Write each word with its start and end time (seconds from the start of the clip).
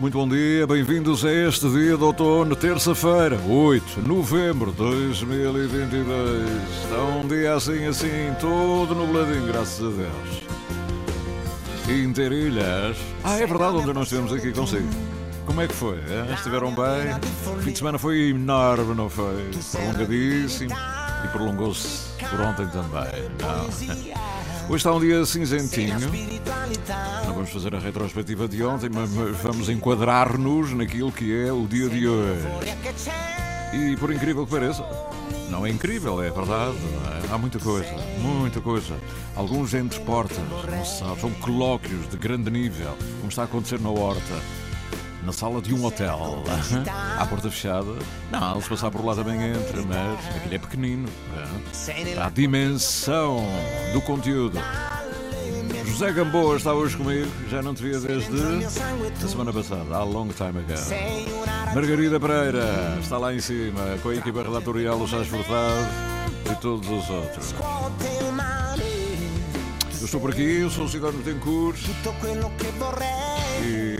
Muito 0.00 0.16
bom 0.16 0.26
dia, 0.26 0.66
bem-vindos 0.66 1.26
a 1.26 1.30
este 1.30 1.68
dia 1.68 1.94
de 1.94 2.02
outono, 2.02 2.56
terça-feira, 2.56 3.38
8 3.46 4.00
de 4.00 4.08
novembro 4.08 4.70
de 4.70 4.78
2022. 4.78 6.48
Está 6.82 7.02
um 7.02 7.28
dia 7.28 7.54
assim, 7.54 7.84
assim, 7.84 8.34
todo 8.40 8.94
nubladinho, 8.94 9.46
graças 9.46 9.78
a 9.78 9.90
Deus. 9.90 10.42
Interilhas. 11.86 12.96
Ah, 13.22 13.38
é 13.38 13.46
verdade, 13.46 13.76
onde 13.76 13.92
nós 13.92 14.04
estivemos 14.04 14.32
aqui 14.32 14.52
consigo. 14.52 14.88
Como 15.44 15.60
é 15.60 15.68
que 15.68 15.74
foi? 15.74 15.98
Estiveram 16.32 16.74
bem? 16.74 17.14
O 17.54 17.60
fim 17.60 17.72
de 17.72 17.78
semana 17.78 17.98
foi 17.98 18.30
enorme, 18.30 18.94
não 18.94 19.10
foi? 19.10 19.50
Prolongadíssimo. 19.70 20.74
E 21.26 21.28
prolongou-se 21.28 22.08
por 22.30 22.40
ontem 22.40 22.66
também. 22.68 23.28
Não. 23.38 24.39
Hoje 24.70 24.76
está 24.76 24.94
um 24.94 25.00
dia 25.00 25.26
cinzentinho. 25.26 25.98
Não 27.26 27.34
vamos 27.34 27.50
fazer 27.50 27.74
a 27.74 27.80
retrospectiva 27.80 28.46
de 28.46 28.62
ontem, 28.62 28.88
mas 28.88 29.10
vamos 29.42 29.68
enquadrar-nos 29.68 30.72
naquilo 30.72 31.10
que 31.10 31.34
é 31.34 31.52
o 31.52 31.66
dia 31.66 31.88
de 31.88 32.06
hoje. 32.06 32.46
E 33.72 33.96
por 33.96 34.12
incrível 34.12 34.46
que 34.46 34.52
pareça, 34.52 34.84
não 35.50 35.66
é 35.66 35.70
incrível, 35.70 36.22
é 36.22 36.30
verdade. 36.30 36.76
é? 37.28 37.34
Há 37.34 37.36
muita 37.36 37.58
coisa, 37.58 37.92
muita 38.20 38.60
coisa. 38.60 38.96
Alguns 39.34 39.74
entre 39.74 39.98
portas, 40.04 40.38
não 40.38 40.84
se 40.84 41.00
sabe, 41.00 41.20
são 41.20 41.32
colóquios 41.32 42.08
de 42.08 42.16
grande 42.16 42.48
nível, 42.48 42.96
como 43.18 43.28
está 43.28 43.42
a 43.42 43.46
acontecer 43.46 43.80
na 43.80 43.90
Horta. 43.90 44.40
Na 45.22 45.32
sala 45.32 45.60
de 45.60 45.74
um 45.74 45.84
hotel, 45.84 46.42
à 47.18 47.26
porta 47.26 47.50
fechada. 47.50 47.92
Não, 48.30 48.60
se 48.60 48.68
passar 48.68 48.90
por 48.90 49.04
lá 49.04 49.14
também 49.14 49.38
entra, 49.50 49.82
mas 49.82 50.36
aquele 50.36 50.54
é 50.54 50.58
pequenino. 50.58 51.08
é? 51.36 52.20
A 52.22 52.30
dimensão 52.30 53.44
do 53.92 54.00
conteúdo. 54.00 54.58
José 55.84 56.12
Gamboa 56.12 56.56
está 56.56 56.72
hoje 56.72 56.96
comigo, 56.96 57.30
já 57.50 57.60
não 57.62 57.74
te 57.74 57.82
via 57.82 57.98
desde 58.00 58.30
a 59.22 59.28
semana 59.28 59.52
passada, 59.52 59.94
há 59.94 60.02
long 60.02 60.28
time 60.28 60.60
ago. 60.60 60.72
Margarida 61.74 62.18
Pereira 62.18 62.96
está 63.00 63.18
lá 63.18 63.34
em 63.34 63.40
cima, 63.40 63.98
com 64.02 64.08
a 64.08 64.14
equipa 64.14 64.42
relatorial 64.42 64.98
do 64.98 65.06
Chás 65.06 65.26
Furtado 65.26 65.86
e 66.50 66.54
todos 66.56 66.88
os 66.88 67.10
outros. 67.10 67.54
Eu 70.00 70.04
estou 70.06 70.20
por 70.20 70.30
aqui, 70.30 70.60
eu 70.60 70.70
sou 70.70 70.84
o 70.84 70.88
Cidadão 70.88 71.20
Tencourt 71.20 71.76
e 73.62 73.99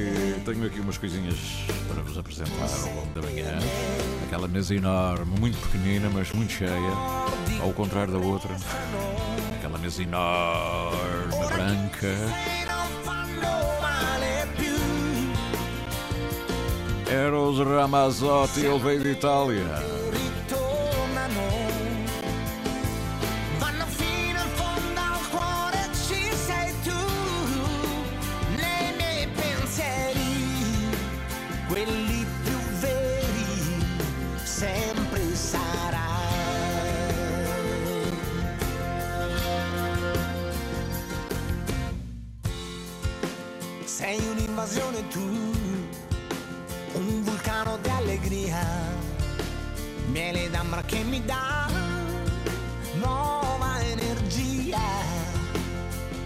tenho 0.54 0.66
aqui 0.66 0.80
umas 0.80 0.98
coisinhas 0.98 1.36
para 1.86 2.02
vos 2.02 2.18
apresentar 2.18 2.68
ao 2.82 2.94
longo 2.94 3.14
da 3.14 3.22
manhã. 3.22 3.56
Aquela 4.26 4.48
mesa 4.48 4.74
enorme, 4.74 5.38
muito 5.38 5.56
pequenina, 5.58 6.10
mas 6.12 6.32
muito 6.32 6.52
cheia, 6.52 6.92
ao 7.62 7.72
contrário 7.72 8.12
da 8.12 8.18
outra. 8.18 8.50
Aquela 9.56 9.78
mesa 9.78 10.02
enorme, 10.02 11.46
branca. 11.54 12.16
Eros 17.08 17.58
Ramazzotti, 17.64 18.60
ele 18.60 18.78
veio 18.78 19.02
de 19.02 19.10
Itália. 19.10 19.99
D'ambra 50.80 50.82
che 50.86 51.02
mi 51.04 51.24
dà 51.24 51.68
nuova 52.94 53.80
energia. 53.82 54.78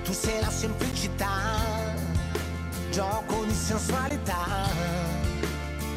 Tu 0.02 0.12
sei 0.12 0.40
la 0.40 0.50
semplicità, 0.50 1.94
gioco 2.90 3.44
di 3.44 3.54
sensualità. 3.54 4.68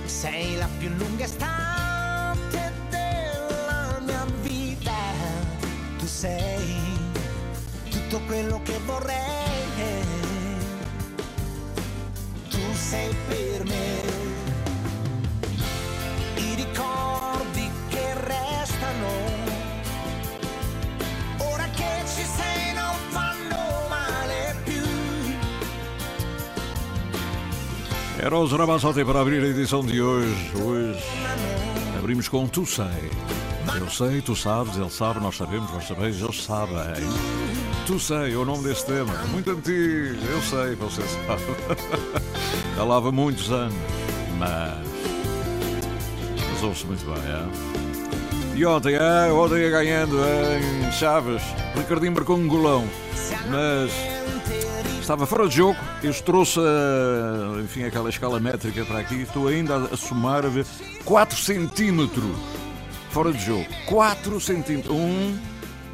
Sei 0.06 0.56
la 0.56 0.68
più 0.78 0.90
lunga 0.90 1.25
estate 1.25 2.72
della 2.90 4.00
mia 4.03 4.25
vita. 4.41 4.91
Tu 5.97 6.06
sei 6.06 6.75
tutto 7.89 8.19
quello 8.25 8.62
che 8.63 8.79
vorrei. 8.85 9.25
Tu 12.50 12.74
sei 12.74 13.16
per 13.28 13.46
Eros 28.27 28.51
Ramazzotti 28.51 29.05
para 29.05 29.21
abrir 29.21 29.41
a 29.41 29.47
edição 29.47 29.81
de 29.85 30.01
hoje. 30.01 30.51
Hoje 30.61 31.01
abrimos 31.97 32.27
com 32.27 32.45
Tu 32.45 32.65
Sei. 32.65 33.09
Eu 33.79 33.89
sei, 33.89 34.21
tu 34.21 34.35
sabes, 34.35 34.75
ele 34.75 34.89
sabe, 34.89 35.21
nós 35.21 35.38
sabemos, 35.38 35.71
nós 35.71 35.88
sabemos, 35.88 36.21
eles 36.21 36.43
sabem. 36.43 36.75
Tu 37.85 37.97
sei, 37.97 38.33
é 38.33 38.35
o 38.35 38.43
nome 38.43 38.65
deste 38.65 38.88
tema. 38.88 39.13
Muito 39.31 39.49
antigo, 39.51 40.17
eu 40.29 40.41
sei, 40.41 40.75
você 40.75 41.01
sabe. 41.03 41.41
Há 42.77 43.11
muitos 43.13 43.49
anos. 43.49 43.73
Mas. 44.38 44.85
Mas 46.51 46.63
ouve-se 46.63 46.85
muito 46.85 47.05
bem, 47.05 47.23
é? 47.31 48.57
E 48.57 48.65
ontem, 48.65 48.95
é, 48.95 49.31
ontem 49.31 49.59
ia 49.59 49.69
ganhando 49.69 50.17
em 50.17 50.91
Chaves. 50.91 51.44
Ricardinho 51.77 52.11
marcou 52.11 52.35
um 52.35 52.45
golão. 52.45 52.85
Mas 53.49 54.16
estava 55.07 55.25
fora 55.25 55.47
de 55.47 55.56
jogo. 55.56 55.79
Eu 56.03 56.13
trouxe 56.22 56.59
a, 56.59 57.62
enfim, 57.62 57.84
aquela 57.84 58.09
escala 58.09 58.41
métrica 58.41 58.84
para 58.84 59.00
aqui. 59.00 59.22
Estou 59.22 59.47
ainda 59.47 59.78
a 59.78 59.95
somar 59.95 60.45
a 60.45 60.50
ver 60.50 60.66
4 61.06 61.38
centímetros 61.38 62.35
fora 63.09 63.31
de 63.31 63.44
jogo. 63.44 63.66
4 63.85 64.41
centímetros. 64.41 64.94
1, 64.94 65.40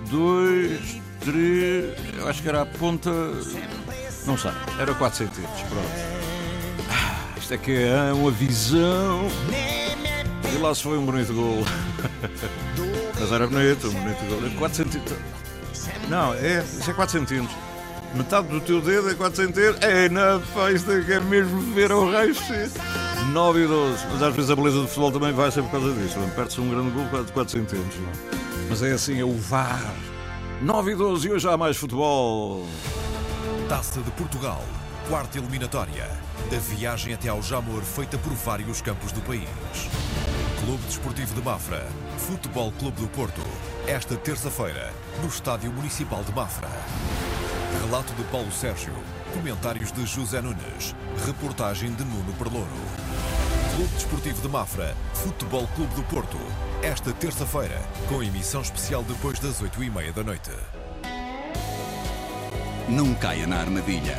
2, 0.10 1.02
3. 1.20 2.18
Eu 2.18 2.28
acho 2.28 2.42
que 2.42 2.50
era 2.50 2.64
a 2.64 2.66
ponta. 2.66 3.12
Não 4.26 4.36
sei. 4.36 4.52
Era 4.80 4.96
4 4.96 5.18
centímetros. 5.20 5.62
Pronto. 5.62 6.90
Ah, 6.90 7.38
Isto 7.38 7.54
é 7.54 7.58
que 7.60 7.72
é 7.72 8.12
uma 8.14 8.32
visão. 8.32 9.28
E 10.52 10.58
lá 10.58 10.74
se 10.74 10.82
foi 10.82 10.98
um 10.98 11.06
bonito 11.06 11.32
gol. 11.34 11.64
Mas 13.20 13.32
era 13.32 13.46
bonito, 13.46 13.90
um 13.90 13.92
bonito 13.92 14.26
gol. 14.28 14.50
4 14.58 14.76
centímetros. 14.76 15.20
Não, 16.10 16.34
é, 16.34 16.64
isso 16.64 16.90
é 16.90 16.94
4 16.94 17.20
centímetros. 17.20 17.73
Metade 18.16 18.48
do 18.48 18.62
teu 18.62 18.80
dedo 18.80 19.10
é 19.10 19.16
4 19.16 19.36
centímetros. 19.36 19.82
É, 19.82 20.08
pá, 20.54 20.72
isto 20.72 20.92
é 20.92 21.14
é 21.14 21.20
mesmo 21.20 21.60
ver 21.74 21.92
ao 21.92 22.10
raio 22.12 22.36
9 23.32 23.64
e 23.64 23.68
12. 23.68 24.06
Mas 24.12 24.22
às 24.22 24.36
vezes 24.36 24.52
a 24.52 24.56
beleza 24.56 24.82
do 24.82 24.88
futebol 24.88 25.12
também 25.12 25.34
vai 25.34 25.50
ser 25.52 25.64
por 25.64 25.72
causa 25.72 25.92
disso. 25.94 26.20
é? 26.20 26.28
Perde-se 26.36 26.62
um 26.62 26.70
grande 26.70 26.92
gol 26.92 27.24
de 27.24 27.32
4 27.32 27.52
centímetros. 27.52 27.96
é? 27.96 28.36
Mas 28.70 28.84
é 28.84 28.92
assim, 28.92 29.20
é 29.20 29.24
o 29.24 29.34
VAR. 29.34 29.94
9 30.62 30.92
e 30.92 30.96
12 30.96 31.28
e 31.28 31.32
hoje 31.32 31.48
há 31.48 31.58
mais 31.58 31.76
futebol. 31.76 32.66
Taça 33.68 34.02
de 34.02 34.12
Portugal, 34.12 34.64
quarta 35.10 35.40
eliminatória. 35.40 36.08
A 36.52 36.60
viagem 36.76 37.14
até 37.14 37.30
ao 37.30 37.42
Jamor 37.42 37.82
feita 37.82 38.18
por 38.18 38.34
vários 38.34 38.82
campos 38.82 39.12
do 39.12 39.22
país. 39.22 39.50
Clube 40.64 40.84
Desportivo 40.86 41.34
de 41.34 41.42
Mafra, 41.42 41.86
Futebol 42.18 42.72
Clube 42.80 43.02
do 43.02 43.08
Porto. 43.08 43.42
Esta 43.88 44.16
terça-feira, 44.16 44.94
no 45.22 45.28
Estádio 45.28 45.72
Municipal 45.74 46.24
de 46.24 46.32
Mafra. 46.34 46.70
Relato 47.82 48.14
de 48.14 48.24
Paulo 48.26 48.52
Sérgio. 48.52 48.94
Comentários 49.34 49.92
de 49.92 50.06
José 50.06 50.42
Nunes. 50.42 50.96
Reportagem 51.26 51.92
de 51.94 52.04
Nuno 52.04 52.34
Perlouro. 52.34 52.68
Clube 53.76 53.94
Desportivo 53.96 54.42
de 54.42 54.48
Mafra, 54.48 54.96
Futebol 55.14 55.68
Clube 55.76 55.94
do 55.96 56.04
Porto. 56.04 56.38
Esta 56.82 57.12
terça-feira, 57.14 57.82
com 58.08 58.22
emissão 58.22 58.62
especial 58.62 59.04
depois 59.04 59.40
das 59.40 59.62
8 59.62 59.84
e 59.84 59.90
meia 59.90 60.14
da 60.14 60.24
noite. 60.24 60.52
Não 62.88 63.14
caia 63.16 63.48
na 63.48 63.58
armadilha. 63.58 64.18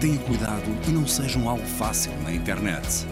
Tenha 0.00 0.18
cuidado 0.18 0.76
e 0.86 0.90
não 0.90 1.06
seja 1.06 1.38
um 1.38 1.48
alvo 1.48 1.66
fácil 1.66 2.12
na 2.22 2.32
internet. 2.32 3.06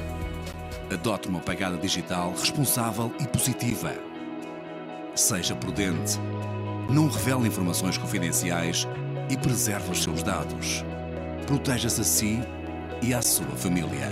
Adote 0.92 1.28
uma 1.28 1.40
pegada 1.40 1.78
digital 1.78 2.32
responsável 2.32 3.14
e 3.18 3.26
positiva. 3.26 3.94
Seja 5.14 5.54
prudente. 5.54 6.18
Não 6.90 7.08
revele 7.08 7.46
informações 7.46 7.96
confidenciais 7.96 8.86
e 9.30 9.36
preserve 9.36 9.90
os 9.90 10.02
seus 10.02 10.22
dados. 10.22 10.82
Proteja-se 11.46 12.00
a 12.00 12.04
si 12.04 12.40
e 13.00 13.14
à 13.14 13.22
sua 13.22 13.56
família. 13.56 14.10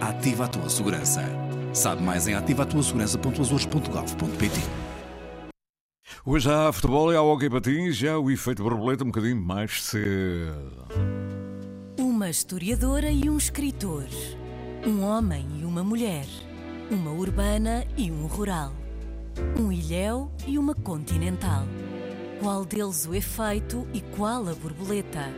Ativa 0.00 0.44
a 0.44 0.48
tua 0.48 0.68
segurança. 0.68 1.24
Sabe 1.72 2.02
mais 2.02 2.28
em 2.28 2.34
ativatuasegurança.azores.gov.pt 2.34 4.60
Hoje 6.24 6.50
há 6.50 6.70
futebol 6.70 7.12
e 7.12 7.16
há 7.16 7.22
hockey 7.22 7.48
patins, 7.48 7.96
já 7.96 8.18
o 8.18 8.30
efeito 8.30 8.62
borboleta 8.62 9.04
um 9.04 9.06
bocadinho 9.06 9.40
mais 9.40 9.82
cedo. 9.82 10.84
Uma 11.98 12.28
historiadora 12.28 13.10
e 13.10 13.30
um 13.30 13.38
escritor. 13.38 14.04
Um 14.86 15.02
homem 15.02 15.46
e 15.60 15.64
uma 15.64 15.82
mulher. 15.82 16.26
Uma 16.90 17.12
urbana 17.12 17.86
e 17.96 18.10
um 18.10 18.26
rural. 18.26 18.74
Um 19.58 19.72
ilhéu 19.72 20.30
e 20.46 20.58
uma 20.58 20.74
continental. 20.74 21.64
Qual 22.40 22.64
deles 22.64 23.04
o 23.04 23.14
efeito 23.14 23.86
e 23.92 24.00
qual 24.00 24.48
a 24.48 24.54
borboleta? 24.54 25.28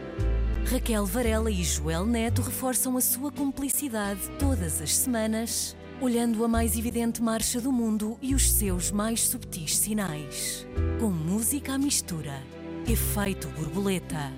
Raquel 0.71 1.05
Varela 1.05 1.51
e 1.51 1.65
Joel 1.65 2.07
Neto 2.07 2.43
reforçam 2.43 2.97
a 2.97 3.01
sua 3.01 3.33
cumplicidade 3.33 4.21
todas 4.39 4.81
as 4.81 4.95
semanas, 4.95 5.77
olhando 6.01 6.45
a 6.45 6.49
mais 6.49 6.79
evidente 6.79 7.21
marcha 7.21 7.61
do 7.61 7.73
mundo 7.73 8.17
e 8.23 8.37
os 8.37 8.53
seus 8.53 8.93
mais 8.93 9.23
subtis 9.23 9.77
sinais. 9.77 10.65
Com 11.01 11.11
música 11.11 11.75
à 11.75 11.79
mistura. 11.79 12.41
Efeito 12.87 13.49
borboleta. 13.49 14.31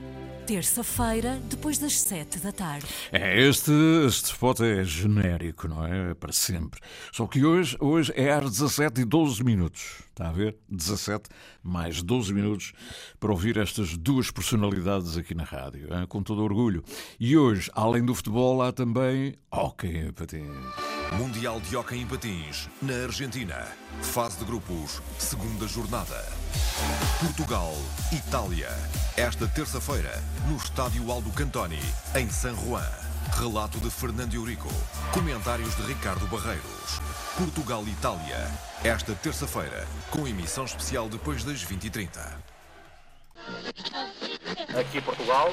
Terça-feira, 0.46 1.40
depois 1.48 1.78
das 1.78 1.98
sete 1.98 2.38
da 2.38 2.52
tarde. 2.52 2.86
É, 3.10 3.40
este, 3.48 3.72
este 4.06 4.26
spot 4.26 4.60
é 4.60 4.84
genérico, 4.84 5.66
não 5.66 5.86
é? 5.86 6.12
Para 6.12 6.32
sempre. 6.32 6.80
Só 7.10 7.26
que 7.26 7.42
hoje, 7.42 7.78
hoje 7.80 8.12
é 8.14 8.30
às 8.30 8.50
17 8.50 9.00
e 9.00 9.04
12 9.06 9.42
minutos. 9.42 10.02
Está 10.10 10.28
a 10.28 10.32
ver? 10.32 10.54
17 10.68 11.30
mais 11.62 12.02
12 12.02 12.34
minutos 12.34 12.74
para 13.18 13.30
ouvir 13.30 13.56
estas 13.56 13.96
duas 13.96 14.30
personalidades 14.30 15.16
aqui 15.16 15.34
na 15.34 15.44
rádio, 15.44 15.88
hein? 15.90 16.06
com 16.06 16.22
todo 16.22 16.42
orgulho. 16.42 16.84
E 17.18 17.38
hoje, 17.38 17.70
além 17.74 18.04
do 18.04 18.14
futebol, 18.14 18.60
há 18.60 18.70
também 18.70 19.34
hockey 19.50 20.12
em. 20.34 20.83
Mundial 21.18 21.60
de 21.60 21.76
Hockey 21.76 22.00
em 22.00 22.06
Patins, 22.06 22.68
na 22.82 23.04
Argentina. 23.04 23.68
Fase 24.02 24.36
de 24.38 24.44
grupos, 24.44 25.00
segunda 25.16 25.66
jornada. 25.68 26.26
Portugal, 27.20 27.72
Itália. 28.10 28.68
Esta 29.16 29.46
terça-feira, 29.46 30.20
no 30.48 30.56
Estádio 30.56 31.10
Aldo 31.12 31.30
Cantoni, 31.30 31.78
em 32.16 32.28
San 32.28 32.56
Juan. 32.56 32.88
Relato 33.38 33.78
de 33.78 33.90
Fernando 33.90 34.34
Eurico. 34.34 34.68
Comentários 35.12 35.76
de 35.76 35.82
Ricardo 35.82 36.26
Barreiros. 36.26 37.00
Portugal-Itália. 37.38 38.50
Esta 38.82 39.14
terça-feira, 39.14 39.86
com 40.10 40.26
emissão 40.26 40.64
especial 40.64 41.08
depois 41.08 41.44
das 41.44 41.64
20h30. 41.64 42.08
Aqui 44.76 45.00
Portugal. 45.00 45.52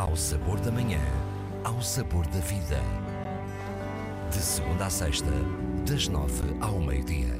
Ao 0.00 0.16
sabor 0.16 0.58
da 0.60 0.72
manhã, 0.72 1.02
ao 1.62 1.82
sabor 1.82 2.26
da 2.28 2.40
vida. 2.40 2.80
De 4.30 4.38
segunda 4.38 4.86
a 4.86 4.90
sexta, 4.90 5.30
das 5.86 6.08
nove 6.08 6.56
ao 6.58 6.80
meio-dia. 6.80 7.38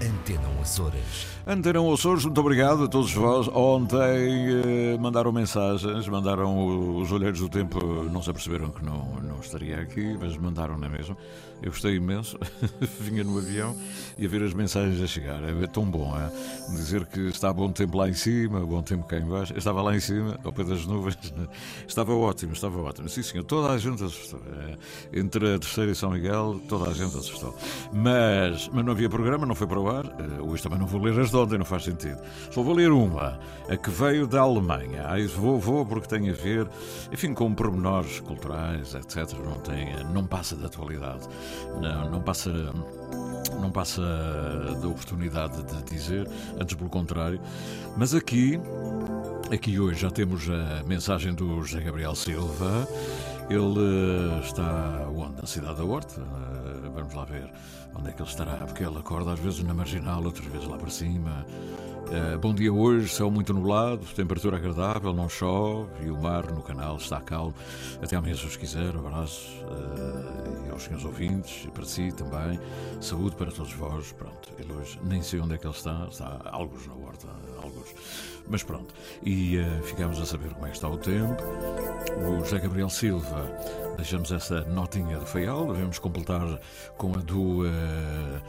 Antena 0.00 0.46
1 0.58 0.60
Açores. 0.60 1.26
Antena 1.46 1.80
1 1.80 1.92
Açores, 1.94 2.24
muito 2.26 2.38
obrigado 2.38 2.84
a 2.84 2.88
todos 2.88 3.14
vós. 3.14 3.48
Ontem 3.48 3.96
eh, 3.96 4.98
mandaram 5.00 5.32
mensagens, 5.32 6.06
mandaram 6.06 6.98
os 6.98 7.10
olheiros 7.10 7.40
do 7.40 7.48
tempo, 7.48 7.78
não 8.04 8.20
se 8.20 8.28
aperceberam 8.28 8.68
que 8.70 8.84
não, 8.84 9.14
não 9.22 9.40
estaria 9.40 9.80
aqui, 9.80 10.18
mas 10.20 10.36
mandaram, 10.36 10.76
não 10.76 10.86
é 10.86 10.90
mesmo? 10.90 11.16
Eu 11.62 11.70
gostei 11.70 11.96
imenso, 11.96 12.38
vinha 13.00 13.24
no 13.24 13.38
avião 13.38 13.74
e 14.18 14.26
a 14.26 14.28
ver 14.28 14.42
as 14.42 14.52
mensagens 14.52 15.00
a 15.00 15.06
chegar. 15.06 15.42
É 15.42 15.66
tão 15.66 15.84
bom, 15.86 16.14
é? 16.14 16.30
Dizer 16.72 17.06
que 17.06 17.20
está 17.28 17.50
bom 17.50 17.72
tempo 17.72 17.96
lá 17.96 18.08
em 18.08 18.12
cima, 18.12 18.60
bom 18.60 18.82
tempo 18.82 19.04
cá 19.04 19.16
em 19.16 19.24
baixo. 19.24 19.54
Eu 19.54 19.58
estava 19.58 19.80
lá 19.80 19.96
em 19.96 20.00
cima, 20.00 20.38
ao 20.44 20.52
pé 20.52 20.64
das 20.64 20.84
nuvens, 20.84 21.16
estava 21.88 22.14
ótimo, 22.14 22.52
estava 22.52 22.78
ótimo. 22.82 23.08
Sim, 23.08 23.22
senhor, 23.22 23.44
toda 23.44 23.72
a 23.72 23.78
gente 23.78 24.04
assustou. 24.04 24.40
É, 25.12 25.18
Entre 25.18 25.54
a 25.54 25.58
terceira 25.58 25.90
e 25.90 25.94
São 25.94 26.10
Miguel, 26.10 26.60
toda 26.68 26.90
a 26.90 26.92
gente 26.92 27.16
assustou. 27.16 27.56
Mas, 27.90 28.68
mas 28.68 28.84
não 28.84 28.92
havia 28.92 29.08
programa, 29.08 29.46
não 29.46 29.54
foi 29.54 29.66
para 29.66 29.80
ar. 29.88 30.04
Eh, 30.06 30.42
Hoje 30.42 30.62
também 30.62 30.78
não 30.78 30.86
vou 30.86 31.00
ler 31.00 31.18
as 31.20 31.30
de 31.30 31.36
ontem, 31.36 31.58
não 31.58 31.64
faz 31.64 31.84
sentido. 31.84 32.20
Só 32.50 32.62
vou 32.62 32.74
ler 32.74 32.90
uma, 32.90 33.38
a 33.68 33.76
que 33.76 33.90
veio 33.90 34.26
da 34.26 34.40
Alemanha. 34.40 35.04
Ah, 35.08 35.18
isso 35.18 35.40
vou, 35.40 35.58
vou 35.58 35.84
porque 35.84 36.08
tem 36.08 36.30
a 36.30 36.32
ver, 36.32 36.68
enfim, 37.12 37.34
com 37.34 37.52
pormenores 37.54 38.20
culturais, 38.20 38.94
etc. 38.94 39.38
Não, 39.44 39.58
tem, 39.60 40.04
não 40.12 40.26
passa 40.26 40.56
da 40.56 40.66
atualidade. 40.66 41.26
Não, 41.80 42.10
não 42.10 42.20
passa 42.20 42.50
não 43.60 43.70
passa 43.70 44.02
da 44.80 44.88
oportunidade 44.88 45.62
de 45.62 45.82
dizer, 45.84 46.28
antes 46.60 46.74
pelo 46.74 46.90
contrário. 46.90 47.40
Mas 47.96 48.14
aqui, 48.14 48.60
aqui 49.50 49.78
hoje 49.78 50.00
já 50.00 50.10
temos 50.10 50.48
a 50.50 50.82
mensagem 50.84 51.34
do 51.34 51.62
José 51.62 51.80
Gabriel 51.80 52.14
Silva. 52.14 52.86
Ele 53.48 53.78
eh, 53.78 54.40
está 54.44 55.06
onde? 55.08 55.40
Na 55.40 55.46
cidade 55.46 55.76
da 55.76 55.84
Horta. 55.84 56.20
Vamos 56.96 57.12
lá 57.12 57.26
ver 57.26 57.52
onde 57.94 58.08
é 58.08 58.12
que 58.12 58.22
ele 58.22 58.28
estará, 58.28 58.56
porque 58.56 58.82
ele 58.82 58.96
acorda 58.98 59.34
às 59.34 59.38
vezes 59.38 59.62
na 59.62 59.74
marginal, 59.74 60.24
outras 60.24 60.46
vezes 60.46 60.66
lá 60.66 60.78
para 60.78 60.88
cima. 60.88 61.46
Eh, 62.10 62.38
bom 62.38 62.54
dia 62.54 62.72
hoje, 62.72 63.10
céu 63.10 63.30
muito 63.30 63.52
nublado, 63.52 63.98
temperatura 64.14 64.56
agradável, 64.56 65.12
não 65.12 65.28
chove 65.28 66.06
e 66.06 66.10
o 66.10 66.16
mar 66.16 66.50
no 66.50 66.62
canal 66.62 66.96
está 66.96 67.20
calmo. 67.20 67.54
Até 68.02 68.16
amanhã, 68.16 68.34
se 68.34 68.46
os 68.46 68.56
quiser, 68.56 68.96
abraço 68.96 69.62
eh, 69.62 70.68
e 70.68 70.70
aos 70.70 70.84
senhores 70.84 71.04
ouvintes 71.04 71.66
e 71.66 71.70
para 71.70 71.84
si 71.84 72.10
também. 72.12 72.58
Saúde 72.98 73.36
para 73.36 73.52
todos 73.52 73.74
vós. 73.74 74.12
Pronto, 74.12 74.50
ele 74.58 74.72
hoje 74.72 74.98
nem 75.04 75.20
sei 75.20 75.40
onde 75.40 75.54
é 75.54 75.58
que 75.58 75.66
ele 75.66 75.74
está, 75.74 76.06
está 76.10 76.40
alguns 76.50 76.86
na 76.86 76.94
horta. 76.94 77.28
Mas 78.48 78.62
pronto, 78.62 78.94
e 79.22 79.58
eh, 79.58 79.80
ficamos 79.82 80.20
a 80.20 80.26
saber 80.26 80.50
como 80.50 80.66
é 80.66 80.70
que 80.70 80.76
está 80.76 80.88
o 80.88 80.96
tempo. 80.96 81.42
O 82.18 82.38
José 82.44 82.58
Gabriel 82.60 82.88
Silva, 82.88 83.50
deixamos 83.96 84.30
essa 84.30 84.60
notinha 84.62 85.18
do 85.18 85.26
Feial, 85.26 85.66
devemos 85.72 85.98
completar 85.98 86.60
com 86.96 87.12
a 87.12 87.18
do. 87.18 87.66
eh, 87.66 88.40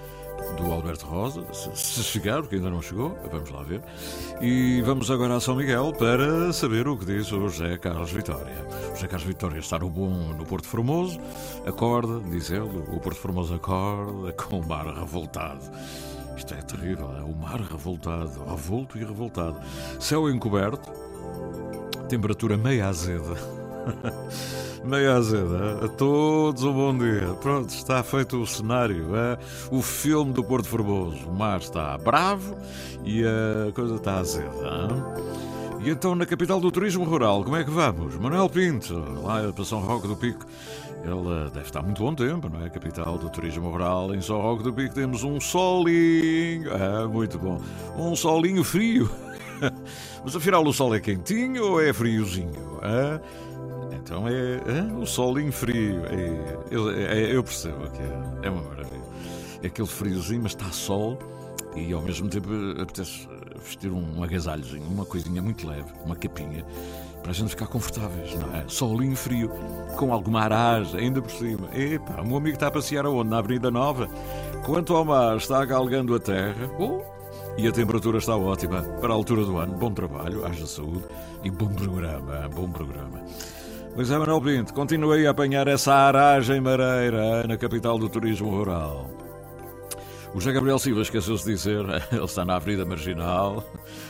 do 0.56 0.72
Alberto 0.72 1.06
Rosa, 1.06 1.44
se, 1.52 1.76
se 1.76 2.04
chegar, 2.04 2.42
porque 2.42 2.56
ainda 2.56 2.70
não 2.70 2.82
chegou, 2.82 3.18
vamos 3.32 3.50
lá 3.50 3.64
ver. 3.64 3.82
E 4.40 4.82
vamos 4.84 5.10
agora 5.10 5.36
a 5.36 5.40
São 5.40 5.56
Miguel 5.56 5.92
para 5.98 6.54
saber 6.54 6.88
o 6.88 6.96
que 6.96 7.06
diz 7.06 7.32
o 7.32 7.50
José 7.50 7.78
Carlos 7.78 8.12
Vitória. 8.12 8.54
O 8.92 8.96
José 8.96 9.08
Carlos 9.08 9.28
Vitória 9.28 9.60
está 9.60 9.80
no 9.80 9.90
bom 9.90 10.34
no 10.36 10.46
Porto 10.46 10.68
Formoso, 10.68 11.20
acorda, 11.66 12.20
diz 12.30 12.52
ele, 12.52 12.70
o 12.88 13.00
Porto 13.00 13.18
Formoso 13.18 13.56
acorda 13.56 14.32
com 14.34 14.60
o 14.60 14.68
mar 14.68 14.86
revoltado. 14.86 15.62
Isto 16.38 16.54
é 16.54 16.62
terrível, 16.62 17.10
é 17.18 17.24
o 17.24 17.36
mar 17.36 17.60
revoltado, 17.60 18.46
revolto 18.48 18.98
e 18.98 19.04
revoltado. 19.04 19.58
Céu 20.00 20.30
encoberto, 20.30 20.92
temperatura 22.08 22.56
meia 22.56 22.88
azeda. 22.88 23.36
meia 24.86 25.16
azeda. 25.16 25.84
A 25.84 25.88
todos 25.88 26.64
um 26.64 26.74
bom 26.74 26.98
dia. 26.98 27.34
Pronto, 27.42 27.70
está 27.70 28.04
feito 28.04 28.42
o 28.42 28.46
cenário. 28.46 29.16
É? 29.16 29.38
O 29.72 29.82
filme 29.82 30.32
do 30.32 30.44
Porto 30.44 30.68
Formoso. 30.68 31.28
O 31.28 31.34
mar 31.34 31.60
está 31.60 31.98
bravo 31.98 32.56
e 33.04 33.24
a 33.24 33.72
coisa 33.74 33.96
está 33.96 34.20
azeda. 34.20 34.48
hein? 34.48 35.38
E 35.84 35.90
então, 35.90 36.16
na 36.16 36.26
capital 36.26 36.60
do 36.60 36.72
turismo 36.72 37.04
rural, 37.04 37.44
como 37.44 37.56
é 37.56 37.64
que 37.64 37.70
vamos? 37.70 38.16
Manuel 38.18 38.50
Pinto, 38.50 38.94
lá 39.24 39.52
para 39.54 39.64
São 39.64 39.80
Roque 39.80 40.08
do 40.08 40.16
Pico. 40.16 40.46
Eh, 41.04 41.50
deve 41.54 41.66
estar 41.66 41.82
muito 41.82 42.02
bom 42.04 42.14
tempo, 42.14 42.50
não 42.50 42.66
é? 42.66 42.70
Capital 42.70 43.18
do 43.18 43.30
turismo 43.30 43.70
rural. 43.70 44.14
Em 44.14 44.22
São 44.22 44.42
Roque 44.42 44.64
do 44.64 44.74
Pico 44.74 44.94
temos 44.94 45.24
um 45.24 45.40
solinho. 45.40 46.72
É, 46.72 47.08
muito 47.08 47.38
bom. 47.40 47.60
Um 47.98 48.16
solinho 48.16 48.64
frio. 48.64 49.10
Mas 50.24 50.36
afinal 50.36 50.64
o 50.66 50.74
sol 50.74 50.94
é 50.94 51.00
quentinho 51.00 51.64
ou 51.72 51.82
é 51.82 51.94
friozinho? 51.94 52.80
hã? 52.84 53.20
Então 53.94 54.28
é, 54.28 54.34
é 54.34 54.94
o 55.00 55.06
solinho 55.06 55.52
frio. 55.52 56.02
É, 56.06 56.58
eu, 56.72 56.90
é- 56.92 57.36
eu 57.36 57.44
percebo 57.44 57.90
que 57.92 58.02
é, 58.02 58.48
é 58.48 58.50
uma 58.50 58.62
maravilha. 58.64 59.02
É 59.64 59.68
aquele 59.68 59.88
friozinho, 59.88 60.44
mas 60.44 60.52
está 60.52 60.66
sol 60.72 61.18
e 61.76 61.92
ao 61.94 62.02
mesmo 62.02 62.28
tempo 62.30 62.50
apetece 62.82 63.28
vestir 63.64 63.92
um 63.92 64.24
agasalhozinho, 64.24 64.86
uma 64.88 65.06
coisinha 65.06 65.42
muito 65.42 65.68
leve, 65.68 65.92
uma 66.06 66.16
capinha, 66.16 66.64
para 67.28 67.34
a 67.34 67.36
gente 67.36 67.50
ficar 67.50 67.68
confortáveis, 67.68 68.34
não 68.36 68.56
é? 68.56 68.64
Solinho 68.70 69.16
frio, 69.18 69.52
com 69.98 70.14
alguma 70.14 70.44
aragem, 70.44 71.02
ainda 71.02 71.22
por 71.22 71.30
cima. 71.30 71.68
Epa, 71.74 72.22
o 72.22 72.26
meu 72.26 72.38
amigo 72.38 72.56
está 72.56 72.68
a 72.68 72.72
passear 72.72 73.06
aonde? 73.06 73.30
Na 73.30 73.40
Avenida 73.40 73.70
Nova? 73.70 74.08
Quanto 74.66 74.96
ao 74.96 75.04
mar, 75.04 75.36
está 75.36 75.66
galgando 75.66 76.16
a 76.16 76.20
terra. 76.20 76.72
Oh, 76.80 77.02
e 77.58 77.68
a 77.68 77.72
temperatura 77.74 78.20
está 78.20 78.38
ótima 78.38 78.82
para 79.02 79.12
a 79.12 79.14
altura 79.14 79.44
do 79.44 79.58
ano. 79.58 79.74
Bom 79.74 79.92
trabalho, 79.92 80.46
haja 80.46 80.66
saúde 80.66 81.04
e 81.44 81.52
bom 81.52 81.68
programa, 81.68 82.48
bom 82.48 82.72
programa. 82.72 83.22
Pois 83.94 84.10
é, 84.10 84.18
Manuel 84.18 84.40
Pinto, 84.40 84.74
continuei 84.74 85.28
a 85.28 85.32
apanhar 85.32 85.68
essa 85.68 85.94
aragem 85.94 86.62
mareira 86.62 87.46
na 87.46 87.58
capital 87.58 88.00
do 88.00 88.08
turismo 88.08 88.50
rural. 88.50 89.06
O 90.34 90.40
José 90.40 90.54
Gabriel 90.54 90.80
Silva 90.80 91.02
esqueceu-se 91.02 91.44
de 91.44 91.52
dizer, 91.52 91.84
ele 92.10 92.24
está 92.24 92.46
na 92.46 92.56
Avenida 92.56 92.86
Marginal, 92.86 93.66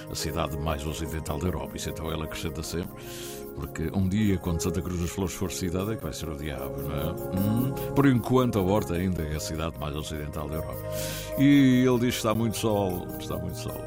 a 0.10 0.16
cidade 0.16 0.58
mais 0.58 0.86
ocidental 0.86 1.40
da 1.40 1.48
Europa, 1.48 1.78
isso 1.78 1.90
então 1.90 2.12
ele 2.12 2.24
acrescenta 2.24 2.64
sempre, 2.64 2.96
porque 3.58 3.90
um 3.92 4.08
dia, 4.08 4.38
quando 4.38 4.62
Santa 4.62 4.84
Cruz 4.84 5.02
das 5.02 5.10
Flores 5.10 5.34
for 5.34 5.52
cidade, 5.52 5.94
é 5.94 5.96
que 5.96 6.04
vai 6.04 6.14
ser 6.14 6.30
o 6.30 6.36
diabo, 6.36 6.80
não 6.84 6.96
é? 6.96 7.40
Hum, 7.40 7.74
por 7.96 8.06
enquanto, 8.06 8.60
a 8.60 8.62
Horta 8.62 8.94
ainda 8.94 9.24
é 9.24 9.36
a 9.36 9.40
cidade 9.40 9.80
mais 9.80 9.96
ocidental 9.96 10.48
da 10.48 10.58
Europa. 10.58 10.78
E 11.40 11.84
ele 11.84 12.00
diz 12.00 12.10
que 12.12 12.18
está 12.18 12.36
muito 12.36 12.56
sol, 12.56 13.08
está 13.20 13.36
muito 13.36 13.58
sol. 13.58 13.82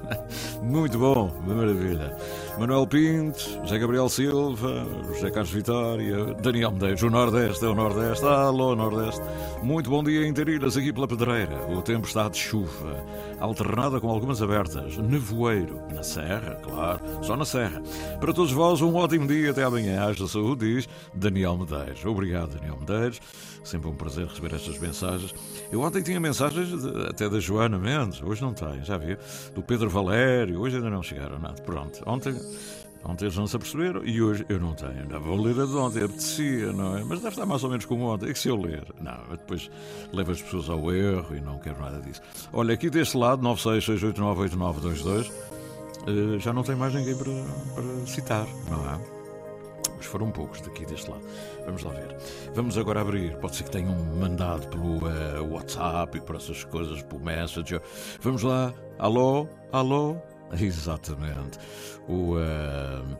muito 0.62 0.98
bom, 0.98 1.30
maravilha. 1.46 2.16
Manuel 2.60 2.86
Pinto, 2.86 3.40
José 3.62 3.78
Gabriel 3.78 4.06
Silva, 4.10 4.86
José 5.14 5.30
Carlos 5.30 5.50
Vitória, 5.50 6.34
Daniel 6.42 6.70
Medeiros, 6.70 7.02
o 7.02 7.08
Nordeste 7.08 7.64
é 7.64 7.68
o 7.68 7.74
Nordeste, 7.74 8.22
alô 8.26 8.76
Nordeste. 8.76 9.22
Muito 9.62 9.88
bom 9.88 10.04
dia 10.04 10.26
em 10.26 10.34
Tariras, 10.34 10.76
aqui 10.76 10.92
pela 10.92 11.08
Pedreira. 11.08 11.56
O 11.70 11.80
tempo 11.80 12.06
está 12.06 12.28
de 12.28 12.36
chuva, 12.36 13.02
alternada 13.40 13.98
com 13.98 14.10
algumas 14.10 14.42
abertas, 14.42 14.98
nevoeiro, 14.98 15.80
na 15.94 16.02
Serra, 16.02 16.56
claro, 16.62 17.00
só 17.22 17.34
na 17.34 17.46
Serra. 17.46 17.82
Para 18.20 18.34
todos 18.34 18.52
vós, 18.52 18.82
um 18.82 18.94
ótimo 18.94 19.26
dia, 19.26 19.52
até 19.52 19.64
amanhã, 19.64 20.04
haja 20.04 20.28
saúde, 20.28 20.74
diz 20.74 20.88
Daniel 21.14 21.56
Medeiros. 21.56 22.04
Obrigado, 22.04 22.58
Daniel 22.58 22.76
Medeiros, 22.78 23.22
sempre 23.64 23.88
um 23.88 23.94
prazer 23.94 24.26
receber 24.26 24.54
estas 24.54 24.78
mensagens. 24.78 25.34
Eu 25.70 25.80
ontem 25.80 26.02
tinha 26.02 26.20
mensagens 26.20 26.68
de, 26.68 27.08
até 27.08 27.28
da 27.28 27.40
Joana 27.40 27.78
Mendes, 27.78 28.22
hoje 28.22 28.42
não 28.42 28.52
tem, 28.52 28.82
já 28.84 28.96
viu? 28.96 29.16
Do 29.54 29.62
Pedro 29.62 29.88
Valério, 29.88 30.60
hoje 30.60 30.76
ainda 30.76 30.90
não 30.90 31.02
chegaram 31.02 31.38
nada. 31.38 31.60
Pronto, 31.62 32.02
ontem 32.06 32.34
Ontem 33.04 33.24
eles 33.24 33.36
não 33.36 33.46
se 33.46 33.56
aperceberam 33.56 34.04
e 34.04 34.20
hoje 34.20 34.44
eu 34.48 34.60
não 34.60 34.74
tenho. 34.74 35.00
Ainda 35.00 35.18
vou 35.18 35.40
ler 35.40 35.58
a 35.58 35.64
de 35.64 35.74
ontem, 35.74 36.04
apetecia, 36.04 36.72
não 36.72 36.96
é? 36.98 37.04
Mas 37.04 37.20
deve 37.20 37.30
estar 37.30 37.46
mais 37.46 37.64
ou 37.64 37.70
menos 37.70 37.86
como 37.86 38.04
ontem. 38.04 38.28
É 38.28 38.32
que 38.32 38.38
se 38.38 38.48
eu 38.48 38.56
ler, 38.56 38.84
não, 39.00 39.18
depois 39.30 39.70
leva 40.12 40.32
as 40.32 40.42
pessoas 40.42 40.68
ao 40.68 40.92
erro 40.92 41.34
e 41.34 41.40
não 41.40 41.58
quero 41.58 41.80
nada 41.80 42.00
disso. 42.00 42.20
Olha, 42.52 42.74
aqui 42.74 42.90
deste 42.90 43.16
lado, 43.16 43.42
966898922, 43.42 45.32
eh, 46.06 46.38
já 46.38 46.52
não 46.52 46.62
tem 46.62 46.76
mais 46.76 46.94
ninguém 46.94 47.16
para, 47.16 47.32
para 47.74 48.06
citar, 48.06 48.46
não 48.68 48.90
é? 48.90 49.19
Mas 50.00 50.06
foram 50.06 50.30
poucos 50.30 50.62
daqui 50.62 50.86
deste 50.86 51.10
lado. 51.10 51.22
Vamos 51.66 51.82
lá 51.82 51.92
ver. 51.92 52.16
Vamos 52.54 52.78
agora 52.78 53.02
abrir. 53.02 53.36
Pode 53.36 53.56
ser 53.56 53.64
que 53.64 53.70
tenham 53.70 53.94
mandado 54.16 54.66
pelo 54.68 54.96
uh, 54.96 55.52
WhatsApp 55.52 56.16
e 56.16 56.20
por 56.22 56.36
essas 56.36 56.64
coisas, 56.64 57.02
pelo 57.02 57.20
Messenger. 57.20 57.82
Vamos 58.22 58.42
lá. 58.42 58.72
Alô? 58.98 59.46
Alô? 59.70 60.16
Exatamente. 60.58 61.58
O, 62.08 62.36
uh, 62.36 63.18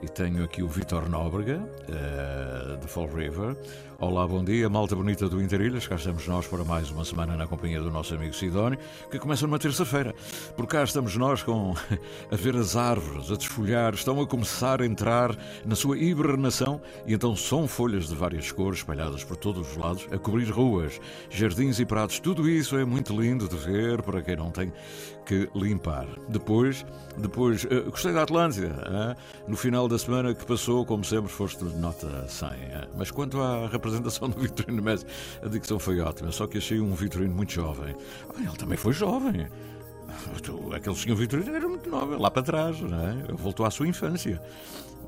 e 0.00 0.08
tenho 0.08 0.44
aqui 0.44 0.62
o 0.62 0.68
Vitor 0.68 1.08
Nóbrega, 1.08 1.58
uh, 1.58 2.76
de 2.76 2.86
Fall 2.86 3.08
River. 3.08 3.56
Olá, 4.02 4.26
bom 4.26 4.42
dia, 4.42 4.66
malta 4.66 4.96
bonita 4.96 5.28
do 5.28 5.42
Interilhas. 5.42 5.86
Cá 5.86 5.96
estamos 5.96 6.26
nós 6.26 6.46
para 6.46 6.64
mais 6.64 6.90
uma 6.90 7.04
semana 7.04 7.36
na 7.36 7.46
companhia 7.46 7.82
do 7.82 7.90
nosso 7.90 8.14
amigo 8.14 8.34
Sidónio, 8.34 8.78
que 9.10 9.18
começa 9.18 9.46
numa 9.46 9.58
terça-feira. 9.58 10.14
Por 10.56 10.66
cá 10.66 10.82
estamos 10.82 11.14
nós 11.16 11.42
com 11.42 11.74
a 12.32 12.34
ver 12.34 12.56
as 12.56 12.76
árvores, 12.76 13.30
a 13.30 13.36
desfolhar, 13.36 13.92
estão 13.92 14.18
a 14.18 14.26
começar 14.26 14.80
a 14.80 14.86
entrar 14.86 15.36
na 15.66 15.76
sua 15.76 15.98
hibernação 15.98 16.80
e 17.06 17.12
então 17.12 17.36
são 17.36 17.68
folhas 17.68 18.08
de 18.08 18.14
várias 18.14 18.50
cores 18.50 18.78
espalhadas 18.78 19.22
por 19.22 19.36
todos 19.36 19.70
os 19.70 19.76
lados, 19.76 20.08
a 20.10 20.16
cobrir 20.16 20.48
ruas, 20.48 20.98
jardins 21.28 21.78
e 21.78 21.84
prados. 21.84 22.18
Tudo 22.20 22.48
isso 22.48 22.78
é 22.78 22.86
muito 22.86 23.12
lindo 23.20 23.46
de 23.46 23.56
ver 23.56 24.00
para 24.00 24.22
quem 24.22 24.34
não 24.34 24.50
tem 24.50 24.72
que 25.26 25.46
limpar. 25.54 26.08
Depois, 26.26 26.86
depois 27.18 27.64
uh, 27.64 27.90
gostei 27.90 28.14
da 28.14 28.22
Atlântida. 28.22 28.68
Uh, 28.68 29.50
no 29.50 29.56
final 29.58 29.86
da 29.86 29.98
semana 29.98 30.34
que 30.34 30.46
passou, 30.46 30.86
como 30.86 31.04
sempre, 31.04 31.30
foste 31.30 31.62
nota 31.62 32.26
100. 32.26 32.48
Uh, 32.48 32.52
mas 32.96 33.10
quanto 33.10 33.40
à 33.40 33.68
representação 33.68 33.89
do 33.98 34.40
Vitorino 34.40 34.82
Messi, 34.82 35.06
a 35.42 35.48
dicção 35.48 35.78
foi 35.78 36.00
ótima, 36.00 36.30
só 36.32 36.46
que 36.46 36.58
achei 36.58 36.80
um 36.80 36.94
Vitorino 36.94 37.34
muito 37.34 37.52
jovem. 37.52 37.96
Ah, 38.28 38.40
ele 38.40 38.56
também 38.56 38.76
foi 38.76 38.92
jovem. 38.92 39.48
Aquele 40.74 40.96
senhor 40.96 41.16
Vitorino 41.16 41.54
era 41.54 41.68
muito 41.68 41.88
novo, 41.88 42.18
lá 42.18 42.30
para 42.30 42.42
trás, 42.42 42.80
não 42.80 42.98
é? 42.98 43.14
Voltou 43.32 43.64
à 43.64 43.70
sua 43.70 43.86
infância. 43.86 44.40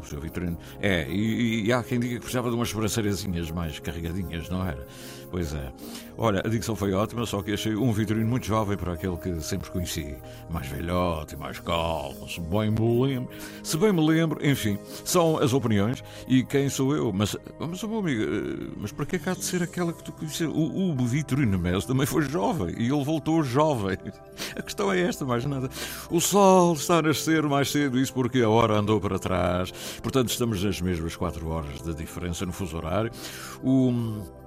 O 0.00 0.06
seu 0.06 0.20
Vitorino. 0.20 0.58
É, 0.80 1.06
e, 1.08 1.66
e 1.66 1.72
há 1.72 1.82
quem 1.82 2.00
diga 2.00 2.14
que 2.14 2.20
precisava 2.20 2.50
de 2.50 2.56
umas 2.56 2.70
sobrancelhazinhas 2.70 3.50
mais 3.50 3.78
carregadinhas, 3.78 4.48
não 4.48 4.66
era? 4.66 4.84
Pois 5.32 5.54
é. 5.54 5.72
Olha, 6.18 6.42
a 6.44 6.48
dicção 6.48 6.76
foi 6.76 6.92
ótima, 6.92 7.24
só 7.24 7.40
que 7.40 7.54
achei 7.54 7.74
um 7.74 7.90
Vitorino 7.90 8.28
muito 8.28 8.46
jovem 8.46 8.76
para 8.76 8.92
aquele 8.92 9.16
que 9.16 9.40
sempre 9.40 9.70
conheci. 9.70 10.14
Mais 10.50 10.66
velhote, 10.66 11.38
mais 11.38 11.58
calmo, 11.58 12.28
se 12.28 12.38
bem 12.38 12.70
me 12.70 13.06
lembro. 13.06 13.30
Se 13.62 13.78
bem 13.78 13.94
me 13.94 14.06
lembro, 14.06 14.46
enfim, 14.46 14.78
são 15.06 15.38
as 15.38 15.54
opiniões 15.54 16.04
e 16.28 16.44
quem 16.44 16.68
sou 16.68 16.94
eu. 16.94 17.10
Mas, 17.14 17.34
mas 17.58 17.82
meu 17.82 18.00
amigo, 18.00 18.22
eh, 18.22 18.72
mas 18.76 18.92
para 18.92 19.06
que 19.06 19.16
é 19.16 19.18
que 19.18 19.30
há 19.30 19.32
de 19.32 19.42
ser 19.42 19.62
aquela 19.62 19.94
que 19.94 20.04
tu 20.04 20.12
conheces? 20.12 20.46
O, 20.46 20.90
o 20.90 21.06
Vitorino 21.06 21.58
Messi 21.58 21.86
também 21.86 22.04
foi 22.04 22.20
jovem 22.24 22.74
e 22.76 22.92
ele 22.92 23.02
voltou 23.02 23.42
jovem. 23.42 23.96
A 24.54 24.60
questão 24.60 24.92
é 24.92 25.00
esta, 25.00 25.24
mais 25.24 25.46
nada. 25.46 25.70
O 26.10 26.20
sol 26.20 26.74
está 26.74 26.98
a 26.98 27.02
nascer 27.02 27.42
mais 27.44 27.70
cedo, 27.70 27.98
isso 27.98 28.12
porque 28.12 28.42
a 28.42 28.50
hora 28.50 28.74
andou 28.74 29.00
para 29.00 29.18
trás. 29.18 29.72
Portanto, 30.02 30.28
estamos 30.28 30.62
nas 30.62 30.78
mesmas 30.78 31.16
4 31.16 31.48
horas 31.48 31.80
de 31.80 31.94
diferença 31.94 32.44
no 32.44 32.52
fuso 32.52 32.76
horário. 32.76 33.10
O. 33.64 34.41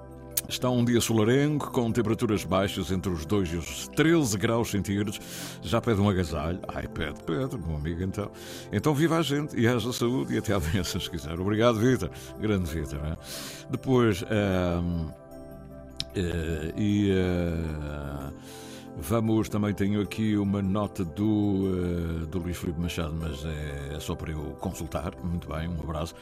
Está 0.47 0.69
um 0.69 0.85
dia 0.85 1.01
solarengo, 1.01 1.71
com 1.71 1.91
temperaturas 1.91 2.43
baixas 2.43 2.91
entre 2.91 3.11
os 3.11 3.25
2 3.25 3.53
e 3.53 3.55
os 3.57 3.87
13 3.89 4.37
graus 4.37 4.69
centígrados. 4.71 5.19
Já 5.61 5.81
pede 5.81 5.99
um 5.99 6.09
agasalho? 6.09 6.59
Ai, 6.67 6.87
pede, 6.87 7.21
pede, 7.23 7.57
meu 7.57 7.75
amigo, 7.75 8.03
então. 8.03 8.31
Então 8.71 8.93
viva 8.93 9.17
a 9.17 9.21
gente 9.21 9.59
e 9.59 9.67
haja 9.67 9.91
saúde 9.91 10.35
e 10.35 10.37
até 10.37 10.53
amanhã, 10.53 10.83
se 10.85 11.09
quiser. 11.09 11.39
Obrigado, 11.39 11.79
Vitor. 11.79 12.09
Grande 12.39 12.69
Vitor. 12.69 12.99
É? 13.03 13.17
Depois, 13.69 14.21
uh, 14.21 15.13
e... 16.75 17.11
Uh, 17.11 18.64
Vamos, 18.97 19.49
também 19.49 19.73
tenho 19.73 20.01
aqui 20.01 20.37
uma 20.37 20.61
nota 20.61 21.03
do, 21.03 21.25
uh, 21.25 22.25
do 22.27 22.39
Luís 22.39 22.55
Filipe 22.55 22.79
Machado, 22.79 23.13
mas 23.19 23.43
é, 23.43 23.95
é, 23.95 23.99
só 23.99 24.15
para 24.15 24.31
eu 24.31 24.55
consultar. 24.61 25.13
Muito 25.21 25.49
bem, 25.49 25.67
um 25.67 25.81
abraço. 25.81 26.15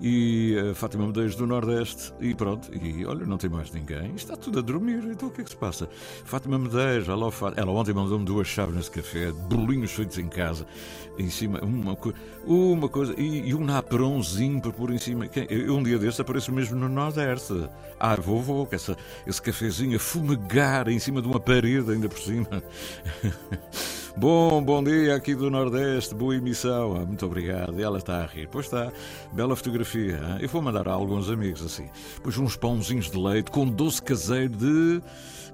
E 0.00 0.54
uh, 0.56 0.74
Fátima 0.74 1.06
Medeiros 1.06 1.34
do 1.36 1.46
Nordeste, 1.46 2.12
e 2.20 2.34
pronto. 2.34 2.70
E 2.74 3.06
olha, 3.06 3.24
não 3.24 3.38
tem 3.38 3.48
mais 3.48 3.72
ninguém. 3.72 4.14
Está 4.14 4.36
tudo 4.36 4.58
a 4.58 4.62
dormir, 4.62 5.02
então 5.10 5.28
o 5.28 5.30
que 5.30 5.40
é 5.40 5.44
que 5.44 5.50
se 5.50 5.56
passa? 5.56 5.88
Fátima 6.24 6.58
Medeiros, 6.58 7.08
ela, 7.08 7.30
ela 7.56 7.72
ontem 7.72 7.94
mandou-me 7.94 8.26
duas 8.26 8.46
chaves 8.46 8.74
nesse 8.74 8.90
café, 8.90 9.32
bolinhos 9.32 9.92
feitos 9.92 10.18
em 10.18 10.28
casa, 10.28 10.66
em 11.18 11.28
cima, 11.28 11.60
uma, 11.60 11.96
uma 12.46 12.88
coisa, 12.88 13.14
e, 13.18 13.48
e 13.48 13.54
um 13.54 13.64
naperãozinho 13.64 14.60
para 14.60 14.72
pôr 14.72 14.92
em 14.92 14.98
cima. 14.98 15.26
Um 15.68 15.82
dia 15.82 15.98
desse 15.98 16.20
apareço 16.20 16.52
mesmo 16.52 16.76
no 16.76 16.88
Nordeste. 16.88 17.68
Ah, 17.98 18.14
vou, 18.16 18.40
vou, 18.40 18.66
que 18.66 18.76
essa, 18.76 18.96
esse 19.26 19.42
cafezinho 19.42 19.96
a 19.96 20.00
fumegar 20.00 20.88
em 20.88 20.98
cima 20.98 21.20
de 21.20 21.28
uma 21.28 21.40
parede, 21.40 21.90
ainda 21.90 22.08
por 22.08 22.18
cima. 22.18 22.62
Bom, 24.18 24.60
bom 24.60 24.82
dia 24.82 25.14
aqui 25.14 25.32
do 25.32 25.48
Nordeste, 25.48 26.12
boa 26.12 26.34
emissão, 26.34 26.96
ah, 26.96 27.06
muito 27.06 27.24
obrigado. 27.24 27.78
E 27.78 27.84
ela 27.84 27.98
está 27.98 28.24
a 28.24 28.26
rir, 28.26 28.48
pois 28.50 28.66
está, 28.66 28.92
bela 29.32 29.54
fotografia. 29.54 30.20
Ah. 30.20 30.38
Eu 30.40 30.48
vou 30.48 30.60
mandar 30.60 30.88
a 30.88 30.92
alguns 30.92 31.30
amigos 31.30 31.64
assim. 31.64 31.88
Pois 32.20 32.36
uns 32.36 32.56
pãozinhos 32.56 33.12
de 33.12 33.16
leite 33.16 33.52
com 33.52 33.64
doce 33.64 34.02
caseiro 34.02 34.56
de. 34.56 35.00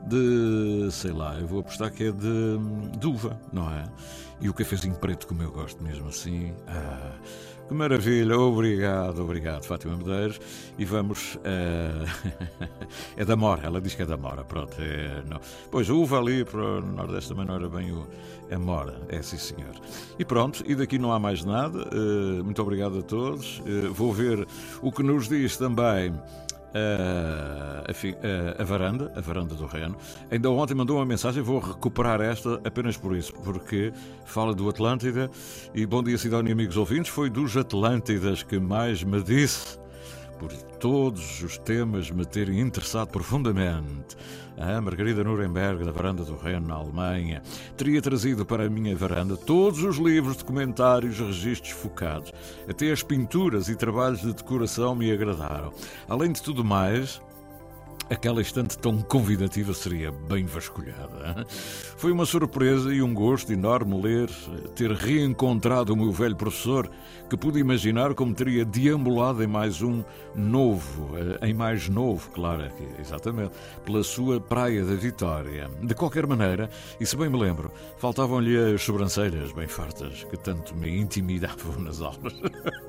de. 0.06 0.90
sei 0.90 1.12
lá, 1.12 1.38
eu 1.38 1.46
vou 1.46 1.60
apostar 1.60 1.92
que 1.92 2.04
é 2.04 2.10
de. 2.10 2.58
de 2.98 3.06
uva, 3.06 3.38
não 3.52 3.70
é? 3.70 3.84
E 4.40 4.48
o 4.48 4.54
cafezinho 4.54 4.94
preto, 4.96 5.26
como 5.26 5.42
eu 5.42 5.50
gosto 5.50 5.82
mesmo 5.82 6.08
assim. 6.08 6.52
Ah. 6.66 7.12
Que 7.66 7.72
maravilha, 7.72 8.38
obrigado, 8.38 9.22
obrigado, 9.22 9.64
Fátima 9.64 9.96
Medeiros. 9.96 10.38
E 10.78 10.84
vamos. 10.84 11.36
Uh... 11.36 12.04
é 13.16 13.24
da 13.24 13.36
Mora, 13.36 13.62
ela 13.64 13.80
diz 13.80 13.94
que 13.94 14.02
é 14.02 14.06
da 14.06 14.18
Mora, 14.18 14.44
pronto. 14.44 14.76
É... 14.78 15.22
Não. 15.26 15.40
Pois, 15.70 15.88
uva 15.88 16.18
ali 16.18 16.44
para 16.44 16.60
o 16.60 16.80
Nordeste 16.82 17.30
também 17.30 17.46
não 17.46 17.54
era 17.54 17.68
bem 17.68 17.90
o. 17.90 18.06
É 18.50 18.58
Mora, 18.58 19.00
é 19.08 19.22
sim 19.22 19.38
senhor. 19.38 19.74
E 20.18 20.24
pronto, 20.26 20.62
e 20.66 20.74
daqui 20.74 20.98
não 20.98 21.10
há 21.10 21.18
mais 21.18 21.42
nada. 21.42 21.88
Uh, 21.88 22.44
muito 22.44 22.60
obrigado 22.60 22.98
a 22.98 23.02
todos. 23.02 23.60
Uh, 23.60 23.92
vou 23.94 24.12
ver 24.12 24.46
o 24.82 24.92
que 24.92 25.02
nos 25.02 25.26
diz 25.26 25.56
também 25.56 26.14
a, 26.74 27.90
a, 27.90 28.62
a, 28.62 28.64
varanda, 28.64 29.12
a 29.14 29.20
varanda 29.20 29.54
do 29.54 29.66
Reno. 29.66 29.96
Ainda 30.30 30.50
ontem 30.50 30.74
mandou 30.74 30.96
uma 30.96 31.06
mensagem, 31.06 31.42
vou 31.42 31.60
recuperar 31.60 32.20
esta 32.20 32.60
apenas 32.64 32.96
por 32.96 33.16
isso, 33.16 33.32
porque 33.32 33.92
fala 34.24 34.54
do 34.54 34.68
Atlântida 34.68 35.30
e 35.74 35.86
bom 35.86 36.02
dia, 36.02 36.18
Sidónia 36.18 36.52
amigos 36.52 36.76
ouvintes. 36.76 37.10
Foi 37.10 37.30
dos 37.30 37.56
Atlântidas 37.56 38.42
que 38.42 38.58
mais 38.58 39.02
me 39.02 39.22
disse 39.22 39.83
por 40.38 40.52
todos 40.52 41.42
os 41.42 41.58
temas 41.58 42.10
me 42.10 42.24
terem 42.24 42.60
interessado 42.60 43.08
profundamente. 43.08 44.16
A 44.56 44.80
Margarida 44.80 45.24
Nuremberg, 45.24 45.84
da 45.84 45.90
Varanda 45.90 46.24
do 46.24 46.36
Reno, 46.36 46.68
na 46.68 46.74
Alemanha, 46.74 47.42
teria 47.76 48.00
trazido 48.00 48.46
para 48.46 48.66
a 48.66 48.70
minha 48.70 48.94
varanda 48.94 49.36
todos 49.36 49.82
os 49.82 49.96
livros, 49.96 50.36
documentários, 50.36 51.18
registros 51.18 51.72
focados. 51.72 52.32
Até 52.68 52.92
as 52.92 53.02
pinturas 53.02 53.68
e 53.68 53.74
trabalhos 53.74 54.20
de 54.20 54.32
decoração 54.32 54.94
me 54.94 55.10
agradaram. 55.10 55.72
Além 56.08 56.30
de 56.30 56.42
tudo 56.42 56.64
mais, 56.64 57.20
Aquela 58.10 58.42
estante 58.42 58.76
tão 58.78 59.00
convidativa 59.00 59.72
seria 59.72 60.12
bem 60.12 60.44
vasculhada. 60.44 61.46
Foi 61.96 62.12
uma 62.12 62.26
surpresa 62.26 62.92
e 62.92 63.00
um 63.00 63.14
gosto 63.14 63.50
enorme 63.50 64.00
ler, 64.00 64.30
ter 64.74 64.92
reencontrado 64.92 65.94
o 65.94 65.96
meu 65.96 66.12
velho 66.12 66.36
professor, 66.36 66.90
que 67.30 67.36
pude 67.36 67.58
imaginar 67.58 68.14
como 68.14 68.34
teria 68.34 68.64
deambulado 68.64 69.42
em 69.42 69.46
mais 69.46 69.80
um 69.80 70.04
novo, 70.34 71.16
eh, 71.16 71.48
em 71.48 71.54
mais 71.54 71.88
novo, 71.88 72.30
claro, 72.30 72.70
exatamente, 72.98 73.52
pela 73.84 74.02
sua 74.02 74.38
Praia 74.38 74.84
da 74.84 74.94
Vitória. 74.94 75.70
De 75.82 75.94
qualquer 75.94 76.26
maneira, 76.26 76.68
e 77.00 77.06
se 77.06 77.16
bem 77.16 77.30
me 77.30 77.38
lembro, 77.38 77.72
faltavam-lhe 77.96 78.74
as 78.74 78.82
sobrancelhas 78.82 79.50
bem 79.52 79.66
fartas, 79.66 80.24
que 80.24 80.36
tanto 80.36 80.76
me 80.76 80.94
intimidavam 80.94 81.80
nas 81.80 82.02
aulas. 82.02 82.34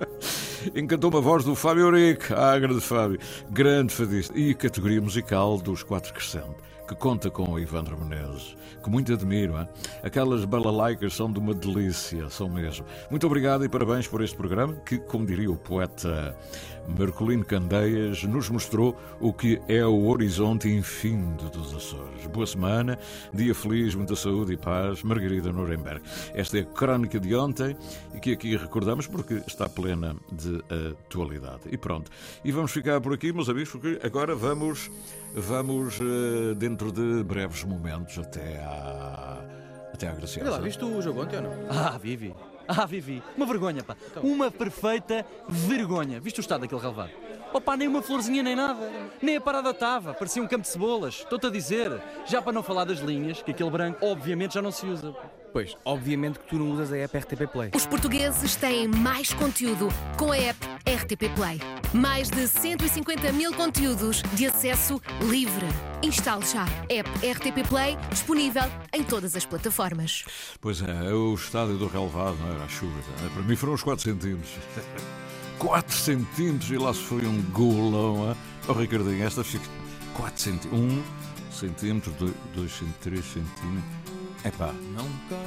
Encantou-me 0.75 1.17
a 1.17 1.21
voz 1.21 1.43
do 1.43 1.55
Fábio 1.55 1.83
Eurico, 1.83 2.33
ah, 2.33 2.57
grande 2.57 2.81
Fábio, 2.81 3.19
grande 3.49 3.93
fadista, 3.93 4.37
e 4.37 4.53
categoria 4.53 5.04
musical 5.05 5.59
dos 5.59 5.83
Quatro 5.83 6.11
Crescente, 6.11 6.55
que 6.87 6.95
conta 6.95 7.29
com 7.29 7.51
o 7.51 7.59
Ivandro 7.59 7.95
Menezes, 7.95 8.57
que 8.83 8.89
muito 8.89 9.13
admiro. 9.13 9.55
Hein? 9.55 9.69
Aquelas 10.01 10.43
balalaicas 10.45 11.13
são 11.13 11.31
de 11.31 11.37
uma 11.37 11.53
delícia, 11.53 12.27
são 12.29 12.49
mesmo. 12.49 12.85
Muito 13.09 13.27
obrigado 13.27 13.63
e 13.63 13.69
parabéns 13.69 14.07
por 14.07 14.23
este 14.23 14.35
programa, 14.35 14.75
que, 14.77 14.97
como 14.97 15.23
diria 15.23 15.51
o 15.51 15.55
poeta 15.55 16.35
Marcolino 16.87 17.43
Candeias 17.43 18.23
nos 18.23 18.49
mostrou 18.49 18.95
o 19.19 19.33
que 19.33 19.61
é 19.67 19.85
o 19.85 20.07
horizonte 20.07 20.69
infindo 20.69 21.49
dos 21.49 21.73
Açores. 21.73 22.25
Boa 22.27 22.45
semana, 22.45 22.97
dia 23.33 23.53
feliz, 23.55 23.95
muita 23.95 24.15
saúde 24.15 24.53
e 24.53 24.57
paz. 24.57 25.03
Margarida 25.03 25.51
Nuremberg. 25.51 26.01
Esta 26.33 26.57
é 26.57 26.61
a 26.61 26.65
crónica 26.65 27.19
de 27.19 27.35
ontem 27.35 27.75
e 28.13 28.19
que 28.19 28.33
aqui 28.33 28.55
recordamos 28.55 29.07
porque 29.07 29.41
está 29.47 29.67
plena 29.67 30.15
de 30.31 30.63
atualidade. 31.07 31.61
E 31.71 31.77
pronto. 31.77 32.11
E 32.43 32.51
vamos 32.51 32.71
ficar 32.71 33.01
por 33.01 33.13
aqui, 33.13 33.31
meus 33.33 33.49
amigos, 33.49 33.69
porque 33.71 33.99
agora 34.03 34.35
vamos, 34.35 34.89
vamos 35.33 35.99
eh, 35.99 36.53
dentro 36.55 36.91
de 36.91 37.23
breves 37.23 37.63
momentos 37.63 38.17
até 38.17 38.59
à, 38.59 39.45
até 39.93 40.07
à 40.07 40.13
Graciosa. 40.13 40.49
Olha 40.49 40.57
lá, 40.57 40.63
viste 40.63 40.83
o 40.83 41.01
jogo 41.01 41.23
ontem 41.23 41.37
ou 41.37 41.43
não? 41.43 41.51
Ah, 41.69 41.97
Vivi. 41.97 42.33
Ah, 42.67 42.85
Vivi, 42.85 43.21
uma 43.37 43.45
vergonha, 43.45 43.83
pá. 43.83 43.95
Então. 44.11 44.23
Uma 44.23 44.49
perfeita 44.49 45.25
vergonha. 45.47 46.19
Viste 46.19 46.39
o 46.39 46.41
estado 46.41 46.61
daquele 46.61 46.81
relevado? 46.81 47.11
Opa, 47.55 47.77
nem 47.77 47.87
uma 47.87 48.01
florzinha 48.01 48.43
nem 48.43 48.53
nada. 48.53 48.91
Nem 49.21 49.37
a 49.37 49.41
parada 49.41 49.69
estava. 49.69 50.13
Parecia 50.13 50.43
um 50.43 50.47
campo 50.47 50.63
de 50.63 50.67
cebolas. 50.67 51.19
Estou-te 51.19 51.47
a 51.47 51.49
dizer. 51.49 51.89
Já 52.25 52.41
para 52.41 52.51
não 52.51 52.61
falar 52.61 52.83
das 52.83 52.99
linhas, 52.99 53.41
que 53.41 53.51
aquele 53.51 53.69
branco 53.69 54.05
obviamente 54.05 54.55
já 54.55 54.61
não 54.61 54.73
se 54.73 54.85
usa. 54.85 55.15
Pois, 55.53 55.73
obviamente 55.85 56.37
que 56.37 56.47
tu 56.47 56.57
não 56.59 56.71
usas 56.71 56.91
a 56.91 56.97
app 56.97 57.17
RTP 57.17 57.49
Play. 57.49 57.71
Os 57.73 57.85
portugueses 57.85 58.57
têm 58.57 58.89
mais 58.89 59.33
conteúdo 59.33 59.87
com 60.17 60.33
a 60.33 60.37
app 60.37 60.59
RTP 60.85 61.33
Play. 61.33 61.61
Mais 61.93 62.29
de 62.29 62.45
150 62.45 63.31
mil 63.31 63.53
conteúdos 63.53 64.21
de 64.33 64.47
acesso 64.47 65.01
livre. 65.21 65.65
Instale 66.03 66.45
já 66.45 66.63
a 66.65 66.93
app 66.93 67.09
RTP 67.25 67.69
Play, 67.69 67.97
disponível 68.09 68.69
em 68.91 69.01
todas 69.01 69.33
as 69.33 69.45
plataformas. 69.45 70.25
Pois 70.59 70.81
é, 70.81 71.13
o 71.13 71.33
estádio 71.35 71.77
do 71.77 71.87
relevado, 71.87 72.35
não 72.37 72.53
era 72.53 72.65
a 72.65 72.67
chuva. 72.67 72.99
É? 73.25 73.29
Para 73.29 73.43
mim 73.43 73.55
foram 73.55 73.75
os 73.75 73.81
4 73.81 74.03
centímetros. 74.03 74.51
4 75.59 75.95
centímetros 75.95 76.71
e 76.71 76.77
lá 76.77 76.93
se 76.93 77.01
foi 77.01 77.25
um 77.25 77.41
golão. 77.51 78.29
Hein? 78.29 78.35
Oh, 78.67 78.73
Ricardinho, 78.73 79.23
esta 79.23 79.43
fica 79.43 79.65
4 80.15 80.41
centímetros. 80.41 80.79
1 80.79 81.03
centímetro, 81.51 82.13
2 82.55 82.71
centímetros, 82.71 83.01
3 83.01 83.25
centímetros. 83.25 84.05
É 84.43 84.51
pá, 84.51 84.73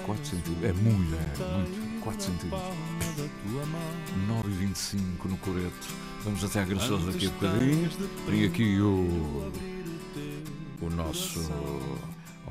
4 0.07 0.27
centímetros. 0.27 0.65
É 0.65 0.73
muito, 0.73 1.15
é 1.15 1.57
muito. 1.57 2.01
4 2.03 2.23
centímetros. 2.23 2.63
9,25 4.29 5.25
no 5.25 5.37
coreto. 5.39 5.89
Vamos 6.25 6.43
até 6.43 6.61
a 6.61 6.65
Graciosa 6.65 7.13
daqui 7.13 7.27
a 7.27 7.31
bocadinho. 7.31 7.91
Tem 8.27 8.45
aqui 8.45 8.81
o. 8.81 9.53
O 10.81 10.91
nosso 10.91 11.41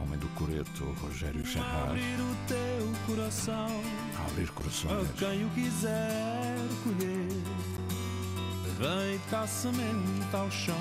homem 0.02 0.20
do 0.20 0.28
coreto, 0.30 0.84
Rogério 1.02 1.46
Charras. 1.46 1.92
Abrir 1.92 2.20
o 2.20 2.36
teu 2.48 2.94
coração. 3.06 3.68
Abrir 4.30 4.50
corações. 4.52 5.10
A 5.10 5.14
quem 5.14 5.46
o 5.46 5.50
quiser 5.50 6.58
colher. 6.84 7.28
Deita 8.80 9.40
a 9.40 9.48
semente 9.48 10.36
ao 10.36 10.52
chão 10.52 10.76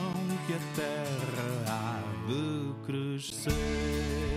que 0.46 0.52
a 0.52 0.58
terra 0.74 1.64
há 1.66 2.02
de 2.26 2.74
crescer. 2.84 4.35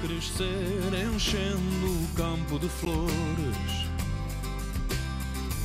Crescer, 0.00 1.14
enchendo 1.14 1.86
o 1.86 2.08
campo 2.14 2.58
de 2.58 2.68
flores. 2.68 3.88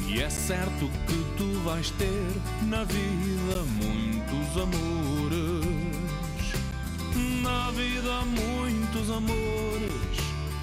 E 0.07 0.21
é 0.21 0.29
certo 0.29 0.89
que 1.07 1.25
tu 1.37 1.59
vais 1.63 1.89
ter 1.91 2.41
na 2.63 2.83
vida 2.83 3.63
muitos 3.81 4.61
amores. 4.61 5.93
Na 7.41 7.71
vida, 7.71 8.21
muitos 8.25 9.09
amores. 9.09 10.17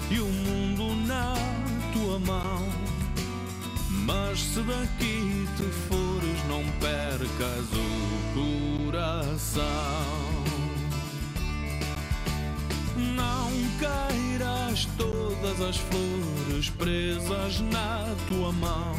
E 0.09 0.19
o 0.19 0.25
mundo 0.25 0.95
na 1.07 1.33
tua 1.93 2.19
mão. 2.19 2.67
Mas 4.05 4.39
se 4.39 4.61
daqui 4.61 5.47
te 5.57 5.63
fores, 5.87 6.43
não 6.47 6.63
percas 6.79 7.67
o 7.73 8.89
coração. 8.89 10.40
Não 13.15 13.51
queiras 13.79 14.87
todas 14.97 15.61
as 15.61 15.77
flores 15.77 16.69
presas 16.77 17.59
na 17.61 18.15
tua 18.27 18.51
mão. 18.51 18.95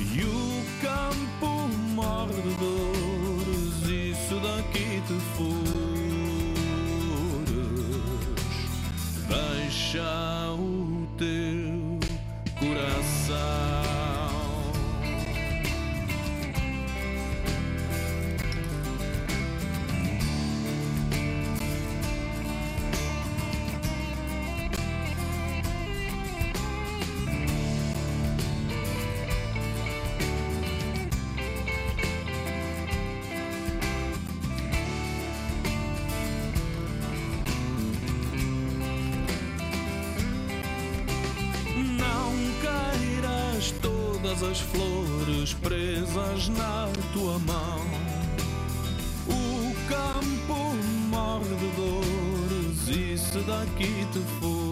E 0.00 0.22
o 0.22 0.64
campo 0.80 1.68
morre 1.94 2.34
de 2.34 2.54
dores, 2.54 4.16
se 4.16 4.34
daqui 4.34 5.02
te 5.06 5.18
fores, 5.36 5.84
deixa 9.28 10.52
o 10.52 10.73
tua 47.14 47.38
mão. 47.38 47.78
O 49.28 49.74
campo 49.88 50.74
morre 51.08 51.54
de 51.54 51.68
dores 51.76 52.88
e 52.88 53.16
se 53.16 53.38
daqui 53.46 54.04
te 54.12 54.18
fores, 54.40 54.63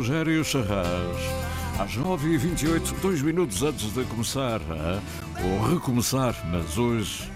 Rogério 0.00 0.42
Charras, 0.42 1.18
às 1.78 1.94
9h28, 1.94 3.00
dois 3.02 3.20
minutos 3.20 3.62
antes 3.62 3.92
de 3.92 4.02
começar, 4.04 4.58
ah, 4.70 4.98
ou 5.44 5.74
recomeçar, 5.74 6.34
mas 6.50 6.78
hoje, 6.78 7.30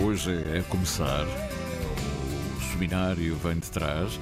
hoje 0.00 0.30
é 0.54 0.62
começar, 0.68 1.26
o 2.56 2.72
seminário 2.72 3.34
vem 3.42 3.56
de 3.56 3.68
trás. 3.72 4.20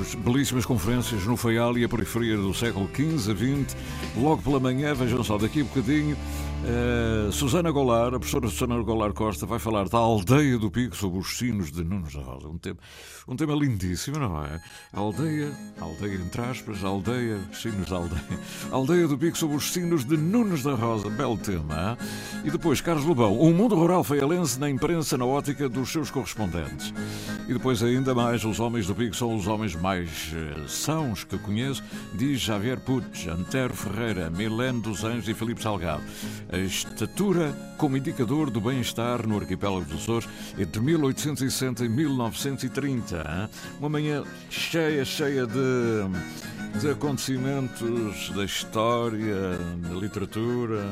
As 0.00 0.14
belíssimas 0.14 0.64
conferências 0.64 1.26
no 1.26 1.36
Faial 1.36 1.76
e 1.76 1.84
a 1.84 1.88
periferia 1.88 2.38
do 2.38 2.54
século 2.54 2.88
XV 2.94 3.30
a 3.30 3.34
XX. 3.34 3.76
Logo 4.16 4.40
pela 4.40 4.58
manhã, 4.58 4.94
vejam 4.94 5.22
só, 5.22 5.36
daqui 5.36 5.60
a 5.60 5.64
bocadinho, 5.64 6.16
uh, 6.64 7.32
Susana 7.32 7.70
Golar, 7.70 8.14
a 8.14 8.18
professora 8.18 8.48
Susana 8.48 8.82
Golar 8.82 9.12
Costa, 9.12 9.46
vai 9.46 9.58
falar 9.58 9.88
da 9.88 9.98
aldeia 9.98 10.58
do 10.58 10.70
Pico 10.70 10.96
sobre 10.96 11.18
os 11.18 11.36
sinos 11.36 11.70
de 11.70 11.84
Nunes 11.84 12.14
da 12.14 12.22
Rosa. 12.22 12.48
Um 12.48 12.58
tema, 12.58 12.78
um 13.26 13.36
tema 13.36 13.54
lindíssimo, 13.54 14.18
não 14.18 14.44
é? 14.44 14.60
Aldeia, 14.92 15.52
aldeia 15.80 16.14
entre 16.14 16.40
aspas, 16.40 16.84
a 16.84 16.88
aldeia, 16.88 17.38
sinos 17.52 17.88
da 17.88 17.96
aldeia. 17.96 18.22
Aldeia 18.70 19.06
do 19.06 19.18
Pico 19.18 19.36
sobre 19.36 19.56
os 19.56 19.72
sinos 19.72 20.04
de 20.04 20.16
Nunes 20.16 20.62
da 20.62 20.74
Rosa. 20.74 21.08
Belo 21.10 21.36
tema. 21.36 21.98
Hein? 22.00 22.08
E 22.44 22.50
depois, 22.50 22.80
Carlos 22.80 23.04
Lobão, 23.04 23.38
o 23.38 23.52
mundo 23.52 23.74
rural 23.74 24.02
feialense 24.02 24.58
na 24.58 24.68
imprensa 24.70 25.16
na 25.16 25.24
ótica 25.24 25.68
dos 25.68 25.90
seus 25.90 26.10
correspondentes. 26.10 26.92
E 27.48 27.52
depois, 27.52 27.82
ainda 27.82 28.14
mais, 28.14 28.44
os 28.44 28.60
homens 28.60 28.86
do 28.86 28.94
Pico 28.94 29.14
são 29.14 29.34
os 29.34 29.46
homens 29.46 29.74
mais 29.74 30.32
uh, 30.32 30.68
sãos 30.68 31.24
que 31.24 31.38
conheço, 31.38 31.82
diz 32.14 32.40
Javier 32.40 32.78
Puig, 32.80 33.28
Antero 33.28 33.74
Ferreira, 33.74 34.30
Milene 34.30 34.80
dos 34.80 35.04
Anjos 35.04 35.28
e 35.28 35.34
Felipe 35.34 35.62
Salgado. 35.62 36.02
A 36.50 36.58
estatura 36.58 37.54
como 37.76 37.96
indicador 37.96 38.50
do 38.50 38.60
bem-estar 38.60 39.26
no 39.26 39.38
arquipélago 39.38 39.84
dos 39.84 40.02
Açores 40.02 40.28
entre 40.58 40.80
1860 40.80 41.84
e 41.84 41.88
1930. 41.88 43.16
Hein? 43.16 43.48
Uma 43.78 43.88
manhã 43.88 44.24
cheia, 44.48 45.04
cheia 45.04 45.46
de, 45.46 46.80
de 46.80 46.90
acontecimentos 46.90 48.30
da 48.30 48.44
história, 48.44 49.58
da 49.76 49.94
literatura 49.94 50.82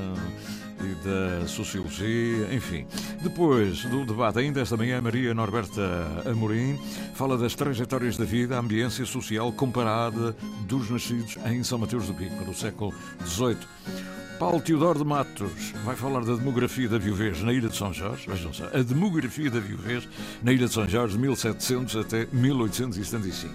e 0.80 1.40
da 1.42 1.48
sociologia, 1.48 2.52
enfim. 2.52 2.86
Depois 3.22 3.84
do 3.84 4.04
debate, 4.04 4.38
ainda 4.38 4.60
esta 4.60 4.76
manhã, 4.76 5.00
Maria 5.00 5.32
Norberta 5.32 5.82
Amorim 6.30 6.78
fala 7.14 7.38
das 7.38 7.54
trajetórias 7.54 8.16
da 8.18 8.24
vida, 8.24 8.56
a 8.56 8.60
ambiência 8.60 9.06
social 9.06 9.50
comparada 9.52 10.36
dos 10.66 10.90
nascidos 10.90 11.38
em 11.46 11.62
São 11.62 11.78
Mateus 11.78 12.06
do 12.06 12.14
Pico, 12.14 12.44
no 12.44 12.54
século 12.54 12.92
XVIII. 13.24 14.15
Paulo 14.38 14.60
Teodoro 14.60 14.98
de 14.98 15.04
Matos 15.04 15.72
vai 15.82 15.96
falar 15.96 16.20
da 16.22 16.34
demografia 16.34 16.86
da 16.88 16.98
viuvez 16.98 17.42
na 17.42 17.52
Ilha 17.52 17.70
de 17.70 17.76
São 17.76 17.92
Jorge. 17.92 18.28
Vejam 18.28 18.52
só, 18.52 18.66
a 18.66 18.82
demografia 18.82 19.50
da 19.50 19.58
viuvez 19.58 20.06
na 20.42 20.52
Ilha 20.52 20.66
de 20.66 20.74
São 20.74 20.86
Jorge, 20.86 21.14
de 21.14 21.20
1700 21.20 21.96
até 21.96 22.26
1875. 22.30 23.54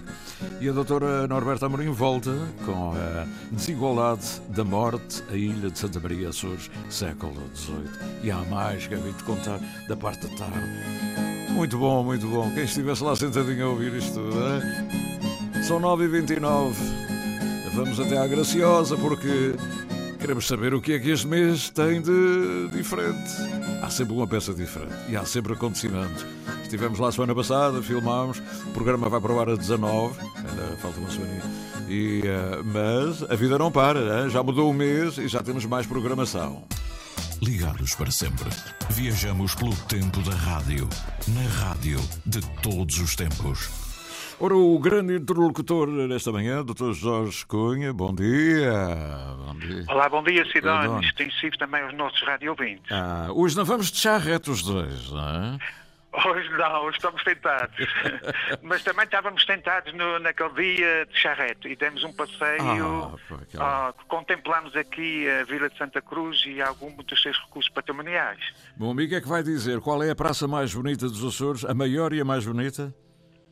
E 0.60 0.68
a 0.68 0.72
doutora 0.72 1.28
Norberta 1.28 1.66
Amorim 1.66 1.90
volta 1.90 2.36
com 2.64 2.94
a 2.94 3.26
desigualdade 3.52 4.42
da 4.48 4.64
morte, 4.64 5.22
a 5.30 5.36
Ilha 5.36 5.70
de 5.70 5.78
Santa 5.78 6.00
Maria 6.00 6.30
Açores, 6.30 6.68
século 6.90 7.34
XVIII. 7.54 7.76
E 8.24 8.30
há 8.32 8.38
mais 8.38 8.86
que 8.86 8.94
havia 8.94 9.12
de 9.12 9.22
contar 9.22 9.60
da 9.86 9.96
parte 9.96 10.26
da 10.26 10.34
tarde. 10.36 10.68
Muito 11.50 11.78
bom, 11.78 12.02
muito 12.02 12.26
bom. 12.26 12.50
Quem 12.54 12.64
estivesse 12.64 13.04
lá 13.04 13.14
sentadinho 13.14 13.66
a 13.66 13.68
ouvir 13.68 13.94
isto 13.94 14.18
é? 15.54 15.62
São 15.62 15.80
9h29. 15.80 16.72
Vamos 17.74 17.98
até 18.00 18.18
à 18.18 18.26
Graciosa, 18.26 18.96
porque 18.96 19.54
Queremos 20.22 20.46
saber 20.46 20.72
o 20.72 20.80
que 20.80 20.92
é 20.92 21.00
que 21.00 21.10
este 21.10 21.26
mês 21.26 21.68
tem 21.70 22.00
de 22.00 22.68
diferente. 22.72 23.28
Há 23.82 23.90
sempre 23.90 24.14
uma 24.14 24.24
peça 24.24 24.54
diferente 24.54 24.94
e 25.08 25.16
há 25.16 25.24
sempre 25.24 25.52
acontecimentos. 25.52 26.24
Estivemos 26.62 27.00
lá 27.00 27.10
semana 27.10 27.34
passada, 27.34 27.82
filmámos, 27.82 28.38
o 28.38 28.70
programa 28.70 29.08
vai 29.08 29.20
provar 29.20 29.48
a 29.50 29.56
19, 29.56 30.16
ainda 30.20 30.76
falta 30.76 31.00
uma 31.00 31.10
semana. 31.10 31.42
E, 31.88 32.20
uh, 32.20 32.64
mas 32.64 33.28
a 33.28 33.34
vida 33.34 33.58
não 33.58 33.72
para, 33.72 34.28
já 34.28 34.44
mudou 34.44 34.70
o 34.70 34.72
mês 34.72 35.18
e 35.18 35.26
já 35.26 35.42
temos 35.42 35.64
mais 35.64 35.88
programação. 35.88 36.62
Ligados 37.42 37.96
para 37.96 38.12
sempre. 38.12 38.48
Viajamos 38.90 39.56
pelo 39.56 39.74
tempo 39.74 40.22
da 40.22 40.36
rádio, 40.36 40.88
na 41.26 41.66
rádio 41.66 42.00
de 42.24 42.40
todos 42.62 42.96
os 43.00 43.16
tempos. 43.16 43.81
Ora, 44.44 44.56
o 44.56 44.76
grande 44.80 45.14
interlocutor 45.14 45.86
nesta 45.86 46.32
manhã, 46.32 46.64
Dr. 46.64 46.94
Jorge 46.94 47.46
Cunha, 47.46 47.92
bom 47.92 48.12
dia. 48.12 48.72
bom 49.38 49.54
dia. 49.54 49.84
Olá, 49.86 50.08
bom 50.08 50.20
dia, 50.24 50.44
Cidónio. 50.50 50.98
Extensivo 50.98 51.56
também 51.56 51.80
aos 51.80 51.94
nossos 51.94 52.20
rádio 52.22 52.50
ouvintes. 52.50 52.90
Ah, 52.90 53.28
hoje 53.32 53.56
não 53.56 53.64
vamos 53.64 53.92
deixar 53.92 54.18
retos 54.18 54.58
os 54.58 54.62
dois, 54.64 55.12
não 55.12 55.28
é? 55.28 55.58
Hoje 56.28 56.48
não, 56.58 56.82
hoje 56.86 56.96
estamos 56.96 57.22
tentados. 57.22 57.86
Mas 58.62 58.82
também 58.82 59.04
estávamos 59.04 59.44
tentados 59.44 59.94
no, 59.94 60.18
naquele 60.18 60.54
dia 60.54 61.06
de 61.06 61.16
charreto 61.16 61.68
e 61.68 61.76
demos 61.76 62.02
um 62.02 62.12
passeio. 62.12 63.16
Ah, 63.60 63.94
uh, 63.96 64.06
contemplamos 64.08 64.74
aqui 64.74 65.24
a 65.30 65.44
Vila 65.44 65.70
de 65.70 65.78
Santa 65.78 66.02
Cruz 66.02 66.42
e 66.46 66.60
alguns 66.60 66.96
dos 67.04 67.22
seus 67.22 67.38
recursos 67.38 67.70
patrimoniais. 67.72 68.40
Bom 68.76 68.90
amigo, 68.90 69.14
é 69.14 69.20
que 69.20 69.28
vai 69.28 69.44
dizer 69.44 69.78
qual 69.78 70.02
é 70.02 70.10
a 70.10 70.16
praça 70.16 70.48
mais 70.48 70.74
bonita 70.74 71.06
dos 71.06 71.24
Açores, 71.24 71.64
a 71.64 71.72
maior 71.72 72.12
e 72.12 72.20
a 72.20 72.24
mais 72.24 72.44
bonita? 72.44 72.92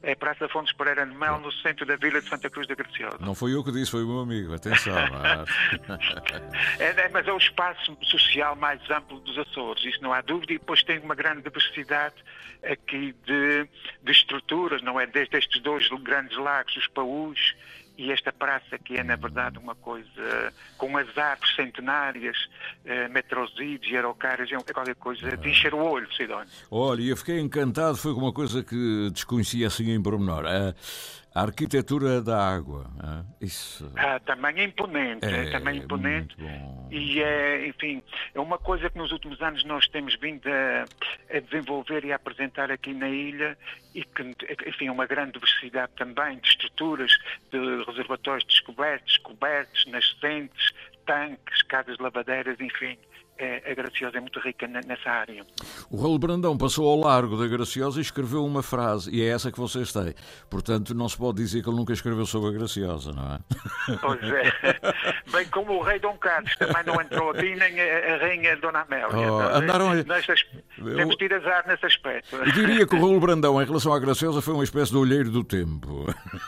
É 0.02 0.14
Praça 0.14 0.48
Fontes 0.48 0.72
Pereira 0.72 1.06
de 1.06 1.14
Mel, 1.14 1.38
no 1.40 1.52
centro 1.52 1.84
da 1.84 1.96
vila 1.96 2.20
de 2.20 2.28
Santa 2.28 2.48
Cruz 2.48 2.66
da 2.66 2.74
Graciosa. 2.74 3.18
Não 3.20 3.34
foi 3.34 3.54
eu 3.54 3.62
que 3.62 3.70
disse, 3.70 3.90
foi 3.90 4.02
o 4.02 4.06
meu 4.06 4.20
amigo, 4.20 4.54
atenção. 4.54 4.96
é, 6.78 6.84
é, 6.84 7.08
mas 7.10 7.28
é 7.28 7.32
o 7.32 7.36
espaço 7.36 7.96
social 8.02 8.56
mais 8.56 8.80
amplo 8.90 9.20
dos 9.20 9.36
Açores, 9.38 9.84
isso 9.84 10.02
não 10.02 10.12
há 10.12 10.22
dúvida, 10.22 10.54
e 10.54 10.58
depois 10.58 10.82
tem 10.82 10.98
uma 11.00 11.14
grande 11.14 11.42
diversidade 11.42 12.14
aqui 12.62 13.14
de, 13.24 13.68
de 14.02 14.12
estruturas, 14.12 14.82
não 14.82 14.98
é? 14.98 15.06
Desde 15.06 15.36
estes 15.36 15.60
dois 15.62 15.86
grandes 16.02 16.36
lagos, 16.38 16.76
os 16.76 16.86
Paús, 16.88 17.54
e 18.00 18.10
esta 18.10 18.32
praça 18.32 18.78
que 18.78 18.96
é 18.96 19.04
na 19.04 19.14
verdade 19.14 19.58
uma 19.58 19.74
coisa 19.74 20.52
com 20.78 20.96
as 20.96 21.06
árvores 21.18 21.54
centenárias, 21.54 22.48
eh, 22.86 23.08
metrosídeos 23.08 23.92
e 23.92 23.96
araucárias, 23.96 24.50
é 24.50 24.72
qualquer 24.72 24.94
coisa 24.94 25.36
de 25.36 25.50
encher 25.50 25.74
o 25.74 25.78
olho, 25.78 26.10
Sidónio. 26.14 26.48
Olha, 26.70 27.02
eu 27.02 27.16
fiquei 27.16 27.38
encantado, 27.38 27.98
foi 27.98 28.12
uma 28.12 28.32
coisa 28.32 28.64
que 28.64 29.10
desconhecia 29.12 29.66
assim 29.66 29.90
em 29.90 30.02
pormenor. 30.02 30.44
Uh, 30.44 30.74
a 31.34 31.42
arquitetura 31.42 32.20
da 32.20 32.36
água, 32.36 32.90
isso. 33.40 33.90
Ah, 33.96 34.18
também 34.20 34.58
é 34.58 34.64
imponente, 34.64 35.24
é, 35.24 35.46
é 35.46 35.50
também 35.50 35.78
imponente. 35.78 36.36
E 36.90 37.22
é, 37.22 37.68
enfim, 37.68 38.02
é 38.34 38.40
uma 38.40 38.58
coisa 38.58 38.90
que 38.90 38.98
nos 38.98 39.12
últimos 39.12 39.40
anos 39.40 39.62
nós 39.64 39.86
temos 39.88 40.16
vindo 40.16 40.46
a, 40.48 40.84
a, 41.36 41.40
desenvolver 41.40 42.04
e 42.04 42.12
a 42.12 42.16
apresentar 42.16 42.70
aqui 42.72 42.92
na 42.92 43.08
ilha 43.08 43.56
e 43.94 44.04
que, 44.04 44.34
enfim, 44.66 44.88
é 44.88 44.92
uma 44.92 45.06
grande 45.06 45.32
diversidade 45.32 45.92
também 45.96 46.38
de 46.38 46.48
estruturas, 46.48 47.12
de 47.52 47.84
reservatórios 47.84 48.44
descobertos, 48.44 49.16
cobertos, 49.18 49.86
nascentes, 49.86 50.72
tanques, 51.06 51.62
casas 51.62 51.96
lavadeiras, 51.98 52.58
enfim 52.60 52.98
é, 52.98 53.09
a 53.44 53.74
Graciosa 53.74 54.18
é 54.18 54.20
muito 54.20 54.38
rica 54.40 54.66
nessa 54.66 55.10
área. 55.10 55.44
O 55.90 56.00
Raul 56.00 56.18
Brandão 56.18 56.56
passou 56.56 56.88
ao 56.88 56.98
largo 56.98 57.36
da 57.36 57.46
Graciosa 57.46 57.98
e 57.98 58.02
escreveu 58.02 58.44
uma 58.44 58.62
frase, 58.62 59.10
e 59.10 59.22
é 59.22 59.28
essa 59.28 59.50
que 59.50 59.58
vocês 59.58 59.92
têm. 59.92 60.14
Portanto, 60.48 60.94
não 60.94 61.08
se 61.08 61.16
pode 61.16 61.38
dizer 61.38 61.62
que 61.62 61.68
ele 61.68 61.76
nunca 61.76 61.92
escreveu 61.92 62.26
sobre 62.26 62.50
a 62.50 62.52
Graciosa, 62.52 63.12
não 63.12 63.34
é? 63.34 63.38
Pois 64.00 64.22
é. 64.22 64.52
Bem 65.32 65.46
como 65.48 65.74
o 65.74 65.82
rei 65.82 65.98
Dom 65.98 66.16
Carlos 66.18 66.54
também 66.56 66.84
não 66.84 67.00
entrou 67.00 67.30
aqui, 67.30 67.54
nem 67.54 67.80
a, 67.80 68.16
rainha 68.18 68.56
Dona 68.56 68.80
Amélia. 68.80 69.32
Oh, 69.32 69.40
andaram... 69.56 69.94
Nestas... 69.94 70.44
Eu... 70.78 70.96
Temos 70.96 71.16
tido 71.16 71.34
azar 71.34 71.66
nesse 71.66 71.86
aspecto. 71.86 72.36
Eu 72.36 72.52
diria 72.52 72.86
que 72.86 72.94
o 72.94 72.98
Raul 72.98 73.20
Brandão, 73.20 73.60
em 73.60 73.64
relação 73.64 73.92
à 73.92 73.98
Graciosa, 73.98 74.40
foi 74.40 74.54
uma 74.54 74.64
espécie 74.64 74.92
de 74.92 74.98
olheiro 74.98 75.30
do 75.30 75.44
tempo. 75.44 76.06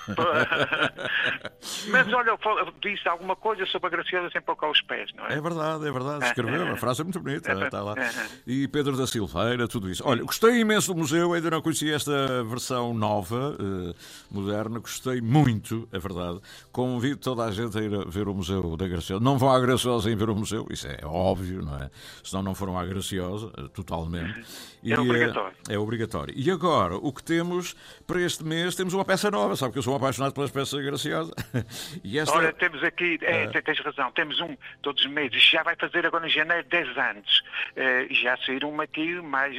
Mas 1.89 2.13
olha, 2.13 2.39
disse 2.81 3.09
alguma 3.09 3.37
coisa 3.37 3.67
sobre 3.67 3.89
a 3.89 3.91
Graciosa 3.91 4.31
sem 4.31 4.41
pôr 4.41 4.57
cá 4.57 4.71
os 4.71 4.81
pés, 4.83 5.11
não 5.15 5.27
é? 5.27 5.35
É 5.35 5.41
verdade, 5.41 5.87
é 5.87 5.91
verdade. 5.91 6.25
Escreveu 6.27 6.77
frase 6.83 7.01
é 7.01 7.05
muito 7.05 7.21
bonita, 7.21 7.53
está 7.53 7.81
lá. 7.81 7.95
E 8.45 8.67
Pedro 8.67 8.97
da 8.97 9.07
Silveira, 9.07 9.69
tudo 9.69 9.89
isso. 9.89 10.03
Olha, 10.05 10.25
gostei 10.25 10.59
imenso 10.59 10.93
do 10.93 10.99
museu, 10.99 11.33
ainda 11.33 11.49
não 11.49 11.63
conhecia 11.63 11.95
esta 11.95 12.43
versão 12.43 12.93
nova, 12.93 13.57
uh, 13.57 13.95
moderna, 14.29 14.81
gostei 14.81 15.21
muito, 15.21 15.89
é 15.93 15.99
verdade. 15.99 16.41
Convido 16.73 17.19
toda 17.19 17.45
a 17.45 17.53
gente 17.53 17.79
a 17.79 17.83
ir 17.83 17.95
a 17.95 18.05
ver 18.05 18.27
o 18.27 18.35
Museu 18.35 18.77
da 18.77 18.89
Graciosa. 18.89 19.23
Não 19.23 19.39
vão 19.39 19.53
à 19.53 19.61
Graciosa 19.61 20.11
em 20.11 20.17
ver 20.17 20.29
o 20.29 20.35
museu, 20.35 20.67
isso 20.71 20.89
é 20.89 20.99
óbvio, 21.05 21.63
não 21.63 21.77
é? 21.77 21.89
Senão 22.25 22.43
não 22.43 22.55
foram 22.55 22.77
à 22.77 22.85
Graciosa, 22.85 23.47
uh, 23.47 23.69
totalmente. 23.69 24.45
E, 24.83 24.93
é 24.93 24.99
obrigatório. 24.99 25.57
É, 25.69 25.75
é 25.75 25.79
obrigatório. 25.79 26.35
E 26.37 26.51
agora, 26.51 26.97
o 26.97 27.13
que 27.13 27.23
temos 27.23 27.77
para 28.05 28.21
este 28.21 28.43
mês, 28.43 28.75
temos 28.75 28.93
uma 28.93 29.05
peça 29.05 29.31
nova, 29.31 29.55
sabe 29.55 29.73
que 29.73 29.79
eu 29.79 29.83
sou 29.83 29.95
apaixonado 29.95 30.35
pelas 30.35 30.51
peças 30.51 30.85
Graciosa. 30.85 31.33
e 32.03 32.19
esta... 32.19 32.37
Olha, 32.37 32.53
temos 32.53 32.83
aqui, 32.83 33.17
é, 33.23 33.47
uh, 33.47 33.63
tens 33.63 33.79
razão, 33.79 34.11
temos 34.11 34.41
um 34.41 34.57
todos 34.83 35.05
os 35.05 35.09
meses, 35.09 35.41
já 35.41 35.63
vai 35.63 35.77
fazer 35.77 36.05
agora 36.05 36.27
em 36.27 36.31
janeiro 36.31 36.62
10 36.63 36.99
anos. 36.99 37.43
Uh, 37.73 38.15
já 38.15 38.37
saíram 38.39 38.81
aqui 38.81 39.21
mais, 39.21 39.57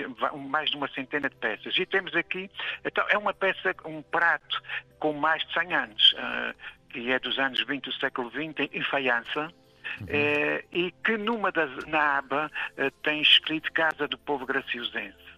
mais 0.50 0.70
de 0.70 0.78
uma 0.78 0.88
centena 0.89 1.30
de 1.30 1.36
peças. 1.36 1.78
E 1.78 1.86
temos 1.86 2.16
aqui, 2.16 2.50
então, 2.86 3.06
é 3.10 3.18
uma 3.18 3.34
peça, 3.34 3.76
um 3.86 4.02
prato 4.02 4.62
com 5.00 5.13
mais 5.13 5.46
de 5.46 5.54
100 5.54 5.74
anos, 5.74 6.13
uh, 6.13 6.56
que 6.89 7.12
é 7.12 7.20
dos 7.20 7.38
anos 7.39 7.63
20 7.66 7.84
do 7.84 7.94
século 7.94 8.30
XX, 8.30 8.70
em 8.72 8.84
faiança. 8.84 9.52
Uhum. 10.00 10.08
Uh, 10.08 10.63
e 10.72 10.92
que 11.04 11.18
numa 11.18 11.52
das, 11.52 11.70
na 11.86 12.18
aba 12.18 12.50
tem 13.04 13.22
escrito 13.22 13.72
Casa 13.74 14.08
do 14.08 14.18
Povo 14.18 14.46
Graciosense. 14.46 15.34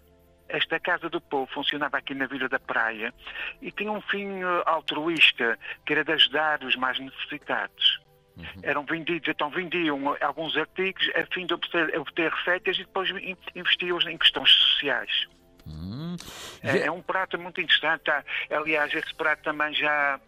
Esta 0.48 0.80
Casa 0.80 1.10
do 1.10 1.20
Povo 1.20 1.52
funcionava 1.52 1.98
aqui 1.98 2.14
na 2.14 2.28
Vila 2.28 2.48
da 2.48 2.60
Praia 2.60 3.12
e 3.60 3.72
tinha 3.72 3.92
um 3.92 4.00
fim 4.02 4.44
altruísta, 4.66 5.58
que 5.84 5.94
era 5.94 6.04
de 6.04 6.14
ajudar 6.14 6.64
os 6.64 6.76
mais 6.76 7.00
necessitados. 7.00 8.05
Uhum. 8.38 8.62
Eram 8.64 8.84
vendidos, 8.84 9.28
então 9.30 9.50
vendiam 9.50 10.16
alguns 10.22 10.58
artigos 10.58 11.10
a 11.16 11.26
fim 11.34 11.46
de 11.46 11.54
obter, 11.54 11.98
obter 11.98 12.32
receitas 12.32 12.76
e 12.78 12.80
depois 12.80 13.10
investiam 13.56 14.00
em 14.02 14.18
questões 14.18 14.50
sociais. 14.50 15.28
Hum. 15.68 16.16
É, 16.62 16.88
é 16.88 16.92
um 16.92 17.02
prato 17.02 17.40
muito 17.40 17.60
interessante. 17.60 18.04
Tá? 18.04 18.24
Aliás, 18.52 18.94
esse 18.94 19.14
prato 19.16 19.44
também 19.44 19.74
já 19.74 20.20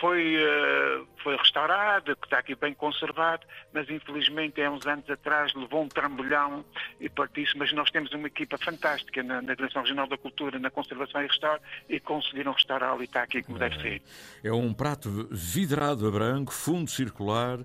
foi, 0.00 0.36
uh, 0.36 1.06
foi 1.22 1.36
restaurado, 1.36 2.16
que 2.16 2.26
está 2.26 2.38
aqui 2.38 2.54
bem 2.54 2.74
conservado, 2.74 3.46
mas 3.72 3.88
infelizmente 3.90 4.62
há 4.62 4.70
uns 4.70 4.86
anos 4.86 5.08
atrás 5.10 5.52
levou 5.54 5.82
um 5.82 5.88
trambolhão 5.88 6.64
e 7.00 7.08
partiu-se, 7.08 7.56
mas 7.56 7.72
nós 7.72 7.90
temos 7.90 8.12
uma 8.12 8.26
equipa 8.26 8.56
fantástica 8.58 9.22
na, 9.22 9.42
na 9.42 9.54
Direção 9.54 9.82
Regional 9.82 10.06
da 10.06 10.16
Cultura, 10.16 10.58
na 10.58 10.70
Conservação 10.70 11.22
e 11.22 11.26
Restauro, 11.26 11.60
e 11.88 12.00
conseguiram 12.00 12.52
restaurá-lo 12.52 13.02
e 13.02 13.04
está 13.04 13.22
aqui 13.22 13.42
como 13.42 13.58
deve 13.58 13.80
ser. 13.80 14.02
É 14.42 14.52
um 14.52 14.72
prato 14.72 15.28
vidrado 15.30 16.06
a 16.06 16.10
branco, 16.10 16.52
fundo 16.52 16.90
circular, 16.90 17.58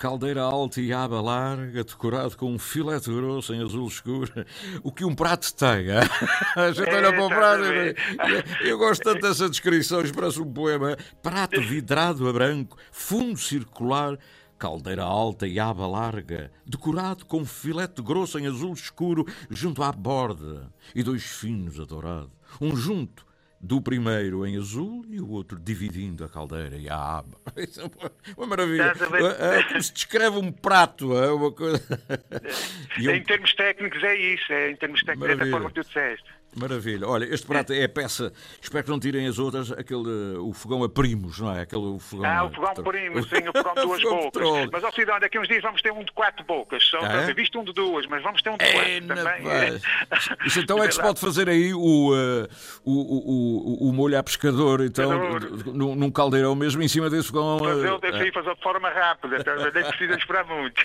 caldeira 0.00 0.40
alta 0.40 0.80
e 0.80 0.94
aba 0.94 1.20
larga, 1.20 1.84
decorado 1.84 2.34
com 2.34 2.54
um 2.54 2.58
filete 2.58 3.10
grosso 3.10 3.52
em 3.52 3.62
azul 3.62 3.86
escuro. 3.86 4.32
O 4.82 4.90
que 4.90 5.04
um 5.04 5.14
prato 5.14 5.52
tem, 5.52 5.90
hein? 5.90 6.00
A 6.56 6.72
gente 6.72 6.88
olha 6.88 7.12
para 7.12 7.26
o 7.26 7.28
prato 7.28 7.62
e 8.64 8.68
eu 8.70 8.78
gosto 8.78 9.02
tanto 9.02 9.20
dessa 9.20 9.46
descrição, 9.46 10.02
parece 10.14 10.40
um 10.40 10.50
poema. 10.50 10.96
Prato 11.22 11.60
vidrado 11.68 12.26
a 12.26 12.32
branco, 12.32 12.78
fundo 12.90 13.38
circular, 13.38 14.18
caldeira 14.58 15.02
alta 15.02 15.46
e 15.46 15.60
aba 15.60 15.86
larga, 15.86 16.50
decorado 16.64 17.26
com 17.26 17.40
um 17.40 17.46
filete 17.46 18.00
grosso 18.00 18.38
em 18.38 18.46
azul 18.46 18.72
escuro 18.72 19.26
junto 19.50 19.82
à 19.82 19.92
borda 19.92 20.72
e 20.94 21.02
dois 21.02 21.24
finos 21.24 21.78
a 21.78 21.84
dourado. 21.84 22.32
Um 22.58 22.74
junto 22.74 23.26
do 23.60 23.80
primeiro 23.80 24.46
em 24.46 24.56
azul 24.56 25.04
e 25.10 25.20
o 25.20 25.28
outro 25.28 25.58
dividindo 25.58 26.24
a 26.24 26.28
caldeira 26.28 26.76
e 26.76 26.88
a 26.88 27.18
aba. 27.18 27.36
Isso 27.58 27.80
é 27.82 27.84
uma, 28.36 28.46
maravilha. 28.46 28.92
É, 29.38 29.62
como 29.64 29.82
se 29.82 29.92
descreve 29.92 30.38
um 30.38 30.50
prato, 30.50 31.16
é 31.16 31.30
uma 31.30 31.52
coisa. 31.52 31.82
em 32.98 33.22
termos 33.22 33.52
técnicos 33.54 34.02
é 34.02 34.16
isso, 34.16 34.52
é, 34.52 34.70
em 34.70 34.76
termos 34.76 35.02
técnicos 35.02 35.28
maravilha. 35.28 35.42
é 35.42 35.46
da 35.46 35.50
forma 35.50 35.68
que 35.70 35.74
tu 35.74 35.86
disseste. 35.86 36.39
Maravilha. 36.56 37.06
Olha, 37.06 37.24
este 37.32 37.46
prato 37.46 37.72
é 37.72 37.84
a 37.84 37.88
peça, 37.88 38.32
espero 38.60 38.84
que 38.84 38.90
não 38.90 38.98
tirem 38.98 39.26
as 39.26 39.38
outras, 39.38 39.70
aquele, 39.70 40.36
o 40.38 40.52
fogão 40.52 40.82
a 40.82 40.88
primos, 40.88 41.38
não 41.38 41.54
é? 41.54 41.62
Aquele 41.62 41.98
fogão 42.00 42.28
ah, 42.28 42.44
o 42.44 42.50
fogão 42.50 42.74
primos, 42.84 43.28
sim, 43.28 43.48
o 43.48 43.52
fogão 43.52 43.74
de 43.74 43.82
duas 43.86 44.02
bocas. 44.02 44.68
Mas, 44.72 44.84
ó 44.84 44.90
Cidão, 44.90 45.20
daqui 45.20 45.38
uns 45.38 45.46
dias 45.46 45.62
vamos 45.62 45.80
ter 45.80 45.92
um 45.92 46.02
de 46.02 46.12
quatro 46.12 46.44
bocas. 46.44 46.82
Só 46.84 46.98
ah, 47.02 47.22
é? 47.22 47.34
visto 47.34 47.60
um 47.60 47.64
de 47.64 47.72
duas, 47.72 48.06
mas 48.06 48.22
vamos 48.22 48.42
ter 48.42 48.50
um 48.50 48.56
de 48.56 48.64
é, 48.64 48.72
quatro 48.72 49.06
também. 49.06 49.80
Isso 50.46 50.60
então 50.60 50.82
é 50.82 50.88
que 50.88 50.94
se 50.94 51.00
pode 51.00 51.20
fazer 51.20 51.48
aí 51.48 51.72
o, 51.72 51.78
uh, 51.78 52.48
o, 52.84 52.92
o, 52.92 53.86
o, 53.86 53.88
o 53.88 53.92
molho 53.92 54.18
a 54.18 54.22
pescador, 54.22 54.80
então, 54.80 55.38
num, 55.66 55.94
num 55.94 56.10
caldeirão 56.10 56.54
mesmo, 56.56 56.82
em 56.82 56.88
cima 56.88 57.08
desse 57.08 57.28
fogão. 57.28 57.58
Mas 57.60 57.78
ele 57.78 57.98
deve 57.98 58.28
uh, 58.28 58.32
fazer 58.32 58.54
de 58.56 58.62
forma 58.62 58.90
rápida, 58.90 59.36
então 59.38 59.54
nem 59.56 59.70
precisa 59.70 60.14
esperar 60.14 60.44
muito. 60.44 60.82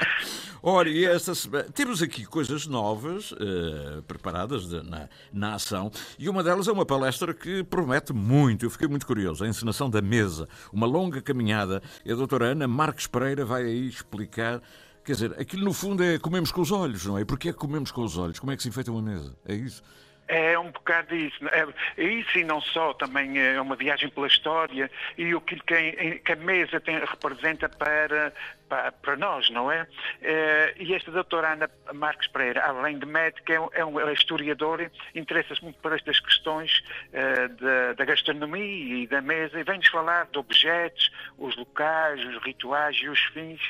Olha, 0.62 0.88
e 0.88 1.04
esta, 1.04 1.32
temos 1.74 2.02
aqui 2.02 2.24
coisas 2.24 2.66
novas, 2.66 3.32
uh, 3.32 4.02
preparadas 4.08 4.66
de, 4.66 4.93
na, 4.94 5.08
na 5.32 5.54
ação. 5.54 5.90
E 6.18 6.28
uma 6.28 6.42
delas 6.42 6.68
é 6.68 6.72
uma 6.72 6.86
palestra 6.86 7.34
que 7.34 7.64
promete 7.64 8.12
muito. 8.12 8.64
Eu 8.64 8.70
fiquei 8.70 8.88
muito 8.88 9.06
curioso. 9.06 9.44
A 9.44 9.48
encenação 9.48 9.90
da 9.90 10.00
mesa, 10.00 10.48
uma 10.72 10.86
longa 10.86 11.20
caminhada. 11.20 11.82
E 12.04 12.12
a 12.12 12.14
doutora 12.14 12.46
Ana 12.46 12.68
Marques 12.68 13.06
Pereira 13.06 13.44
vai 13.44 13.64
aí 13.64 13.88
explicar. 13.88 14.62
Quer 15.04 15.12
dizer, 15.12 15.38
aquilo 15.38 15.64
no 15.64 15.72
fundo 15.72 16.02
é 16.02 16.18
comemos 16.18 16.50
com 16.50 16.62
os 16.62 16.72
olhos, 16.72 17.04
não 17.04 17.18
é? 17.18 17.24
Porque 17.24 17.50
é 17.50 17.52
que 17.52 17.58
comemos 17.58 17.90
com 17.90 18.02
os 18.02 18.16
olhos? 18.16 18.38
Como 18.38 18.52
é 18.52 18.56
que 18.56 18.62
se 18.62 18.68
enfeita 18.68 18.90
uma 18.90 19.02
mesa? 19.02 19.36
É 19.44 19.54
isso? 19.54 19.82
É 20.26 20.58
um 20.58 20.70
bocado 20.70 21.14
disso. 21.14 21.38
É, 21.48 22.02
isso 22.02 22.38
e 22.38 22.44
não 22.44 22.60
só, 22.60 22.94
também 22.94 23.38
é 23.38 23.60
uma 23.60 23.76
viagem 23.76 24.08
pela 24.08 24.26
história 24.26 24.90
e 25.18 25.34
o 25.34 25.40
que, 25.40 25.56
que 25.60 26.32
a 26.32 26.36
mesa 26.36 26.80
tem, 26.80 26.98
representa 26.98 27.68
para, 27.68 28.32
para, 28.68 28.90
para, 28.92 29.16
nós, 29.16 29.50
não 29.50 29.70
é? 29.70 29.86
é? 30.22 30.74
E 30.78 30.94
esta 30.94 31.10
doutora 31.10 31.52
Ana 31.52 31.70
Marques 31.92 32.26
Pereira, 32.28 32.64
além 32.64 32.98
de 32.98 33.04
médica, 33.04 33.52
é, 33.52 33.80
é 33.80 33.84
um, 33.84 34.00
é 34.00 34.12
historiadora, 34.14 34.90
interessa-se 35.14 35.62
muito 35.62 35.78
por 35.80 35.92
estas 35.92 36.18
questões 36.20 36.82
uh, 37.12 37.48
da, 37.62 37.92
da, 37.92 38.04
gastronomia 38.06 39.02
e 39.02 39.06
da 39.06 39.20
mesa 39.20 39.60
e 39.60 39.62
vem-nos 39.62 39.88
falar 39.88 40.26
de 40.32 40.38
objetos, 40.38 41.10
os 41.36 41.54
locais, 41.56 42.24
os 42.24 42.42
rituais 42.42 42.96
e 42.96 43.08
os 43.08 43.20
fins 43.26 43.60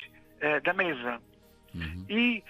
da 0.63 0.75
mesa. 0.75 1.21
Uhum. 1.75 2.05
E, 2.09 2.43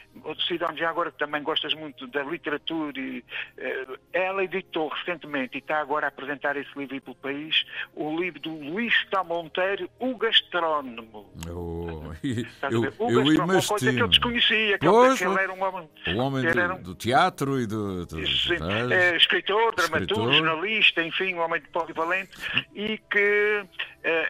Sidão, 0.47 0.77
já 0.77 0.91
agora 0.91 1.11
que 1.11 1.19
também 1.19 1.43
gostas 1.43 1.73
muito 1.75 2.07
da 2.07 2.23
literatura, 2.23 2.99
e, 2.99 3.19
uh, 3.19 3.99
ela 4.13 4.45
editou 4.45 4.89
recentemente 4.89 5.57
e 5.57 5.59
está 5.59 5.81
agora 5.81 6.07
a 6.07 6.09
apresentar 6.09 6.57
esse 6.57 6.71
livro 6.77 7.01
pelo 7.01 7.17
país, 7.17 7.65
o 7.95 8.19
livro 8.19 8.41
do 8.41 8.51
Luís 8.51 8.95
Sá 9.11 9.25
Monteiro, 9.25 9.89
O 9.99 10.17
Gastrónomo. 10.17 11.33
Oh, 11.49 12.03
eu, 12.71 12.93
o 12.99 13.11
eu 13.11 13.45
uma 13.45 13.63
coisa 13.63 13.93
que 13.93 14.03
eu 14.03 14.09
desconhecia, 14.09 14.79
que, 14.79 14.87
pois, 14.87 15.21
ele, 15.21 15.35
era 15.35 15.53
um 15.53 15.63
homem, 15.63 15.89
o 16.07 16.17
homem 16.19 16.43
do, 16.45 16.75
um, 16.75 16.83
do, 16.83 16.95
teatro 16.95 17.61
e 17.61 17.67
do... 17.67 18.05
do 18.05 18.27
sim, 18.27 18.57
é, 18.93 19.17
escritor, 19.17 19.75
dramaturgo, 19.75 20.33
jornalista, 20.33 21.03
enfim, 21.03 21.35
um 21.35 21.41
homem 21.41 21.61
polivalente 21.73 22.31
e 22.75 22.99
que 22.99 23.65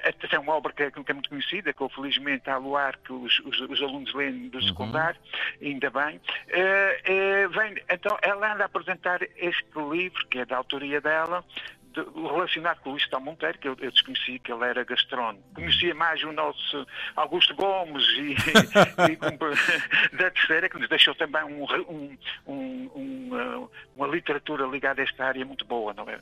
Uh, 0.04 0.34
é 0.34 0.38
uma 0.38 0.54
obra 0.54 0.72
que 0.72 0.82
é, 0.82 0.90
que 0.90 1.10
é, 1.10 1.14
muito 1.14 1.28
conhecida, 1.28 1.72
que 1.72 1.80
eu 1.80 1.88
felizmente 1.88 2.48
há 2.50 2.56
luar 2.56 2.96
que 2.98 3.12
os, 3.12 3.38
os, 3.40 3.60
os 3.60 3.82
alunos 3.82 4.12
leem 4.14 4.48
do 4.48 4.58
uhum. 4.58 4.66
secundário, 4.66 5.20
uhum. 5.60 5.68
ainda 5.68 5.90
bem. 5.90 6.16
Uh, 6.16 7.46
uh, 7.46 7.50
vem, 7.50 7.82
então 7.88 8.16
ela 8.22 8.52
anda 8.52 8.64
a 8.64 8.66
apresentar 8.66 9.22
este 9.22 9.78
livro, 9.90 10.26
que 10.28 10.38
é 10.38 10.44
da 10.44 10.56
autoria 10.56 11.00
dela, 11.00 11.44
de, 11.94 12.02
relacionado 12.14 12.80
com 12.80 12.90
o 12.90 12.92
Luís 12.92 13.08
Monteiro, 13.20 13.58
que 13.58 13.68
eu, 13.68 13.76
eu 13.80 13.90
desconhecia 13.90 14.38
que 14.38 14.52
ele 14.52 14.64
era 14.64 14.84
gastrónomo. 14.84 15.42
Conhecia 15.54 15.94
mais 15.94 16.22
o 16.24 16.32
nosso 16.32 16.86
Augusto 17.16 17.54
Gomes 17.54 18.04
e, 18.10 18.34
e, 19.12 19.16
da 20.16 20.30
terceira, 20.30 20.68
que 20.68 20.78
nos 20.78 20.88
deixou 20.88 21.14
também 21.14 21.44
um, 21.44 21.64
um, 22.46 22.90
um, 22.94 23.68
uma 23.96 24.06
literatura 24.08 24.66
ligada 24.66 25.00
a 25.00 25.04
esta 25.04 25.24
área 25.24 25.44
muito 25.44 25.64
boa, 25.64 25.94
não 25.94 26.08
é? 26.08 26.18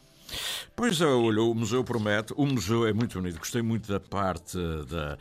Pois 0.75 1.01
é, 1.01 1.07
olha, 1.07 1.43
o 1.43 1.55
museu 1.55 1.85
promete. 1.85 2.33
O 2.37 2.47
museu 2.47 2.87
é 2.87 2.93
muito 2.93 3.21
bonito. 3.21 3.39
Gostei 3.39 3.63
muito 3.63 3.91
da 3.91 4.01
parte 4.01 4.57
da 4.89 5.19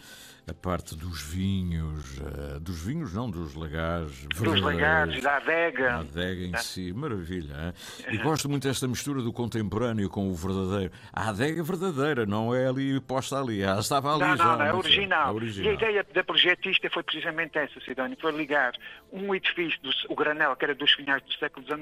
a 0.47 0.53
parte 0.53 0.95
dos 0.95 1.21
vinhos, 1.21 2.17
uh, 2.17 2.59
dos 2.59 2.83
vinhos 2.83 3.13
não, 3.13 3.29
dos 3.29 3.53
lagares 3.53 4.25
Dos 4.25 4.59
lagares, 4.59 5.21
da 5.21 5.37
adega. 5.37 5.89
Da 5.89 5.99
adega 5.99 6.45
em 6.45 6.57
si, 6.57 6.91
maravilha. 6.93 7.53
Hein? 7.53 7.73
E 8.13 8.17
gosto 8.17 8.49
muito 8.49 8.67
desta 8.67 8.87
mistura 8.87 9.21
do 9.21 9.31
contemporâneo 9.31 10.09
com 10.09 10.29
o 10.29 10.33
verdadeiro. 10.33 10.91
A 11.13 11.29
adega 11.29 11.63
verdadeira, 11.63 12.25
não 12.25 12.53
é 12.53 12.67
ali 12.67 12.99
posta 13.01 13.39
ali, 13.39 13.61
ela 13.61 13.79
estava 13.79 14.13
ali 14.13 14.21
não, 14.21 14.37
já. 14.37 14.57
Não, 14.57 14.65
é 14.65 14.73
original. 14.73 15.27
É 15.27 15.31
original. 15.31 15.65
E 15.65 15.69
a 15.69 15.73
ideia 15.73 16.05
da 16.13 16.23
projetista 16.23 16.89
foi 16.89 17.03
precisamente 17.03 17.57
essa, 17.57 17.79
Sidónio, 17.81 18.17
foi 18.19 18.31
ligar 18.31 18.73
um 19.11 19.33
edifício, 19.35 19.79
do, 19.81 19.91
o 20.09 20.15
Granel, 20.15 20.55
que 20.55 20.65
era 20.65 20.75
dos 20.75 20.91
finais 20.91 21.21
do 21.23 21.33
século 21.33 21.65
XIX, 21.65 21.81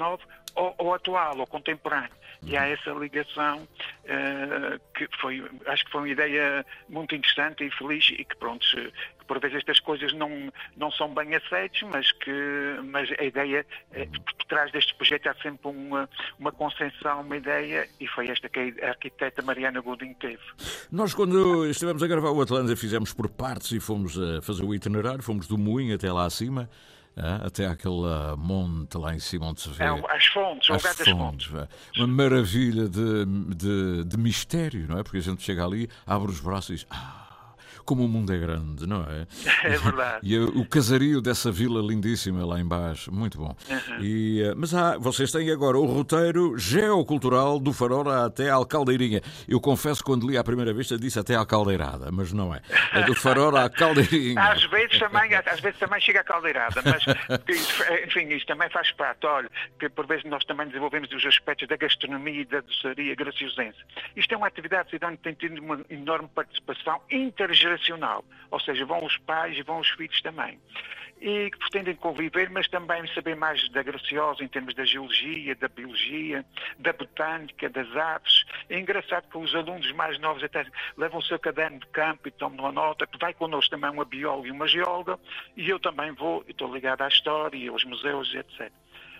ao, 0.55 0.75
ao 0.77 0.93
atual, 0.93 1.39
ao 1.39 1.47
contemporâneo. 1.47 2.11
Uhum. 2.41 2.49
E 2.49 2.57
há 2.57 2.67
essa 2.67 2.91
ligação 2.91 3.57
uh, 3.59 4.79
que 4.93 5.07
foi, 5.19 5.43
acho 5.67 5.85
que 5.85 5.91
foi 5.91 6.01
uma 6.01 6.09
ideia 6.09 6.65
muito 6.87 7.15
interessante 7.15 7.65
e 7.65 7.71
feliz 7.71 8.09
e 8.11 8.23
que 8.23 8.35
pronto, 8.37 8.48
pronto, 8.49 8.65
que 9.19 9.25
por 9.25 9.39
vezes 9.39 9.57
estas 9.57 9.79
coisas 9.79 10.13
não, 10.13 10.51
não 10.75 10.91
são 10.91 11.13
bem 11.13 11.35
aceitas, 11.35 11.81
mas 11.83 12.11
que 12.11 12.31
mas 12.85 13.09
a 13.19 13.23
ideia, 13.23 13.65
é, 13.91 14.05
por 14.05 14.45
trás 14.47 14.71
deste 14.71 14.95
projeto 14.95 15.27
há 15.27 15.35
sempre 15.35 15.69
uma, 15.69 16.09
uma 16.39 16.51
consenção, 16.51 17.21
uma 17.21 17.37
ideia, 17.37 17.87
e 17.99 18.07
foi 18.07 18.29
esta 18.29 18.49
que 18.49 18.75
a 18.81 18.89
arquiteta 18.89 19.41
Mariana 19.41 19.81
Godinho 19.81 20.15
teve. 20.15 20.41
Nós, 20.91 21.13
quando 21.13 21.67
estivemos 21.67 22.01
a 22.01 22.07
gravar 22.07 22.31
o 22.31 22.41
Atlântica, 22.41 22.75
fizemos 22.75 23.13
por 23.13 23.29
partes 23.29 23.71
e 23.71 23.79
fomos 23.79 24.17
a 24.19 24.41
fazer 24.41 24.63
o 24.63 24.73
itinerário, 24.73 25.21
fomos 25.21 25.47
do 25.47 25.57
Moinho 25.57 25.95
até 25.95 26.11
lá 26.11 26.25
acima. 26.25 26.69
até 27.45 27.67
aquele 27.67 28.01
monte 28.37 28.97
lá 28.97 29.13
em 29.13 29.19
cima 29.19 29.47
onde 29.47 29.61
se 29.61 29.69
vê. 29.69 29.83
É, 29.83 29.87
as 29.87 30.25
fontes, 30.27 30.69
as 30.69 30.81
fontes. 30.81 31.47
fontes. 31.47 31.67
Uma 31.97 32.07
maravilha 32.07 32.87
de, 32.87 33.25
de, 33.55 34.03
de 34.05 34.17
mistério, 34.17 34.87
não 34.87 34.99
é? 34.99 35.03
Porque 35.03 35.17
a 35.17 35.21
gente 35.21 35.43
chega 35.43 35.65
ali, 35.65 35.89
abre 36.07 36.31
os 36.31 36.39
braços 36.39 36.69
e 36.69 36.73
diz. 36.75 36.87
Ah, 36.89 37.28
como 37.89 38.05
o 38.05 38.07
mundo 38.07 38.31
é 38.31 38.37
grande, 38.37 38.85
não 38.85 39.01
é? 39.01 39.25
É 39.65 39.77
verdade. 39.77 40.19
E 40.21 40.37
o 40.37 40.63
casario 40.67 41.21
dessa 41.21 41.51
vila 41.51 41.81
lindíssima 41.81 42.45
lá 42.45 42.59
embaixo, 42.59 43.11
muito 43.11 43.37
bom. 43.39 43.55
Uhum. 43.67 43.99
E, 43.99 44.43
eh, 44.43 44.53
mas 44.55 44.73
há, 44.75 44.95
vocês 44.97 45.31
têm 45.31 45.49
agora 45.51 45.77
o 45.77 45.85
roteiro 45.85 46.57
geocultural 46.57 47.59
do 47.59 47.73
Farora 47.73 48.25
até 48.25 48.49
à 48.49 48.53
Alcaldeirinha. 48.53 49.21
Eu 49.47 49.59
confesso 49.59 50.03
quando 50.03 50.29
li 50.29 50.37
à 50.37 50.43
primeira 50.43 50.71
vista 50.71 50.97
disse 50.97 51.17
até 51.17 51.35
à 51.35 51.43
Caldeirada, 51.45 52.11
mas 52.11 52.31
não 52.31 52.53
é. 52.53 52.61
É 52.93 53.03
do 53.03 53.15
Farora 53.15 53.65
à 53.65 53.69
Caldeirinha. 53.69 54.39
Às 54.39 54.63
vezes 54.65 54.99
também, 54.99 55.33
às 55.33 55.59
vezes 55.59 55.79
também 55.79 55.99
chega 55.99 56.21
à 56.21 56.23
Caldeirada, 56.23 56.81
mas 56.85 57.03
enfim, 58.05 58.27
isto 58.29 58.47
também 58.47 58.69
faz 58.69 58.91
parte. 58.91 59.25
Olha, 59.25 59.49
que 59.79 59.89
por 59.89 60.05
vezes 60.05 60.25
nós 60.25 60.45
também 60.45 60.67
desenvolvemos 60.67 61.11
os 61.11 61.25
aspectos 61.25 61.67
da 61.67 61.75
gastronomia 61.75 62.41
e 62.41 62.45
da 62.45 62.61
doçaria 62.61 63.15
graciosense. 63.15 63.79
Isto 64.15 64.35
é 64.35 64.37
uma 64.37 64.47
atividade 64.47 64.91
cidadã 64.91 65.15
que 65.15 65.23
tem 65.23 65.33
tido 65.33 65.59
uma 65.59 65.83
enorme 65.89 66.29
participação 66.33 67.01
intergeracional 67.09 67.78
ou 68.51 68.59
seja, 68.59 68.85
vão 68.85 69.03
os 69.03 69.17
pais 69.17 69.57
e 69.57 69.61
vão 69.61 69.79
os 69.79 69.89
filhos 69.89 70.21
também. 70.21 70.59
E 71.21 71.51
que 71.51 71.57
pretendem 71.57 71.95
conviver, 71.95 72.49
mas 72.49 72.67
também 72.69 73.05
saber 73.13 73.35
mais 73.35 73.67
da 73.69 73.83
graciosa 73.83 74.41
em 74.41 74.47
termos 74.47 74.73
da 74.73 74.85
geologia, 74.85 75.53
da 75.53 75.67
biologia, 75.67 76.45
da 76.77 76.93
botânica, 76.93 77.69
das 77.69 77.93
aves. 77.93 78.45
É 78.69 78.79
engraçado 78.79 79.29
que 79.29 79.37
os 79.37 79.53
alunos 79.53 79.91
mais 79.91 80.17
novos 80.19 80.41
até 80.43 80.65
levam 80.95 81.19
o 81.19 81.23
seu 81.23 81.37
caderno 81.37 81.79
de 81.79 81.87
campo 81.87 82.29
e 82.29 82.31
tomam 82.31 82.59
uma 82.59 82.71
nota, 82.71 83.07
vai 83.19 83.33
connosco 83.33 83.71
também 83.71 83.89
uma 83.89 84.05
bióloga 84.05 84.47
e 84.47 84.51
uma 84.51 84.67
geóloga, 84.67 85.19
e 85.57 85.69
eu 85.69 85.79
também 85.79 86.11
vou, 86.13 86.45
estou 86.47 86.73
ligado 86.73 87.01
à 87.01 87.07
história, 87.09 87.69
aos 87.69 87.83
museus, 87.83 88.33
etc. 88.33 88.71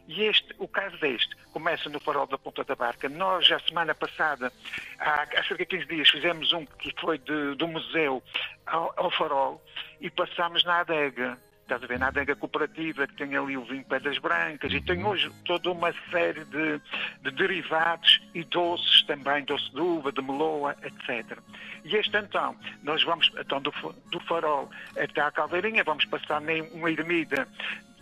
E 0.10 0.24
este, 0.24 0.56
o 0.58 0.68
caso 0.68 0.98
deste, 0.98 1.36
começa 1.54 1.88
no 1.88 2.00
farol 2.00 2.26
da 2.26 2.36
Ponta 2.36 2.64
da 2.64 2.76
Barca. 2.76 3.08
Nós, 3.08 3.46
já 3.46 3.60
semana 3.60 3.94
passada, 3.94 4.52
há, 4.98 5.22
há 5.22 5.44
cerca 5.44 5.58
de 5.58 5.66
15 5.68 5.86
dias, 5.86 6.10
fizemos 6.10 6.52
um 6.52 6.66
que 6.66 6.92
foi 7.00 7.20
de, 7.20 7.54
do 7.54 7.68
museu 7.68 8.24
ao, 8.66 8.92
ao 8.98 9.12
farol 9.12 9.64
e 10.02 10.10
passámos 10.10 10.64
na 10.64 10.80
adega. 10.80 11.38
Estás 11.62 11.84
a 11.84 11.86
ver, 11.86 12.00
na 12.00 12.08
adega 12.08 12.36
cooperativa, 12.36 13.06
que 13.06 13.14
tem 13.18 13.38
ali 13.38 13.56
o 13.56 13.64
vinho 13.64 13.86
Pedras 13.86 14.18
Brancas, 14.18 14.74
e 14.74 14.82
tem 14.82 15.06
hoje 15.06 15.32
toda 15.46 15.70
uma 15.70 15.94
série 16.10 16.44
de, 16.46 16.82
de 17.22 17.30
derivados 17.30 18.20
e 18.34 18.44
doces 18.44 19.04
também, 19.04 19.46
doce 19.46 19.70
de 19.72 19.80
uva, 19.80 20.12
de 20.12 20.24
meloa, 20.24 20.76
etc. 20.82 21.38
E 21.86 21.96
este 21.96 22.18
então, 22.18 22.56
nós 22.82 23.04
vamos, 23.04 23.32
então 23.38 23.62
do, 23.62 23.72
do 24.10 24.20
farol 24.22 24.72
até 24.98 25.22
à 25.22 25.30
Caldeirinha, 25.30 25.84
vamos 25.84 26.06
passar 26.06 26.42
uma 26.74 26.90
ermida 26.90 27.48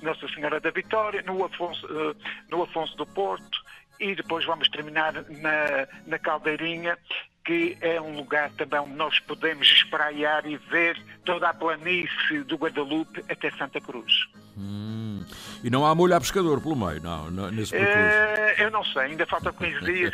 Nossa 0.02 0.28
Senhora 0.30 0.60
da 0.60 0.72
Vitória, 0.72 1.22
no 1.24 1.44
Afonso, 1.44 1.86
eh, 1.86 2.16
no 2.50 2.64
Afonso 2.64 2.96
do 2.98 3.06
Porto, 3.06 3.60
e 4.00 4.16
depois 4.16 4.46
vamos 4.46 4.70
terminar 4.70 5.14
na, 5.14 5.88
na 6.06 6.20
Caldeirinha, 6.20 6.98
que 7.46 7.78
é 7.82 8.00
um 8.00 8.16
lugar 8.16 8.52
também 8.52 8.80
onde 8.80 8.94
nós 8.94 9.20
podemos 9.22 9.68
espraiar 9.68 10.46
e 10.46 10.58
ver 10.58 11.02
toda 11.24 11.50
a 11.50 11.54
planície 11.54 12.44
do 12.44 12.58
Guadalupe 12.58 13.24
até 13.30 13.50
Santa 13.52 13.80
Cruz. 13.80 14.14
Hum. 14.58 15.24
E 15.64 15.70
não 15.70 15.86
há 15.86 15.96
molho 15.96 16.16
a 16.16 16.20
pescador 16.20 16.62
pelo 16.62 16.76
meio, 16.76 17.02
não, 17.02 17.32
nesse 17.52 17.72
percurso. 17.72 18.00
Eh, 18.00 18.56
eu 18.60 18.72
não 18.72 18.84
sei, 18.84 19.04
ainda 19.04 19.26
faltam 19.26 19.54
15 19.54 19.86
dias, 19.86 20.14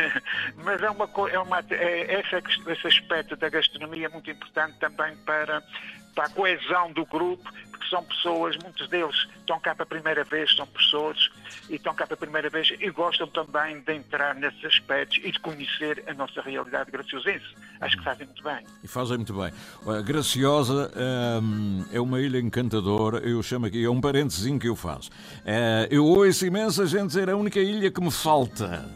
mas 0.64 0.82
é 0.82 0.90
uma, 0.90 1.08
é 1.30 1.38
uma 1.38 1.64
é, 1.70 2.20
esse, 2.20 2.70
esse 2.70 2.86
aspecto 2.86 3.36
da 3.36 3.48
gastronomia 3.48 4.06
é 4.06 4.08
muito 4.08 4.30
importante 4.30 4.78
também 4.78 5.14
para, 5.24 5.62
para 6.14 6.24
a 6.24 6.30
coesão 6.30 6.92
do 6.92 7.04
grupo, 7.06 7.48
porque 7.82 7.88
são 7.88 8.04
pessoas, 8.04 8.56
muitos 8.58 8.88
deles 8.88 9.16
estão 9.40 9.58
cá 9.60 9.74
pela 9.74 9.86
primeira 9.86 10.24
vez, 10.24 10.54
são 10.54 10.66
professores 10.66 11.30
e 11.68 11.76
estão 11.76 11.94
cá 11.94 12.06
pela 12.06 12.16
primeira 12.16 12.48
vez 12.48 12.72
e 12.80 12.90
gostam 12.90 13.26
também 13.26 13.80
de 13.80 13.94
entrar 13.94 14.34
nesses 14.34 14.64
aspectos 14.64 15.18
e 15.22 15.32
de 15.32 15.40
conhecer 15.40 16.04
a 16.06 16.14
nossa 16.14 16.40
realidade 16.40 16.90
graciosense. 16.90 17.44
Acho 17.80 17.96
que 17.96 18.04
fazem 18.04 18.26
muito 18.26 18.42
bem. 18.42 18.64
E 18.82 18.88
fazem 18.88 19.16
muito 19.16 19.34
bem. 19.34 19.52
Graciosa 20.04 20.90
hum, 21.42 21.84
é 21.92 22.00
uma 22.00 22.20
ilha 22.20 22.38
encantadora, 22.38 23.18
eu 23.18 23.42
chamo 23.42 23.66
aqui, 23.66 23.84
é 23.84 23.90
um 23.90 24.00
parentezinho 24.00 24.58
que 24.58 24.68
eu 24.68 24.76
faço. 24.76 25.10
Eh, 25.44 25.88
eu 25.90 26.06
ouço 26.06 26.46
imensa 26.46 26.86
gente 26.86 27.08
dizer 27.08 27.28
a 27.28 27.36
única 27.36 27.58
ilha 27.58 27.90
que 27.90 28.00
me 28.00 28.10
falta. 28.10 28.88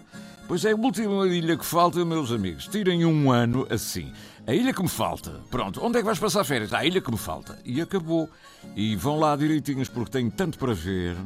Pois 0.49 0.65
é, 0.65 0.71
a 0.71 0.77
última 0.77 1.27
ilha 1.27 1.57
que 1.57 1.67
falta, 1.67 2.05
meus 2.05 2.31
amigos. 2.31 2.69
Tirem 2.69 3.05
um 3.05 3.33
ano 3.33 3.67
assim. 3.69 4.13
A 4.47 4.55
ilha 4.55 4.73
que 4.73 4.81
me 4.81 4.89
falta. 4.89 5.41
Pronto, 5.51 5.85
onde 5.85 5.99
é 5.99 6.01
que 6.01 6.07
vais 6.07 6.21
passar 6.21 6.45
férias? 6.45 6.73
Ah, 6.73 6.79
a 6.79 6.85
ilha 6.85 7.01
que 7.01 7.11
me 7.11 7.19
falta. 7.19 7.59
E 7.65 7.81
acabou. 7.81 8.31
E 8.77 8.95
vão 8.95 9.19
lá 9.19 9.35
direitinhos 9.35 9.89
porque 9.89 10.11
tem 10.11 10.31
tanto 10.31 10.57
para 10.57 10.73
ver. 10.73 11.17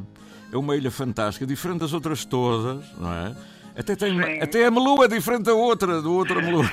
É 0.51 0.57
uma 0.57 0.75
ilha 0.75 0.89
fantástica, 0.89 1.45
diferente 1.45 1.81
das 1.81 1.93
outras 1.93 2.25
todas, 2.25 2.83
não 2.97 3.13
é? 3.13 3.35
Até, 3.77 3.95
tem, 3.95 4.41
até 4.41 4.65
a 4.65 4.71
Melua 4.71 5.05
é 5.05 5.07
diferente 5.07 5.43
da 5.43 5.53
outra, 5.53 6.01
do 6.01 6.13
outra 6.13 6.41
Melua. 6.41 6.65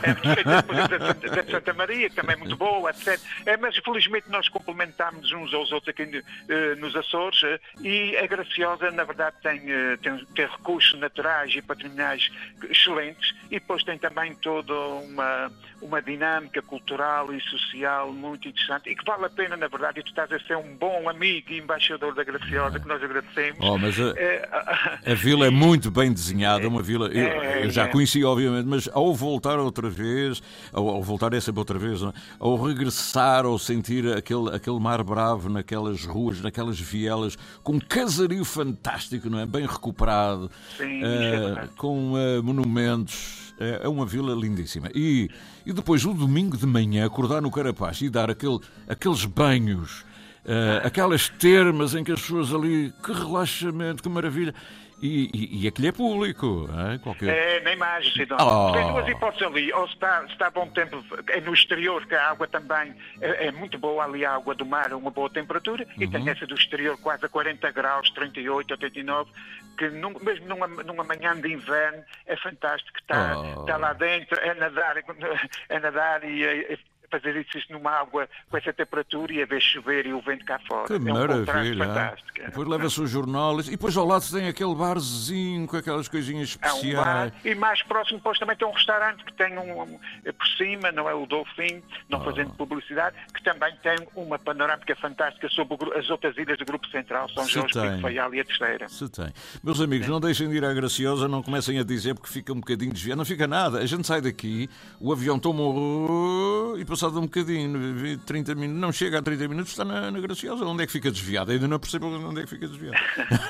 da, 0.45 1.13
da 1.43 1.51
Santa 1.51 1.73
Maria, 1.75 2.09
que 2.11 2.17
também 2.17 2.35
é 2.35 2.39
muito 2.39 2.57
boa, 2.57 2.91
etc. 2.91 3.19
É, 3.47 3.57
mas 3.57 3.77
felizmente 3.79 4.27
nós 4.31 4.49
complementamos 4.49 5.31
uns 5.33 5.53
aos 5.55 5.71
outros 5.73 5.89
aqui 5.89 6.23
eh, 6.49 6.75
nos 6.77 6.95
Açores 6.97 7.41
eh, 7.45 7.61
e 7.83 8.17
a 8.17 8.27
Graciosa, 8.27 8.91
na 8.91 9.05
verdade, 9.05 9.37
tem, 9.43 9.61
eh, 9.67 9.97
tem, 10.03 10.25
tem 10.35 10.47
recursos 10.47 10.99
naturais 10.99 11.55
e 11.55 11.63
patrimoniais 11.63 12.31
excelentes 12.69 13.35
e 13.47 13.55
depois 13.61 13.83
tem 13.85 13.99
também 13.99 14.35
toda 14.35 14.73
uma, 14.75 15.53
uma 15.81 16.03
dinâmica 16.03 16.61
cultural 16.63 17.33
e 17.33 17.41
social 17.43 18.13
muito 18.13 18.49
interessante 18.49 18.91
e 18.91 18.95
que 18.97 19.05
vale 19.05 19.25
a 19.27 19.31
pena, 19.31 19.57
na 19.57 19.69
verdade, 19.69 20.01
e 20.01 20.03
tu 20.03 20.09
estás 20.09 20.31
a 20.33 20.39
ser 20.41 20.57
um 20.57 20.75
bom 20.77 21.09
amigo 21.09 21.53
e 21.53 21.59
embaixador 21.59 22.15
da 22.15 22.25
Graciosa, 22.25 22.79
que 22.81 22.89
nós 22.89 23.03
agradecemos. 23.03 23.59
Oh, 23.61 23.79
mas 23.79 23.99
a- 24.01 24.99
A 25.09 25.15
vila 25.15 25.47
é 25.47 25.51
muito 25.51 25.91
bem 25.91 26.13
desenhada, 26.13 26.69
uma 26.69 26.83
vila. 26.88 27.09
Eu, 27.09 27.27
É, 27.27 27.66
eu 27.66 27.70
já 27.70 27.85
é. 27.85 27.88
conheci, 27.88 28.24
obviamente, 28.24 28.66
mas 28.66 28.88
ao 28.92 29.14
voltar 29.14 29.59
outra 29.59 29.88
vez, 29.90 30.42
ao, 30.72 30.88
ao 30.88 31.03
voltar 31.03 31.33
é 31.35 31.40
sempre 31.40 31.61
outra 31.61 31.79
vez, 31.79 32.01
não 32.01 32.09
é? 32.11 32.12
ao 32.40 32.57
regressar, 32.57 33.44
ao 33.44 33.59
sentir 33.59 34.07
aquele, 34.16 34.55
aquele 34.55 34.81
mar 34.81 35.03
bravo 35.05 35.48
naquelas 35.48 36.05
ruas, 36.05 36.40
naquelas 36.40 36.81
vielas, 36.81 37.37
com 37.62 37.74
um 37.74 37.81
casario 37.81 38.44
fantástico, 38.44 39.29
não 39.29 39.38
é? 39.38 39.46
Bem 39.46 39.66
recuperado, 39.66 40.51
Sim, 40.77 41.03
é 41.05 41.40
verdade. 41.40 41.68
com 41.77 42.14
eh, 42.16 42.40
monumentos. 42.42 43.46
É 43.61 43.81
é 43.83 43.88
uma 43.88 44.07
vila 44.07 44.35
lindíssima. 44.35 44.88
E, 44.94 45.29
e 45.66 45.72
depois, 45.72 46.05
o 46.05 46.14
domingo 46.14 46.57
de 46.57 46.64
manhã, 46.66 47.05
acordar 47.05 47.42
no 47.42 47.51
Carapaz 47.51 48.01
e 48.01 48.09
dar 48.09 48.31
aquele, 48.31 48.61
aqueles 48.88 49.24
banhos, 49.24 50.05
eh, 50.44 50.81
aquelas 50.85 51.29
termas 51.29 51.92
em 51.94 52.05
que 52.05 52.12
as 52.12 52.20
pessoas 52.20 52.55
ali, 52.55 52.92
que 53.05 53.12
relaxamento, 53.12 54.01
que 54.03 54.09
maravilha. 54.09 54.55
E, 55.01 55.31
e, 55.33 55.63
e 55.65 55.69
aquele 55.69 55.89
é 55.89 55.93
público, 55.93 56.69
é? 56.93 56.99
Qualquer... 56.99 57.29
É, 57.29 57.61
nem 57.61 57.77
mais, 57.77 58.13
Sidónio. 58.13 58.45
Oh. 58.45 58.73
Tem 58.73 58.87
duas 58.93 59.09
hipóteses 59.09 59.47
ali. 59.47 59.73
Ou 59.73 59.87
se 59.87 59.95
está, 59.95 60.27
se 60.27 60.33
está 60.33 60.51
bom 60.51 60.67
tempo, 60.71 61.05
é 61.29 61.41
no 61.41 61.55
exterior, 61.55 62.05
que 62.07 62.15
a 62.17 62.31
água 62.31 62.49
também 62.49 62.95
é, 63.21 63.47
é 63.47 63.53
muito 63.53 63.79
boa 63.79 64.05
ali, 64.05 64.25
a 64.25 64.35
água 64.35 64.55
do 64.57 64.67
mar, 64.67 64.93
uma 64.93 65.11
boa 65.11 65.31
temperatura, 65.31 65.87
e 65.97 66.05
Uhum. 66.05 66.11
tem 66.11 66.29
essa 66.29 66.47
do 66.47 66.55
exterior 66.55 66.99
quase 67.01 67.25
a 67.25 67.29
40 67.29 67.71
graus, 67.71 68.11
38, 68.11 68.73
89, 68.73 69.31
que 69.79 69.89
num- 69.89 70.19
mesmo 70.21 70.47
numa, 70.49 70.67
numa 70.67 71.05
manhã 71.05 71.41
de 71.41 71.53
inverno 71.53 72.03
é 72.27 72.37
fantástico. 72.37 72.99
Está, 72.99 73.39
Oh. 73.39 73.61
está 73.61 73.77
lá 73.77 73.93
dentro, 73.93 74.37
é 74.41 74.53
nadar, 74.55 74.97
é 75.69 75.79
nadar 75.79 76.25
e 76.25 76.43
é 76.45 76.79
fazer 77.11 77.37
isso 77.37 77.59
numa 77.73 77.90
água 77.90 78.29
com 78.51 78.57
essa 78.57 78.73
temperatura 78.73 79.33
e 79.33 79.42
a 79.42 79.47
ver 79.47 79.61
chover 79.61 80.07
e 80.07 80.12
o 80.12 80.21
vento 80.21 80.44
cá 80.44 80.59
fora. 80.66 80.87
Que 80.87 80.94
é 80.94 80.97
um 80.97 81.03
maravilha! 81.14 81.83
é? 81.85 81.87
fantástico. 81.87 82.29
Depois 82.38 82.68
leva-se 82.68 83.01
o 83.01 83.07
jornal 83.07 83.59
e 83.61 83.64
depois 83.64 83.97
ao 83.97 84.07
lado 84.07 84.25
tem 84.31 84.47
aquele 84.49 84.75
barzinho 84.75 85.66
com 85.66 85.77
aquelas 85.77 86.09
coisinhas 86.09 86.59
É 86.62 86.73
um 86.73 86.77
especiais. 86.77 87.05
bar, 87.33 87.33
e 87.44 87.55
mais 87.55 87.83
próximo 87.83 88.18
depois 88.18 88.38
também 88.38 88.57
tem 88.57 88.66
um 88.68 88.73
restaurante 88.73 89.25
que 89.25 89.33
tem 89.33 89.59
um, 89.59 89.83
um- 89.83 90.01
é 90.25 90.33
por 90.33 90.47
cima, 90.49 90.92
não 90.92 91.09
é 91.09 91.14
o 91.14 91.27
Dolphin, 91.27 91.83
não 92.09 92.23
fazendo 92.23 92.51
publicidade, 92.55 93.16
que 93.35 93.42
também 93.42 93.75
tem 93.83 93.97
uma 94.14 94.38
panorâmica 94.38 94.94
fantástica 94.97 95.49
sobre 95.49 95.75
o 95.75 95.99
as 95.99 96.09
outras 96.11 96.37
ilhas 96.37 96.59
do 96.59 96.64
Grupo 96.64 96.87
Central, 96.88 97.29
São 97.31 97.44
tem. 97.47 97.62
Pico 97.90 98.01
Faial 98.03 98.35
e 98.35 98.40
a 98.40 98.44
Terceira. 98.44 98.88
Se 98.88 99.09
tem. 99.09 99.33
Meus 99.62 99.81
amigos, 99.81 100.07
não 100.07 100.21
deixem 100.21 100.49
de 100.49 100.57
ir 100.57 100.64
à 100.64 100.73
Graciosa, 100.73 101.27
não 101.29 101.42
comecem 101.42 101.79
a 101.79 101.83
dizer 101.85 102.14
porque 102.14 102.29
fica 102.29 102.53
um 102.53 102.57
bocadinho 102.61 102.92
desviado. 102.92 103.18
Não 103.18 103.25
fica 103.25 103.47
nada. 103.47 103.79
A 103.79 103.87
gente 103.87 104.07
sai 104.07 104.21
daqui, 104.21 104.68
o 105.01 105.12
avião 105.12 105.38
toma 105.38 105.62
um... 105.62 106.75
e 106.79 106.85
passado 106.99 107.19
um 107.19 107.23
bocadinho, 107.23 107.95
20, 107.95 108.21
30 108.23 108.55
minutos, 108.57 108.81
não 108.81 108.93
chega 108.93 109.19
a 109.19 109.23
30 109.23 109.49
minutos, 109.49 109.71
está 109.71 109.85
na, 109.85 110.11
na 110.11 110.19
Graciosa. 110.19 110.65
Onde 110.65 110.83
é 110.83 110.87
que 110.87 110.93
fica 110.93 111.11
desviado? 111.11 111.53
Ainda 111.53 111.69
não 111.69 111.79
percebo 111.79 112.07
onde 112.07 112.41
é 112.41 112.45
que 112.45 112.51
fica 112.51 112.67
desviado. 112.67 112.97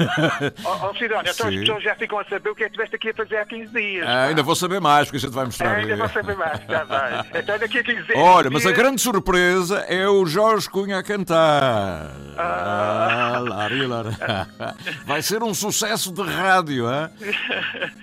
Ó 0.64 0.90
oh, 0.90 0.94
Sidónia, 0.94 1.30
então 1.30 1.48
as 1.48 1.54
pessoas 1.54 1.82
já 1.82 1.94
ficam 1.94 2.18
a 2.18 2.24
saber 2.24 2.50
o 2.50 2.54
que 2.54 2.64
é 2.64 2.66
que 2.68 2.72
estiveste 2.72 2.96
aqui 2.96 3.10
a 3.10 3.14
fazer 3.14 3.36
há 3.38 3.46
15 3.46 3.72
dias. 3.72 4.06
Ah, 4.06 4.24
ainda 4.24 4.42
vou 4.42 4.54
saber 4.54 4.80
mais, 4.80 5.06
porque 5.06 5.16
a 5.16 5.20
gente 5.20 5.32
vai 5.32 5.46
mostrar. 5.46 5.76
Ainda 5.76 5.94
aí. 5.94 5.98
vou 5.98 6.08
saber 6.08 6.36
mais, 6.36 6.60
está 6.60 6.84
bem. 6.84 7.38
Então 7.38 7.58
daqui 7.58 7.78
a 7.78 7.84
15 7.84 8.02
dias. 8.02 8.18
Olha, 8.18 8.50
mas 8.50 8.66
a 8.66 8.72
grande 8.72 9.00
surpresa 9.00 9.78
é 9.88 10.06
o 10.08 10.26
Jorge 10.26 10.68
Cunha 10.68 10.98
a 10.98 11.02
cantar. 11.02 12.12
Ah, 12.36 13.40
lari. 13.40 13.78
Vai 15.06 15.22
ser 15.22 15.42
um 15.42 15.54
sucesso 15.54 16.12
de 16.12 16.22
rádio, 16.22 16.86
hein? 16.90 17.08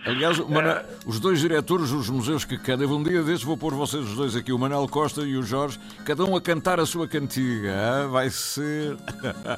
Aliás, 0.06 0.40
Mana- 0.40 0.84
os 1.06 1.20
dois 1.20 1.40
diretores 1.40 1.90
dos 1.92 2.10
museus 2.10 2.46
que 2.46 2.58
cantam, 2.58 2.96
um 2.96 3.04
dia 3.04 3.22
desses 3.24 3.44
vou 3.44 3.58
pôr 3.58 3.74
vocês 3.74 4.04
os 4.04 4.16
dois 4.16 4.36
aqui, 4.36 4.52
o 4.52 4.58
Manuel 4.58 4.88
Costa 4.88 5.22
e 5.22 5.35
o 5.38 5.44
Jorge, 5.44 5.80
cada 6.06 6.24
um 6.24 6.36
a 6.36 6.42
cantar 6.42 6.80
a 6.80 6.86
sua 6.86 7.08
cantiga. 7.08 8.08
Vai 8.10 8.30
ser. 8.30 8.98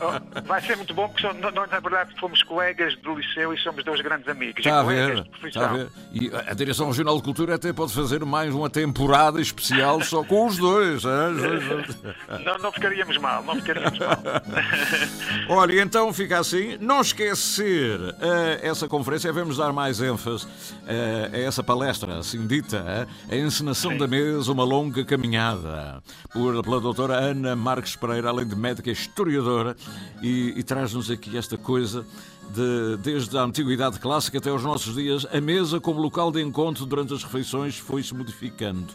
Oh, 0.01 0.41
Vai 0.41 0.61
ser 0.61 0.77
muito 0.77 0.93
bom, 0.93 1.07
porque 1.09 1.27
nós, 1.51 1.69
na 1.69 1.79
verdade, 1.79 2.13
fomos 2.19 2.41
colegas 2.43 2.95
do 2.97 3.15
liceu 3.15 3.53
e 3.53 3.57
somos 3.59 3.83
dois 3.83 4.01
grandes 4.01 4.27
amigos. 4.27 4.59
Está 4.65 4.79
a 4.79 4.83
ver, 4.83 5.27
está 5.43 5.69
a 5.69 5.73
ver. 5.73 5.87
E 6.11 6.31
a 6.33 6.53
Direção 6.53 6.87
Regional 6.87 7.17
de 7.17 7.23
Cultura 7.23 7.55
até 7.55 7.71
pode 7.73 7.93
fazer 7.93 8.23
mais 8.25 8.53
uma 8.53 8.69
temporada 8.69 9.41
especial 9.41 10.01
só 10.01 10.23
com 10.23 10.47
os 10.47 10.57
dois. 10.57 11.03
Não, 11.03 12.57
não 12.59 12.71
ficaríamos 12.71 13.17
mal, 13.17 13.43
não 13.43 13.55
ficaríamos 13.55 13.99
mal. 13.99 14.17
Olha, 15.49 15.81
então 15.81 16.11
fica 16.13 16.39
assim. 16.39 16.77
Não 16.79 17.01
esquecer 17.01 17.99
eh, 18.21 18.59
essa 18.63 18.87
conferência, 18.87 19.31
vamos 19.31 19.57
dar 19.57 19.71
mais 19.73 20.01
ênfase 20.01 20.47
eh, 20.87 21.29
a 21.33 21.37
essa 21.37 21.63
palestra, 21.63 22.17
assim 22.19 22.45
dita, 22.47 23.07
eh, 23.29 23.35
a 23.35 23.37
encenação 23.37 23.97
da 23.97 24.07
mesa, 24.07 24.51
uma 24.51 24.63
longa 24.63 25.03
caminhada, 25.05 25.66
por, 26.34 26.63
pela 26.63 26.80
doutora 26.80 27.15
Ana 27.17 27.56
Marques 27.56 27.95
Pereira, 27.95 28.29
além 28.29 28.48
de 28.48 28.56
médica, 28.56 28.91
historiadora, 28.91 29.75
e, 30.21 30.54
e 30.56 30.63
traz-nos 30.63 31.10
aqui 31.10 31.37
esta 31.37 31.58
coisa. 31.58 32.06
De, 32.50 32.96
desde 33.04 33.37
a 33.37 33.41
antiguidade 33.41 34.00
clássica 34.00 34.37
até 34.37 34.50
aos 34.50 34.63
nossos 34.63 34.96
dias, 34.96 35.27
a 35.33 35.41
mesa 35.41 35.81
como 35.81 36.00
local 36.00 36.31
de 36.31 36.41
encontro 36.41 36.85
durante 36.85 37.13
as 37.13 37.21
refeições 37.21 37.77
foi-se 37.77 38.15
modificando. 38.15 38.87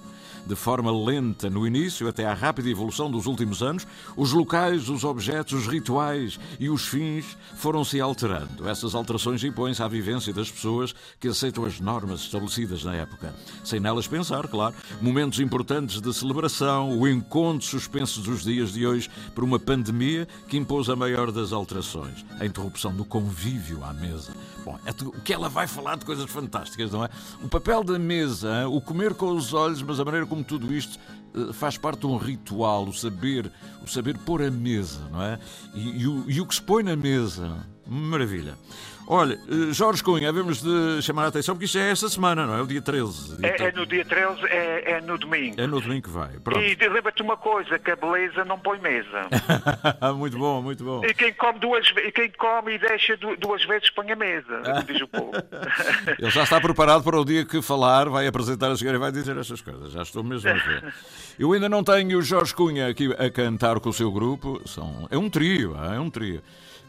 De 0.46 0.54
forma 0.54 0.90
lenta 0.90 1.48
no 1.48 1.66
início, 1.66 2.08
até 2.08 2.24
à 2.24 2.34
rápida 2.34 2.68
evolução 2.68 3.10
dos 3.10 3.26
últimos 3.26 3.62
anos, 3.62 3.86
os 4.16 4.32
locais, 4.32 4.88
os 4.88 5.04
objetos, 5.04 5.52
os 5.52 5.66
rituais 5.66 6.38
e 6.58 6.68
os 6.68 6.86
fins 6.86 7.36
foram-se 7.56 8.00
alterando. 8.00 8.68
Essas 8.68 8.94
alterações 8.94 9.42
impõem-se 9.44 9.82
à 9.82 9.88
vivência 9.88 10.32
das 10.32 10.50
pessoas 10.50 10.94
que 11.20 11.28
aceitam 11.28 11.64
as 11.64 11.80
normas 11.80 12.20
estabelecidas 12.20 12.84
na 12.84 12.94
época. 12.94 13.34
Sem 13.64 13.80
nelas 13.80 14.06
pensar, 14.06 14.48
claro, 14.48 14.74
momentos 15.00 15.40
importantes 15.40 16.00
de 16.00 16.12
celebração, 16.12 16.98
o 16.98 17.08
encontro 17.08 17.66
suspenso 17.66 18.20
dos 18.20 18.42
dias 18.42 18.72
de 18.72 18.86
hoje 18.86 19.10
por 19.34 19.44
uma 19.44 19.58
pandemia 19.58 20.26
que 20.48 20.56
impôs 20.56 20.88
a 20.88 20.96
maior 20.96 21.30
das 21.30 21.52
alterações, 21.52 22.24
a 22.38 22.46
interrupção 22.46 22.92
do 22.92 23.04
convívio 23.04 23.84
à 23.84 23.92
mesa. 23.92 24.32
Bom, 24.64 24.78
é 24.84 24.90
o 25.04 25.20
que 25.20 25.32
ela 25.32 25.48
vai 25.48 25.66
falar 25.66 25.96
de 25.96 26.04
coisas 26.04 26.30
fantásticas, 26.30 26.92
não 26.92 27.04
é? 27.04 27.10
O 27.42 27.48
papel 27.48 27.82
da 27.82 27.98
mesa, 27.98 28.68
o 28.68 28.80
comer 28.80 29.14
com 29.14 29.34
os 29.34 29.52
olhos, 29.52 29.82
mas 29.82 29.98
a 29.98 30.04
maneira 30.04 30.26
como 30.32 30.42
tudo 30.42 30.72
isto 30.72 30.98
eh, 31.34 31.52
faz 31.52 31.76
parte 31.76 32.00
de 32.00 32.06
um 32.06 32.16
ritual, 32.16 32.84
o 32.84 32.94
saber, 32.94 33.52
o 33.84 33.86
saber 33.86 34.16
pôr 34.16 34.42
a 34.42 34.50
mesa, 34.50 35.06
não 35.10 35.22
é? 35.22 35.38
E, 35.74 36.00
e, 36.00 36.06
o, 36.06 36.24
e 36.26 36.40
o 36.40 36.46
que 36.46 36.54
se 36.54 36.62
põe 36.62 36.82
na 36.82 36.96
mesa, 36.96 37.66
maravilha. 37.86 38.56
Olha, 39.14 39.34
eh, 39.34 39.74
Jorge 39.74 40.02
Cunha, 40.02 40.30
havemos 40.30 40.62
de 40.62 41.02
chamar 41.02 41.24
a 41.24 41.28
atenção 41.28 41.54
porque 41.54 41.66
isto 41.66 41.76
é 41.76 41.90
esta 41.90 42.08
semana, 42.08 42.46
não 42.46 42.56
é? 42.56 42.62
O 42.62 42.66
dia 42.66 42.80
13. 42.80 43.36
Dia 43.36 43.46
é, 43.46 43.62
é, 43.64 43.72
no 43.72 43.84
dia 43.84 44.06
13, 44.06 44.46
é, 44.46 44.92
é, 44.92 45.00
no 45.02 45.18
domingo. 45.18 45.60
É 45.60 45.66
no 45.66 45.82
domingo 45.82 46.04
que 46.04 46.08
vai. 46.08 46.30
Pronto. 46.42 46.58
E 46.58 46.74
lembra-te 46.88 47.20
uma 47.20 47.36
coisa, 47.36 47.78
que 47.78 47.90
a 47.90 47.96
beleza 47.96 48.42
não 48.46 48.58
põe 48.58 48.78
mesa. 48.78 49.28
muito 50.16 50.38
bom, 50.38 50.62
muito 50.62 50.82
bom. 50.82 51.04
E 51.04 51.12
quem 51.12 51.30
come 51.34 51.58
duas 51.58 51.86
e 51.94 52.10
quem 52.10 52.30
come 52.30 52.76
e 52.76 52.78
deixa 52.78 53.14
duas 53.38 53.62
vezes 53.66 53.90
põe 53.90 54.10
a 54.12 54.16
mesa, 54.16 54.62
diz 54.86 55.02
o 55.02 55.08
povo. 55.08 55.32
Ele 56.18 56.30
já 56.30 56.44
está 56.44 56.58
preparado 56.58 57.04
para 57.04 57.20
o 57.20 57.24
dia 57.24 57.44
que 57.44 57.60
falar, 57.60 58.08
vai 58.08 58.26
apresentar 58.26 58.70
a 58.70 58.76
senhora 58.78 58.96
e 58.96 59.00
vai 59.00 59.12
dizer 59.12 59.36
estas 59.36 59.60
coisas. 59.60 59.92
Já 59.92 60.00
estou 60.00 60.24
mesmo 60.24 60.48
a 60.48 60.54
ver. 60.54 60.94
Eu 61.38 61.52
ainda 61.52 61.68
não 61.68 61.84
tenho 61.84 62.18
o 62.18 62.22
Jorge 62.22 62.54
Cunha 62.54 62.88
aqui 62.88 63.12
a 63.12 63.28
cantar 63.28 63.78
com 63.78 63.90
o 63.90 63.92
seu 63.92 64.10
grupo. 64.10 64.62
São... 64.64 65.06
É 65.10 65.18
um 65.18 65.28
trio, 65.28 65.76
é 65.76 66.00
um 66.00 66.08
trio. 66.08 66.42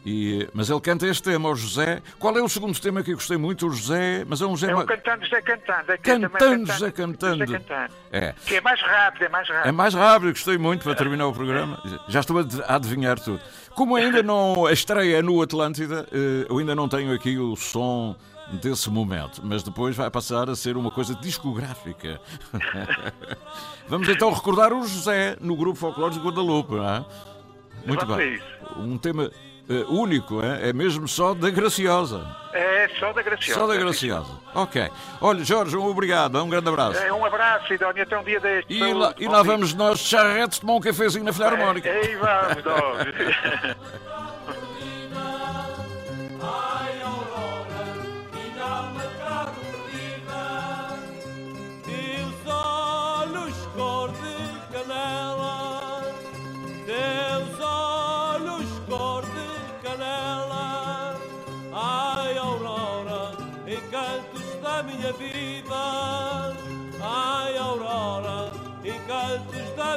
E, 0.05 0.47
mas 0.53 0.69
ele 0.69 0.81
canta 0.81 1.07
este 1.07 1.23
tema, 1.23 1.49
o 1.49 1.55
José. 1.55 2.01
Qual 2.19 2.37
é 2.37 2.41
o 2.41 2.49
segundo 2.49 2.79
tema 2.79 3.03
que 3.03 3.11
eu 3.11 3.15
gostei 3.15 3.37
muito? 3.37 3.67
O 3.67 3.71
José. 3.71 4.23
Mas 4.27 4.41
é 4.41 4.45
um 4.45 4.55
José. 4.55 4.71
É 4.71 4.75
o 4.75 4.85
Cantando 4.85 5.25
José 5.25 5.41
Cantando. 5.41 5.91
É 5.91 5.97
cantando 5.97 6.71
José 6.71 6.91
Cantando. 6.91 7.45
cantando. 7.45 7.93
É. 8.11 8.33
Que 8.45 8.55
é 8.55 8.61
mais 8.61 8.81
rápido, 8.81 9.25
é 9.25 9.29
mais 9.29 9.49
rápido. 9.49 9.67
É 9.67 9.71
mais 9.71 9.93
rápido, 9.93 10.31
gostei 10.31 10.57
muito 10.57 10.83
para 10.83 10.95
terminar 10.95 11.27
o 11.27 11.33
programa. 11.33 11.81
Já 12.07 12.19
estou 12.19 12.37
a 12.39 12.75
adivinhar 12.75 13.19
tudo. 13.19 13.41
Como 13.71 13.95
ainda 13.95 14.21
não. 14.21 14.65
A 14.65 14.71
estreia 14.71 15.17
é 15.17 15.21
no 15.21 15.41
Atlântida, 15.41 16.07
eh, 16.11 16.45
eu 16.49 16.57
ainda 16.57 16.75
não 16.75 16.87
tenho 16.87 17.13
aqui 17.13 17.37
o 17.37 17.55
som 17.55 18.15
desse 18.51 18.89
momento, 18.89 19.41
mas 19.43 19.63
depois 19.63 19.95
vai 19.95 20.09
passar 20.09 20.49
a 20.49 20.55
ser 20.55 20.77
uma 20.77 20.91
coisa 20.91 21.15
discográfica. 21.15 22.19
Vamos 23.87 24.07
então 24.09 24.31
recordar 24.31 24.73
o 24.73 24.85
José 24.85 25.37
no 25.39 25.55
grupo 25.55 25.79
Folclórico 25.79 26.19
de 26.19 26.25
Guadalupe, 26.25 26.75
não 26.75 26.89
é? 26.89 27.05
Muito 27.85 28.05
bem. 28.05 28.39
Um 28.77 28.97
tema 28.97 29.29
uh, 29.69 29.93
único, 29.93 30.41
é? 30.43 30.69
é 30.69 30.73
mesmo 30.73 31.07
só 31.07 31.33
da 31.33 31.49
Graciosa. 31.49 32.25
É, 32.53 32.87
só 32.99 33.11
da 33.13 33.21
Graciosa. 33.21 33.59
Só 33.59 33.67
da 33.67 33.75
Graciosa. 33.75 34.31
Ok. 34.53 34.89
Olha, 35.21 35.43
Jorge, 35.43 35.75
um 35.75 35.85
obrigado, 35.85 36.41
um 36.41 36.49
grande 36.49 36.69
abraço. 36.69 36.99
É, 36.99 37.11
um 37.11 37.25
abraço, 37.25 37.67
Sidónia, 37.67 38.03
até 38.03 38.17
um 38.17 38.23
dia 38.23 38.39
deste. 38.39 38.73
E, 38.73 38.93
lá, 38.93 39.13
e 39.17 39.27
lá 39.27 39.41
vamos 39.41 39.73
nós, 39.73 39.99
charretes, 39.99 40.59
tomar 40.59 40.73
um 40.73 40.81
cafezinho 40.81 41.25
na 41.25 41.33
Filarmónica. 41.33 41.89
É, 41.89 41.99
aí 41.99 42.15
vamos, 42.15 42.63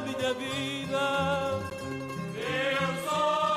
minha 0.01 0.35
vida. 0.35 1.61
Meus 2.35 3.13
olhos 3.13 3.56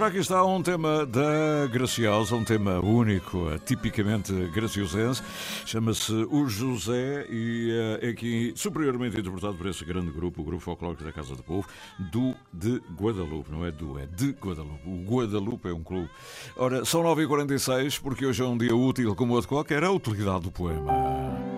Ora, 0.00 0.08
aqui 0.08 0.16
está 0.16 0.42
um 0.42 0.62
tema 0.62 1.04
da 1.04 1.66
Graciosa, 1.70 2.34
um 2.34 2.42
tema 2.42 2.80
único, 2.80 3.50
tipicamente 3.66 4.32
graciosense. 4.46 5.22
Chama-se 5.66 6.26
O 6.30 6.48
José 6.48 7.26
e 7.28 7.98
é 8.00 8.08
aqui 8.08 8.50
superiormente 8.56 9.20
interpretado 9.20 9.56
por 9.56 9.66
esse 9.66 9.84
grande 9.84 10.10
grupo, 10.10 10.40
o 10.40 10.44
Grupo 10.44 10.62
Folclórico 10.62 11.04
da 11.04 11.12
Casa 11.12 11.36
do 11.36 11.42
Povo, 11.42 11.68
do 11.98 12.34
de 12.50 12.80
Guadalupe, 12.98 13.52
não 13.52 13.66
é 13.66 13.70
do, 13.70 13.98
é 13.98 14.06
de 14.06 14.30
Guadalupe. 14.30 14.88
O 14.88 15.04
Guadalupe 15.04 15.68
é 15.68 15.74
um 15.74 15.82
clube. 15.82 16.08
Ora, 16.56 16.82
são 16.86 17.02
9h46, 17.02 18.00
porque 18.00 18.24
hoje 18.24 18.42
é 18.42 18.46
um 18.46 18.56
dia 18.56 18.74
útil 18.74 19.14
como 19.14 19.34
outro 19.34 19.50
qualquer, 19.50 19.84
a 19.84 19.90
utilidade 19.90 20.44
do 20.44 20.50
poema. 20.50 21.49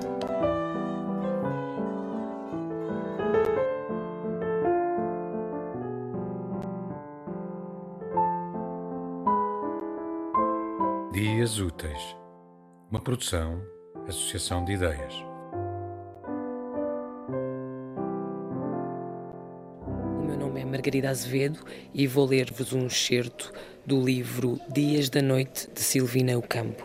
Úteis, 11.63 12.17
uma 12.91 12.99
produção, 12.99 13.63
associação 14.09 14.65
de 14.65 14.73
ideias. 14.73 15.15
O 20.19 20.25
meu 20.25 20.37
nome 20.37 20.61
é 20.61 20.65
Margarida 20.65 21.09
Azevedo 21.09 21.61
e 21.95 22.09
vou 22.09 22.27
ler-vos 22.27 22.73
um 22.73 22.87
excerto 22.87 23.53
do 23.87 24.01
livro 24.01 24.59
Dias 24.73 25.09
da 25.09 25.23
Noite 25.23 25.71
de 25.73 25.81
Silvina 25.81 26.37
Ocampo. 26.37 26.85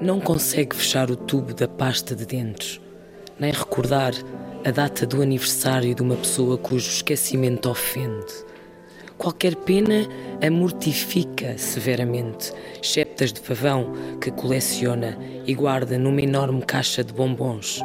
Não 0.00 0.18
consegue 0.18 0.74
fechar 0.74 1.10
o 1.10 1.16
tubo 1.16 1.52
da 1.52 1.68
pasta 1.68 2.16
de 2.16 2.24
dentes, 2.24 2.80
nem 3.38 3.52
recordar 3.52 4.14
a 4.64 4.70
data 4.70 5.04
do 5.06 5.20
aniversário 5.20 5.94
de 5.94 6.00
uma 6.00 6.16
pessoa 6.16 6.56
cujo 6.56 6.88
esquecimento 6.88 7.68
ofende. 7.68 8.32
Qualquer 9.22 9.54
pena 9.54 10.08
a 10.44 10.50
mortifica 10.50 11.56
severamente, 11.56 12.52
exceptas 12.82 13.32
de 13.32 13.40
pavão 13.40 13.92
que 14.20 14.32
coleciona 14.32 15.16
e 15.46 15.54
guarda 15.54 15.96
numa 15.96 16.20
enorme 16.20 16.60
caixa 16.62 17.04
de 17.04 17.12
bombons. 17.12 17.80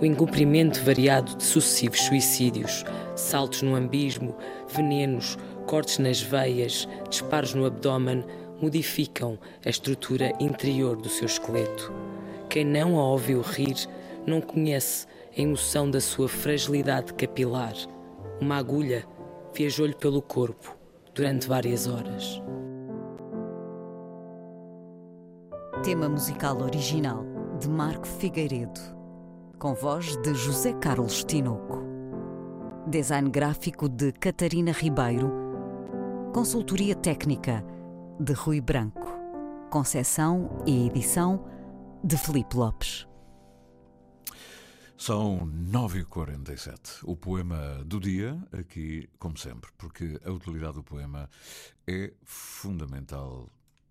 O 0.00 0.06
encobrimento 0.06 0.82
variado 0.82 1.36
de 1.36 1.44
sucessivos 1.44 2.00
suicídios, 2.00 2.82
saltos 3.14 3.60
no 3.60 3.74
ambismo, 3.74 4.34
venenos, 4.74 5.36
cortes 5.66 5.98
nas 5.98 6.22
veias, 6.22 6.88
disparos 7.10 7.52
no 7.52 7.66
abdômen, 7.66 8.24
modificam 8.58 9.38
a 9.62 9.68
estrutura 9.68 10.32
interior 10.40 10.96
do 10.96 11.10
seu 11.10 11.26
esqueleto. 11.26 11.92
Quem 12.48 12.64
não 12.64 12.98
a 12.98 13.04
ouviu 13.04 13.42
rir 13.42 13.76
não 14.26 14.40
conhece 14.40 15.06
a 15.36 15.42
emoção 15.42 15.90
da 15.90 16.00
sua 16.00 16.26
fragilidade 16.26 17.12
capilar. 17.12 17.74
Uma 18.40 18.56
agulha 18.56 19.04
viajou-lhe 19.54 19.94
pelo 19.94 20.22
corpo 20.22 20.76
durante 21.14 21.48
várias 21.48 21.86
horas. 21.86 22.42
Tema 25.82 26.08
musical 26.08 26.60
original 26.60 27.24
de 27.58 27.68
Marco 27.68 28.06
Figueiredo, 28.06 28.80
com 29.58 29.74
voz 29.74 30.16
de 30.18 30.34
José 30.34 30.72
Carlos 30.74 31.24
Tinoco. 31.24 31.82
Design 32.86 33.30
gráfico 33.30 33.88
de 33.88 34.12
Catarina 34.12 34.72
Ribeiro. 34.72 35.30
Consultoria 36.32 36.94
técnica 36.94 37.64
de 38.18 38.32
Rui 38.32 38.60
Branco. 38.60 39.08
Concessão 39.70 40.62
e 40.66 40.86
edição 40.86 41.44
de 42.02 42.16
Felipe 42.16 42.56
Lopes. 42.56 43.09
São 45.00 45.50
9h47. 45.72 46.98
O 47.04 47.16
poema 47.16 47.82
do 47.86 47.98
dia, 47.98 48.36
aqui, 48.52 49.08
como 49.18 49.34
sempre, 49.38 49.70
porque 49.78 50.20
a 50.22 50.30
utilidade 50.30 50.74
do 50.74 50.82
poema 50.82 51.26
é 51.86 52.12
fundamental 52.22 53.48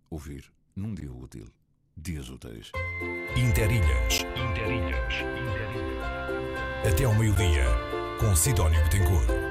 ouvir 0.08 0.54
num 0.76 0.94
dia 0.94 1.12
útil. 1.12 1.48
Dias 1.98 2.30
úteis. 2.30 2.72
Interilhas. 3.36 4.20
Interilhas. 4.52 5.16
Até 6.88 7.06
ao 7.06 7.16
meio-dia, 7.16 7.66
com 8.20 8.36
Sidónio 8.36 8.80
Betancourt. 8.84 9.49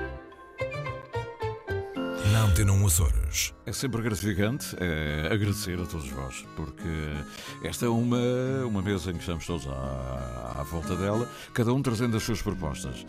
Na 2.33 2.45
Antena 2.45 2.73
1 2.73 2.87
Açores. 2.87 3.55
É 3.65 3.73
sempre 3.73 4.03
gratificante 4.03 4.77
é, 4.79 5.29
agradecer 5.33 5.81
a 5.81 5.87
todos 5.87 6.09
vós, 6.11 6.45
porque 6.57 6.89
esta 7.63 7.87
é 7.87 7.89
uma, 7.89 8.19
uma 8.67 8.83
mesa 8.83 9.11
em 9.11 9.15
que 9.15 9.21
estamos 9.21 9.47
todos 9.47 9.67
à, 9.67 10.57
à 10.61 10.63
volta 10.63 10.95
dela, 10.97 11.29
cada 11.55 11.73
um 11.73 11.81
trazendo 11.81 12.17
as 12.17 12.23
suas 12.23 12.43
propostas. 12.43 13.07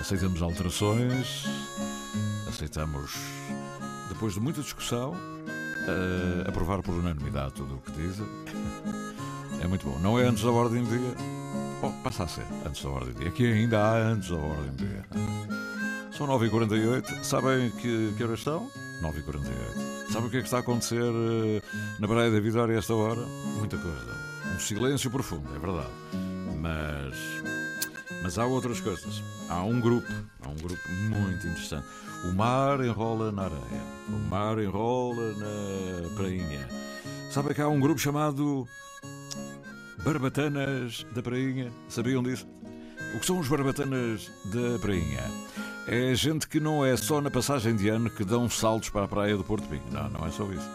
Aceitamos 0.00 0.42
alterações, 0.42 1.44
aceitamos, 2.48 3.12
depois 4.08 4.34
de 4.34 4.40
muita 4.40 4.60
discussão, 4.60 5.12
uh, 5.12 6.48
aprovar 6.48 6.82
por 6.82 6.94
unanimidade 6.94 7.54
tudo 7.54 7.76
o 7.76 7.78
que 7.78 7.92
dizem. 7.92 8.26
É 9.62 9.66
muito 9.66 9.86
bom. 9.86 9.98
Não 10.00 10.18
é 10.18 10.24
antes 10.24 10.42
da 10.42 10.50
ordem 10.50 10.82
do 10.84 10.90
dia? 10.90 11.14
Oh, 11.82 11.90
passa 12.02 12.24
a 12.24 12.28
ser 12.28 12.44
antes 12.66 12.82
da 12.82 12.90
ordem 12.90 13.14
do 13.14 13.20
dia. 13.20 13.28
Aqui 13.28 13.52
ainda 13.52 13.80
há 13.80 13.96
antes 13.96 14.28
da 14.28 14.36
ordem 14.36 14.70
do 14.72 14.84
dia. 14.84 15.55
São 16.16 16.26
9h48. 16.28 17.22
Sabem 17.22 17.70
que, 17.72 18.14
que 18.16 18.24
horas 18.24 18.38
estão? 18.38 18.70
9h48. 19.02 20.10
Sabem 20.10 20.28
o 20.28 20.30
que 20.30 20.38
é 20.38 20.40
que 20.40 20.46
está 20.46 20.56
a 20.56 20.60
acontecer 20.60 21.02
uh, 21.02 21.62
na 22.00 22.08
Praia 22.08 22.30
da 22.30 22.40
Vitória 22.40 22.74
a 22.74 22.78
esta 22.78 22.94
hora? 22.94 23.20
Muita 23.58 23.76
coisa. 23.76 24.16
Um 24.54 24.58
silêncio 24.58 25.10
profundo, 25.10 25.46
é 25.54 25.58
verdade. 25.58 25.90
Mas, 26.58 27.14
mas 28.22 28.38
há 28.38 28.46
outras 28.46 28.80
coisas. 28.80 29.22
Há 29.50 29.62
um 29.62 29.78
grupo, 29.78 30.10
há 30.42 30.48
um 30.48 30.56
grupo 30.56 30.88
muito 30.88 31.46
interessante. 31.46 31.86
O 32.24 32.32
mar 32.32 32.82
enrola 32.82 33.30
na 33.30 33.42
areia. 33.42 33.82
O 34.08 34.30
mar 34.30 34.58
enrola 34.58 35.34
na 35.34 36.16
prainha. 36.16 36.66
Sabem 37.30 37.52
que 37.52 37.60
há 37.60 37.68
um 37.68 37.78
grupo 37.78 38.00
chamado 38.00 38.66
Barbatanas 40.02 41.04
da 41.14 41.22
Prainha? 41.22 41.70
Sabiam 41.90 42.22
disso? 42.22 42.48
O 43.14 43.20
que 43.20 43.26
são 43.26 43.38
os 43.38 43.48
Barbatanas 43.48 44.30
da 44.46 44.78
Prainha? 44.80 45.22
É 45.88 46.12
gente 46.16 46.48
que 46.48 46.58
não 46.58 46.84
é 46.84 46.96
só 46.96 47.20
na 47.20 47.30
passagem 47.30 47.76
de 47.76 47.88
ano 47.88 48.10
que 48.10 48.24
dão 48.24 48.50
saltos 48.50 48.88
para 48.88 49.04
a 49.04 49.08
praia 49.08 49.36
do 49.36 49.44
Porto 49.44 49.68
Pinho. 49.68 49.84
Não, 49.92 50.10
não 50.10 50.26
é 50.26 50.30
só 50.32 50.44
isso. 50.50 50.68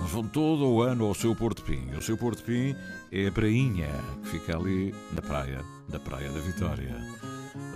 Eles 0.00 0.10
vão 0.10 0.24
todo 0.24 0.66
o 0.66 0.82
ano 0.82 1.04
ao 1.04 1.14
seu 1.14 1.36
Porto 1.36 1.62
Pinho. 1.62 1.96
O 1.96 2.02
seu 2.02 2.16
Porto 2.16 2.42
Pinho 2.42 2.74
é 3.12 3.28
a 3.28 3.32
prainha 3.32 3.88
que 4.22 4.30
fica 4.30 4.56
ali 4.56 4.92
na 5.12 5.22
praia, 5.22 5.64
da 5.88 6.00
Praia 6.00 6.28
da 6.30 6.40
Vitória. 6.40 6.96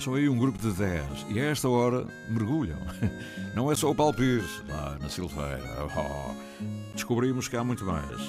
São 0.01 0.14
aí 0.14 0.29
um 0.29 0.37
grupo 0.37 0.59
de 0.59 0.72
10 0.72 1.27
e 1.31 1.39
a 1.39 1.45
esta 1.45 1.68
hora 1.68 2.05
mergulham. 2.29 2.79
Não 3.55 3.70
é 3.70 3.77
só 3.77 3.91
o 3.91 3.95
Paulo 3.95 4.14
Pires, 4.14 4.62
lá 4.68 4.99
na 5.01 5.09
Silveira. 5.09 5.87
Oh, 5.97 6.35
descobrimos 6.93 7.47
que 7.47 7.57
há 7.57 7.62
muito 7.62 7.85
mais. 7.85 8.20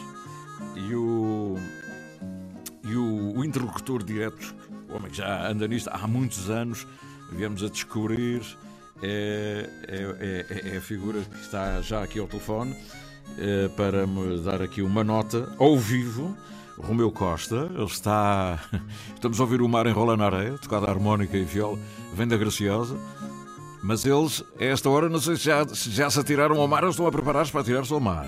E 0.76 0.94
o. 0.94 1.56
E 2.84 2.96
o, 2.96 3.38
o 3.38 3.44
interlocutor 3.44 4.04
direto, 4.04 4.54
o 4.88 4.96
homem 4.96 5.10
que 5.10 5.18
já 5.18 5.50
anda 5.50 5.68
nisto 5.68 5.90
há 5.92 6.08
muitos 6.08 6.52
anos, 6.52 6.86
viemos 7.32 7.64
a 7.64 7.70
descobrir, 7.70 8.42
é, 9.02 9.70
é, 9.88 10.46
é, 10.50 10.76
é 10.76 10.78
a 10.78 10.82
figura 10.82 11.22
que 11.22 11.40
está 11.42 11.82
já 11.82 12.04
aqui 12.04 12.20
ao 12.20 12.28
telefone 12.28 12.76
é, 13.38 13.68
para 13.70 14.06
me 14.08 14.40
dar 14.40 14.62
aqui 14.62 14.82
uma 14.82 15.04
nota 15.04 15.54
ao 15.58 15.78
vivo. 15.78 16.36
Romeu 16.78 17.10
Costa, 17.10 17.70
ele 17.74 17.86
está. 17.86 18.60
Estamos 19.16 19.40
a 19.40 19.44
ouvir 19.44 19.62
o 19.62 19.70
mar 19.70 19.88
enrola 19.88 20.18
na 20.18 20.26
areia, 20.26 20.58
tocado 20.58 20.86
a 20.86 20.90
harmónica 20.90 21.38
e 21.38 21.44
viola, 21.44 21.80
vem 22.14 22.28
da 22.28 22.36
Graciosa. 22.36 22.98
Mas 23.86 24.04
eles, 24.04 24.44
a 24.60 24.64
esta 24.64 24.90
hora, 24.90 25.08
não 25.08 25.20
sei 25.20 25.36
se 25.36 25.46
já 25.46 25.68
se, 25.68 25.92
já 25.92 26.10
se 26.10 26.20
atiraram 26.20 26.60
ao 26.60 26.68
mar 26.68 26.84
ou 26.84 26.90
estão 26.90 27.06
a 27.06 27.12
preparar-se 27.12 27.52
para 27.52 27.62
atirar-se 27.62 27.94
ao 27.94 28.00
mar. 28.00 28.26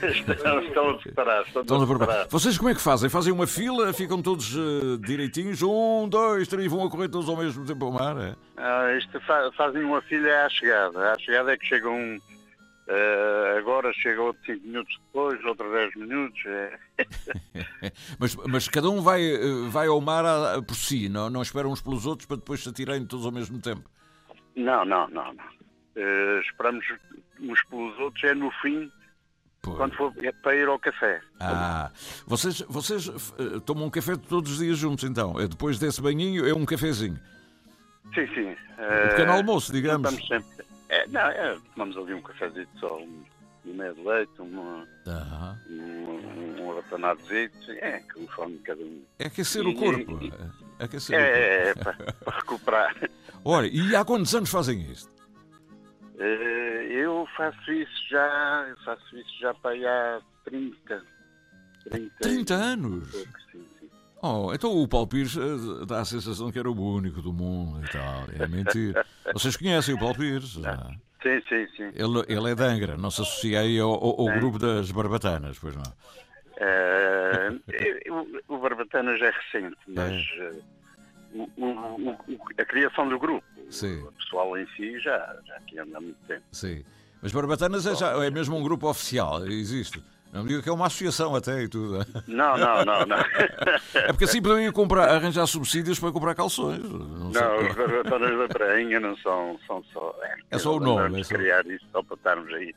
estão, 0.00 0.60
estão 0.60 0.90
a 0.90 0.98
preparar, 0.98 1.42
estão, 1.44 1.62
estão 1.62 1.82
a 1.82 1.86
preparar. 1.86 2.06
preparar. 2.06 2.28
Vocês 2.28 2.56
como 2.56 2.70
é 2.70 2.74
que 2.76 2.80
fazem? 2.80 3.10
Fazem 3.10 3.32
uma 3.32 3.44
fila, 3.44 3.92
ficam 3.92 4.22
todos 4.22 4.54
uh, 4.54 4.96
direitinhos, 4.98 5.62
um, 5.62 6.08
dois, 6.08 6.46
três, 6.46 6.70
vão 6.70 6.86
a 6.86 6.88
correr 6.88 7.08
todos 7.08 7.28
ao 7.28 7.36
mesmo 7.36 7.66
tempo 7.66 7.86
ao 7.86 7.90
mar? 7.90 8.16
É? 8.18 8.36
Ah, 8.56 8.94
isto 8.96 9.20
fa 9.22 9.50
fazem 9.56 9.82
uma 9.82 10.00
fila 10.02 10.28
à 10.46 10.48
chegada. 10.48 11.12
À 11.12 11.18
chegada 11.18 11.52
é 11.52 11.56
que 11.56 11.66
chegam 11.66 11.92
um. 11.92 12.16
Uh, 12.16 13.58
agora 13.58 13.92
chega 13.94 14.22
outro 14.22 14.40
5 14.46 14.64
minutos 14.64 14.96
depois, 15.06 15.44
outro 15.44 15.72
10 15.72 15.96
minutos. 15.96 16.40
É. 16.46 16.78
mas, 18.16 18.36
mas 18.46 18.68
cada 18.68 18.88
um 18.88 19.02
vai, 19.02 19.20
vai 19.70 19.88
ao 19.88 20.00
mar 20.00 20.24
a, 20.24 20.54
a, 20.54 20.62
por 20.62 20.76
si, 20.76 21.08
não, 21.08 21.28
não 21.28 21.42
esperam 21.42 21.72
uns 21.72 21.80
pelos 21.80 22.06
outros 22.06 22.26
para 22.26 22.36
depois 22.36 22.62
se 22.62 22.68
atirarem 22.68 23.04
todos 23.04 23.26
ao 23.26 23.32
mesmo 23.32 23.60
tempo? 23.60 23.90
Não, 24.60 24.84
não, 24.84 25.08
não. 25.08 25.32
não. 25.32 25.44
Uh, 25.96 26.40
esperamos 26.40 26.84
uns 27.40 27.62
pelos 27.64 27.98
outros, 27.98 28.22
é 28.24 28.34
no 28.34 28.50
fim, 28.62 28.90
Pô. 29.62 29.74
quando 29.74 29.94
for 29.96 30.12
é 30.22 30.32
para 30.32 30.54
ir 30.54 30.68
ao 30.68 30.78
café. 30.78 31.20
Ah, 31.40 31.90
vocês, 32.26 32.60
vocês 32.68 33.08
uh, 33.08 33.60
tomam 33.62 33.86
um 33.86 33.90
café 33.90 34.16
todos 34.16 34.52
os 34.52 34.58
dias 34.58 34.78
juntos 34.78 35.04
então? 35.04 35.38
É 35.40 35.48
depois 35.48 35.78
desse 35.78 36.00
banhinho 36.00 36.46
é 36.46 36.54
um 36.54 36.64
cafezinho? 36.64 37.18
Sim, 38.14 38.26
sim. 38.34 38.46
Uh, 38.46 39.06
um 39.06 39.08
pequeno 39.08 39.32
almoço, 39.32 39.72
digamos. 39.72 40.12
Estamos 40.12 40.28
sempre. 40.28 40.66
É, 40.88 41.06
não, 41.08 41.20
é, 41.20 41.56
tomamos 41.74 41.96
ali 41.96 42.14
um 42.14 42.22
cafezinho 42.22 42.68
só, 42.78 42.98
um, 42.98 43.24
um 43.66 43.74
meio 43.74 43.94
de 43.94 44.02
leite, 44.02 44.32
uma, 44.40 44.86
um, 45.68 45.72
um, 45.72 46.62
um 46.62 46.74
ratanadozito, 46.74 47.70
é, 47.72 48.00
conforme 48.12 48.58
cada 48.58 48.82
um. 48.82 49.02
É 49.18 49.26
aquecer 49.26 49.66
o 49.66 49.74
corpo. 49.74 50.18
E, 50.22 50.32
é 50.78 50.84
aquecer 50.84 51.18
é, 51.18 51.72
o 51.72 51.74
corpo. 51.74 51.90
É, 51.90 52.00
é 52.00 52.12
para, 52.14 52.36
recuperar. 52.36 52.96
Olha, 53.44 53.66
e 53.66 53.94
há 53.94 54.04
quantos 54.04 54.34
anos 54.34 54.50
fazem 54.50 54.90
isto? 54.90 55.10
Uh, 56.16 56.82
eu 56.90 57.26
faço 57.36 57.72
isso 57.72 58.08
já, 58.10 58.66
eu 58.68 58.76
faço 58.84 59.16
isso 59.16 59.40
já 59.40 59.54
para 59.54 59.70
aí 59.70 59.86
há 59.86 60.20
30. 60.44 61.02
30, 61.88 62.14
30 62.20 62.54
anos? 62.54 63.10
Sim, 63.10 63.24
sim. 63.52 63.90
Oh, 64.22 64.52
então 64.52 64.76
o 64.76 64.86
Paulo 64.86 65.06
Pires 65.06 65.34
uh, 65.36 65.86
dá 65.86 66.00
a 66.00 66.04
sensação 66.04 66.52
que 66.52 66.58
era 66.58 66.70
o 66.70 66.94
único 66.94 67.22
do 67.22 67.32
mundo 67.32 67.82
e 67.82 67.88
tal. 67.90 68.26
É 68.38 68.46
mentira. 68.46 69.06
Vocês 69.32 69.56
conhecem 69.56 69.94
o 69.94 69.98
Paulo 69.98 70.14
Pires? 70.14 70.58
Ah. 70.62 70.90
Sim, 71.22 71.42
sim, 71.48 71.66
sim. 71.76 71.90
Ele, 71.94 72.24
ele 72.28 72.50
é 72.50 72.54
de 72.54 72.62
Angra, 72.62 72.96
não 72.96 73.10
se 73.10 73.20
associa 73.20 73.60
aí 73.60 73.78
ao, 73.78 73.92
ao, 73.92 74.20
ao 74.20 74.38
grupo 74.38 74.58
das 74.58 74.90
Barbatanas, 74.90 75.58
pois 75.58 75.76
não? 75.76 75.82
Uh, 76.60 78.42
o, 78.48 78.54
o 78.54 78.58
Barbatanas 78.58 79.18
é 79.22 79.30
recente, 79.30 79.78
mas. 79.88 80.12
É. 80.38 80.50
Uh, 80.50 81.50
o, 81.56 82.10
o, 82.10 82.18
a 82.58 82.64
criação 82.66 83.08
do 83.08 83.18
grupo. 83.18 83.46
Sim. 83.70 84.02
O 84.02 84.12
pessoal 84.12 84.58
em 84.58 84.66
si 84.76 84.98
já, 85.00 85.38
já 85.46 85.56
aqui 85.56 85.78
anda 85.78 85.96
há 85.96 86.00
muito 86.00 86.18
tempo. 86.26 86.42
Sim. 86.52 86.84
Mas 87.22 87.32
Barbatanas 87.32 87.86
é, 87.86 87.94
já, 87.94 88.24
é 88.24 88.30
mesmo 88.30 88.56
um 88.56 88.62
grupo 88.62 88.88
oficial, 88.88 89.46
existe. 89.46 90.02
Não 90.32 90.44
me 90.44 90.48
diga 90.48 90.62
que 90.62 90.68
é 90.68 90.72
uma 90.72 90.86
associação 90.86 91.34
até 91.34 91.62
e 91.62 91.68
tudo. 91.68 92.06
Não, 92.28 92.56
não, 92.56 92.84
não, 92.84 93.04
não. 93.06 93.16
É 93.94 94.08
porque 94.08 94.24
assim 94.24 94.40
podem 94.40 94.70
comprar, 94.70 95.08
arranjar 95.08 95.46
subsídios 95.46 95.98
para 95.98 96.12
comprar 96.12 96.34
calções. 96.34 96.78
Não, 96.78 97.30
não 97.30 97.68
os 97.68 97.74
barbatanas 97.74 98.38
da 98.38 98.48
prainha 98.48 99.00
não 99.00 99.16
são, 99.16 99.58
são 99.66 99.82
só. 99.92 100.14
É, 100.22 100.36
é 100.52 100.58
só 100.58 100.76
o 100.76 100.80
nome. 100.80 101.20
É 101.20 101.24
só... 101.24 101.34
criar 101.34 101.66
isso 101.66 101.84
só 101.90 102.02
para 102.02 102.14
estarmos 102.14 102.52
aí 102.54 102.72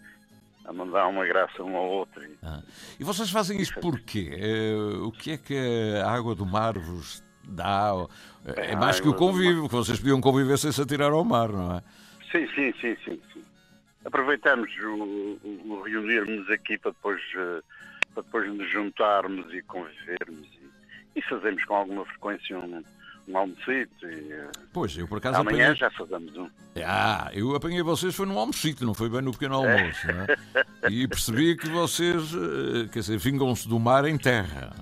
a 0.66 0.74
mandar 0.74 1.08
uma 1.08 1.26
graça 1.26 1.62
um 1.62 1.76
ao 1.76 1.86
outro. 1.86 2.24
Ah. 2.42 2.62
E 3.00 3.04
vocês 3.04 3.30
fazem 3.30 3.62
isso 3.62 3.74
porquê? 3.80 4.32
É, 4.36 4.76
o 5.02 5.12
que 5.12 5.32
é 5.32 5.38
que 5.38 5.56
a 6.04 6.10
água 6.10 6.34
do 6.34 6.46
mar 6.46 6.74
vos 6.78 7.24
dá? 7.44 7.92
É 8.46 8.76
mais 8.76 9.00
que 9.00 9.08
o 9.08 9.14
convívio, 9.14 9.68
que 9.68 9.76
vocês 9.76 10.00
podiam 10.00 10.20
conviver 10.20 10.58
sem 10.58 10.72
se 10.72 10.82
atirar 10.82 11.12
ao 11.12 11.24
mar, 11.24 11.50
não 11.50 11.76
é? 11.76 11.84
Sim, 12.32 12.48
sim, 12.56 12.74
sim, 12.82 12.98
sim. 13.06 13.22
Aproveitamos 14.06 14.70
o, 14.80 15.40
o, 15.44 15.62
o 15.66 15.82
reunirmos 15.84 16.50
aqui 16.50 16.78
para 16.78 16.92
depois, 16.92 17.22
eh, 17.36 17.62
para 18.14 18.24
depois 18.24 18.54
nos 18.54 18.70
juntarmos 18.70 19.54
e 19.54 19.62
convivermos 19.62 20.48
e, 21.16 21.20
e 21.20 21.22
fazemos 21.22 21.64
com 21.66 21.76
alguma 21.76 22.06
frequência 22.06 22.60
um, 22.60 22.84
um 23.28 23.38
almocito. 23.38 24.06
E, 24.06 24.34
eh, 24.34 24.52
pois, 24.74 24.98
eu 24.98 25.08
por 25.08 25.20
acaso 25.20 25.40
Amanhã 25.40 25.72
apanhei... 25.72 25.76
já 25.76 25.90
fazemos 25.92 26.36
um. 26.36 26.50
Ah, 26.86 27.30
eu 27.34 27.56
apanhei 27.56 27.82
vocês 27.82 28.14
foi 28.14 28.26
no 28.26 28.38
almocito, 28.38 28.86
não 28.86 28.94
foi 28.94 29.10
bem 29.10 29.22
no 29.22 29.32
pequeno 29.32 29.56
almoço. 29.56 30.08
É? 30.10 30.90
E 30.90 31.08
percebi 31.08 31.56
que 31.56 31.70
vocês, 31.70 32.34
eh, 32.34 32.90
quer 32.92 33.00
dizer, 33.00 33.18
vingam-se 33.18 33.68
do 33.68 33.80
mar 33.80 34.06
em 34.06 34.18
terra. 34.18 34.74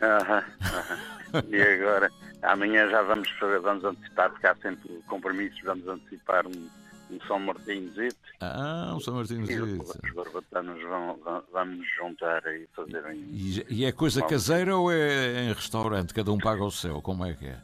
É? 0.00 0.04
Aham, 0.06 0.44
aham. 0.62 1.10
E 1.48 1.62
agora, 1.62 2.10
amanhã 2.42 2.88
já 2.88 3.02
vamos, 3.02 3.28
vamos 3.62 3.84
antecipar, 3.84 4.30
porque 4.30 4.46
há 4.46 4.54
sempre 4.56 4.88
compromissos, 5.06 5.60
vamos 5.62 5.86
antecipar 5.86 6.46
um, 6.46 6.68
um 7.10 7.20
São 7.26 7.38
Martinhosito. 7.38 8.16
Ah, 8.40 8.92
um 8.94 9.00
São 9.00 9.14
Martinhosito. 9.14 9.82
Os 10.04 10.14
barbatanos 10.14 10.82
vão, 10.82 11.16
vão, 11.24 11.42
vamos 11.52 11.86
juntar 11.96 12.42
e 12.46 12.66
fazer 12.74 13.02
E, 13.14 13.66
e 13.68 13.84
é 13.84 13.92
coisa 13.92 14.22
caseira 14.22 14.76
ou 14.76 14.90
é 14.92 15.42
em 15.44 15.52
restaurante? 15.52 16.14
Cada 16.14 16.32
um 16.32 16.38
paga 16.38 16.64
o 16.64 16.70
seu? 16.70 17.00
Como 17.02 17.24
é 17.24 17.34
que 17.34 17.46
é? 17.46 17.58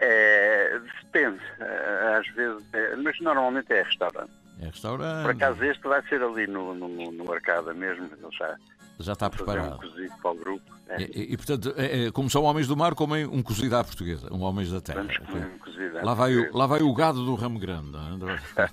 É, 0.00 0.80
depende. 1.04 1.40
Eh, 1.60 2.16
Às 2.18 2.26
vezes, 2.34 2.64
é, 2.72 2.96
mas 2.96 3.18
normalmente 3.20 3.72
é 3.72 3.82
restaurante. 3.82 4.32
É 4.60 4.66
restaurante. 4.66 5.22
Por 5.22 5.30
acaso 5.30 5.64
este 5.64 5.82
vai 5.82 6.02
ser 6.08 6.22
ali 6.22 6.46
no, 6.46 6.74
no, 6.74 6.88
no- 7.12 7.32
Arcada 7.32 7.72
mesmo. 7.74 8.06
Ele 8.06 8.36
já 8.36 8.56
Já 9.00 9.12
está 9.12 9.30
fazer 9.30 9.42
um 9.42 9.46
preparado. 9.46 9.80
cozido 9.80 10.14
para 10.20 10.30
o 10.30 10.34
grupo. 10.34 10.72
É. 10.98 11.02
E, 11.02 11.32
e, 11.32 11.36
portanto, 11.36 11.72
é, 11.76 12.06
é, 12.06 12.10
como 12.10 12.28
são 12.28 12.42
homens 12.44 12.66
do 12.66 12.76
mar, 12.76 12.94
comem 12.94 13.26
um 13.26 13.42
cozido 13.42 13.76
à 13.76 13.84
portuguesa, 13.84 14.32
um 14.32 14.42
homens 14.42 14.70
da 14.70 14.80
terra. 14.80 15.00
Vamos 15.00 15.16
comer 15.18 15.46
um 15.46 15.58
cozido 15.58 15.98
à 15.98 16.02
lá, 16.04 16.14
vai 16.14 16.36
o, 16.36 16.56
lá 16.56 16.66
vai 16.66 16.82
o 16.82 16.94
gado 16.94 17.24
do 17.24 17.34
ramo 17.34 17.58
grande. 17.58 17.96
é? 17.96 18.68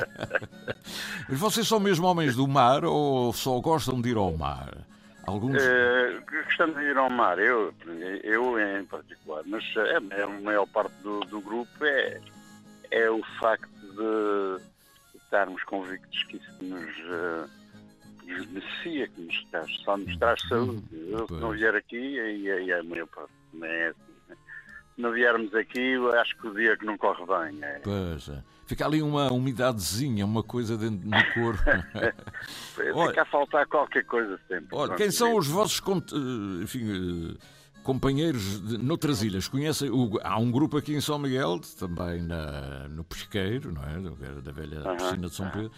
Mas 1.28 1.38
vocês 1.38 1.68
são 1.68 1.78
mesmo 1.78 2.06
homens 2.06 2.34
do 2.34 2.48
mar 2.48 2.84
ou 2.84 3.32
só 3.32 3.60
gostam 3.60 4.00
de 4.00 4.10
ir 4.10 4.16
ao 4.16 4.36
mar? 4.36 4.78
Alguns. 5.26 5.62
Eh, 5.62 6.18
gostamos 6.28 6.76
de 6.76 6.82
ir 6.82 6.96
ao 6.96 7.08
mar, 7.08 7.38
eu, 7.38 7.72
eu 8.24 8.58
em 8.58 8.84
particular, 8.86 9.42
mas 9.46 9.62
eh, 9.76 10.22
a 10.22 10.26
maior 10.40 10.66
parte 10.66 10.94
do, 11.02 11.20
do 11.20 11.40
grupo 11.40 11.84
é, 11.84 12.20
é 12.90 13.10
o 13.10 13.22
facto 13.38 13.68
de 13.68 15.18
estarmos 15.18 15.62
convictos 15.64 16.24
que 16.24 16.38
isso 16.38 16.64
nos, 16.64 17.48
nos 18.30 18.46
beneficia, 18.46 19.08
que 19.08 19.20
nos 19.20 19.44
traz, 19.50 19.70
só 19.84 19.96
nos 19.96 20.16
traz 20.16 20.40
saúde. 20.48 20.82
Eu, 20.92 21.26
se 21.26 21.34
não 21.34 21.50
vier 21.50 21.74
aqui, 21.74 22.18
aí, 22.20 22.50
aí 22.50 22.70
é 22.70 22.78
a 22.80 22.82
maior 22.84 23.06
parte. 23.08 23.30
Não 23.52 23.66
é 23.66 23.88
assim, 23.88 24.12
né? 24.28 24.36
Se 24.96 25.02
não 25.02 25.12
viermos 25.12 25.54
aqui, 25.54 25.94
acho 26.20 26.36
que 26.38 26.46
o 26.48 26.54
dia 26.54 26.76
que 26.76 26.84
não 26.84 26.96
corre 26.98 27.24
bem. 27.26 27.62
É, 27.64 27.80
Pois, 27.82 28.28
é. 28.28 28.42
fica 28.66 28.86
ali 28.86 29.02
uma 29.02 29.32
umidadezinha, 29.32 30.24
uma 30.24 30.42
coisa 30.42 30.76
dentro 30.76 31.08
do 31.08 31.34
corpo. 31.34 31.62
Olha- 32.94 33.08
Fica 33.08 33.22
a 33.22 33.26
faltar 33.26 33.66
qualquer 33.66 34.04
coisa 34.04 34.38
sempre. 34.48 34.68
Olha, 34.72 34.94
quem 34.96 35.10
são 35.10 35.36
os 35.36 35.46
vossos 35.46 35.80
eh, 36.12 36.62
enfim, 36.62 37.34
eh, 37.34 37.36
companheiros 37.82 38.60
de, 38.68 38.78
noutras 38.78 39.22
ilhas? 39.22 39.48
Conhecem? 39.48 39.90
o- 39.90 40.18
há 40.22 40.38
um 40.38 40.50
grupo 40.50 40.76
aqui 40.76 40.94
em 40.94 41.00
São 41.00 41.18
Miguel, 41.18 41.60
também 41.78 42.22
na- 42.22 42.86
no 42.88 43.02
Pesqueiro, 43.04 43.72
não 43.72 43.82
é? 43.82 43.98
Da 44.40 44.52
velha 44.52 44.80
piscina 44.96 45.28
de 45.28 45.34
São. 45.34 45.50
Pedro. 45.50 45.72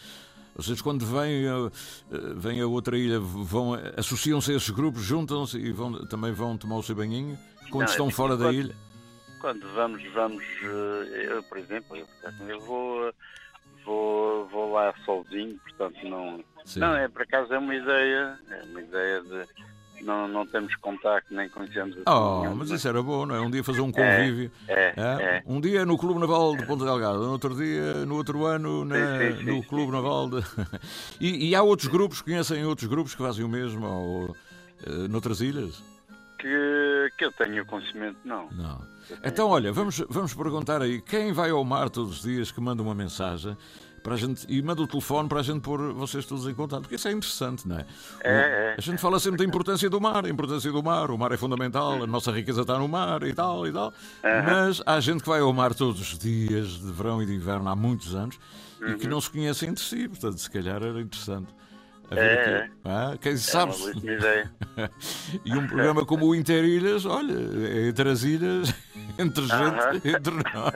Vocês, 0.54 0.82
quando 0.82 1.06
vêm, 1.06 1.46
eh, 1.46 1.70
eh, 2.12 2.18
vêm 2.36 2.60
a 2.60 2.66
outra 2.66 2.96
ilha, 2.98 3.18
vão, 3.18 3.72
associam-se 3.96 4.52
a 4.52 4.56
esses 4.56 4.70
grupos, 4.70 5.02
juntam-se 5.02 5.56
e 5.58 5.72
vão, 5.72 6.04
também 6.06 6.32
vão 6.32 6.56
tomar 6.58 6.76
o 6.76 6.82
seu 6.82 6.94
banhinho 6.94 7.38
quando 7.70 7.84
Não, 7.86 7.90
estão 7.90 8.08
é 8.08 8.10
fora 8.12 8.36
da 8.36 8.46
quando- 8.46 8.54
ilha? 8.54 8.76
Quando 9.40 9.66
vamos, 9.74 10.02
vamos, 10.12 10.44
eh, 10.62 11.26
eu, 11.32 11.42
por 11.44 11.58
exemplo, 11.58 11.96
eu, 11.96 12.06
eu 12.48 12.60
vou, 12.60 13.12
vou, 13.84 14.46
vou 14.48 14.72
lá 14.72 14.94
sozinho, 15.04 15.58
portanto 15.58 15.98
não. 16.08 16.44
Sim. 16.64 16.78
Não, 16.80 16.94
é 16.94 17.08
por 17.08 17.22
acaso 17.22 17.52
é 17.52 17.58
uma 17.58 17.74
ideia, 17.74 18.38
é 18.50 18.62
uma 18.64 18.80
ideia 18.82 19.20
de 19.22 19.48
não, 20.02 20.28
não 20.28 20.46
temos 20.46 20.74
contacto 20.76 21.34
nem 21.34 21.48
conhecemos 21.48 21.94
assim 21.96 22.02
Oh, 22.06 22.54
mas 22.54 22.70
isso 22.70 22.86
era 22.86 23.02
bom, 23.02 23.24
não 23.26 23.34
é? 23.34 23.40
Um 23.40 23.50
dia 23.50 23.62
fazer 23.64 23.80
um 23.80 23.90
convívio. 23.92 24.50
É, 24.68 24.92
é. 24.96 25.42
Um 25.46 25.60
dia 25.60 25.84
no 25.86 25.96
Clube 25.96 26.20
Naval 26.20 26.56
de 26.56 26.66
Ponta 26.66 26.84
Delgada, 26.84 27.18
no 27.18 27.30
outro 27.32 27.54
dia, 27.54 28.04
no 28.04 28.16
outro 28.16 28.44
ano, 28.44 28.84
na- 28.84 28.96
Sim, 28.96 29.32
sim, 29.32 29.38
sim, 29.38 29.44
no 29.44 29.62
Clube 29.62 29.92
Naval 29.92 30.28
de. 30.30 30.44
e, 31.20 31.48
e 31.50 31.54
há 31.54 31.62
outros 31.62 31.88
grupos, 31.88 32.20
conhecem 32.20 32.64
outros 32.64 32.88
grupos 32.88 33.14
que 33.14 33.22
fazem 33.22 33.44
o 33.44 33.48
mesmo 33.48 33.86
ou, 33.86 34.36
eh, 34.86 35.08
noutras 35.08 35.40
ilhas? 35.40 35.82
que, 36.38 37.12
que 37.16 37.24
eu 37.24 37.30
tenho 37.32 37.64
conhecimento, 37.64 38.16
não. 38.24 38.48
Não. 38.50 38.82
Então, 39.24 39.48
olha, 39.48 39.72
vamos, 39.72 40.02
vamos 40.08 40.34
perguntar 40.34 40.82
aí 40.82 41.00
quem 41.00 41.32
vai 41.32 41.50
ao 41.50 41.64
mar 41.64 41.88
todos 41.88 42.16
os 42.16 42.22
dias 42.22 42.50
que 42.50 42.60
manda 42.60 42.82
uma 42.82 42.94
mensagem 42.96 43.56
para 44.02 44.14
a 44.14 44.16
gente 44.16 44.44
e 44.48 44.60
manda 44.62 44.82
o 44.82 44.86
telefone 44.86 45.28
para 45.28 45.40
a 45.40 45.42
gente 45.42 45.60
pôr 45.60 45.92
vocês 45.92 46.24
todos 46.26 46.46
em 46.46 46.54
contato, 46.54 46.82
porque 46.82 46.96
isso 46.96 47.08
é 47.08 47.12
interessante, 47.12 47.66
não 47.68 47.78
é? 47.78 47.86
É, 48.22 48.32
é. 48.32 48.74
A 48.76 48.80
gente 48.80 48.98
fala 48.98 49.18
sempre 49.20 49.38
da 49.38 49.44
importância 49.44 49.88
do 49.88 50.00
mar, 50.00 50.24
a 50.24 50.28
importância 50.28 50.70
do 50.72 50.82
mar, 50.82 51.10
o 51.10 51.18
mar 51.18 51.32
é 51.32 51.36
fundamental, 51.36 52.02
a 52.02 52.06
nossa 52.06 52.30
riqueza 52.32 52.62
está 52.62 52.78
no 52.78 52.88
mar 52.88 53.22
e 53.22 53.32
tal 53.32 53.66
e 53.66 53.72
tal. 53.72 53.92
Aham. 54.24 54.42
Mas 54.66 54.82
há 54.84 54.98
gente 55.00 55.22
que 55.22 55.28
vai 55.28 55.40
ao 55.40 55.52
mar 55.52 55.74
todos 55.74 56.00
os 56.00 56.18
dias, 56.18 56.68
de 56.80 56.90
verão 56.92 57.22
e 57.22 57.26
de 57.26 57.34
inverno, 57.34 57.68
há 57.68 57.76
muitos 57.76 58.14
anos, 58.14 58.38
e 58.80 58.84
Uhum. 58.84 58.98
que 58.98 59.06
não 59.06 59.20
se 59.20 59.30
conhecem 59.30 59.68
entre 59.68 59.84
si, 59.84 60.08
portanto, 60.08 60.38
se 60.38 60.50
calhar 60.50 60.82
era 60.82 61.00
interessante. 61.00 61.48
A 62.12 62.20
É, 62.20 62.34
aquilo. 62.60 62.76
Ah, 62.84 63.14
quem 63.20 63.32
É 63.32 63.36
sabe? 63.36 63.72
ideia. 63.98 64.50
e 65.44 65.54
um 65.56 65.66
programa 65.66 66.04
como 66.04 66.26
o 66.26 66.34
Interilhas, 66.34 67.04
olha, 67.06 67.32
é 67.32 67.88
entre 67.88 68.08
as 68.08 68.22
ilhas, 68.22 68.74
entre 69.18 69.44
gente, 69.44 70.08
entre 70.08 70.34
nós. 70.54 70.74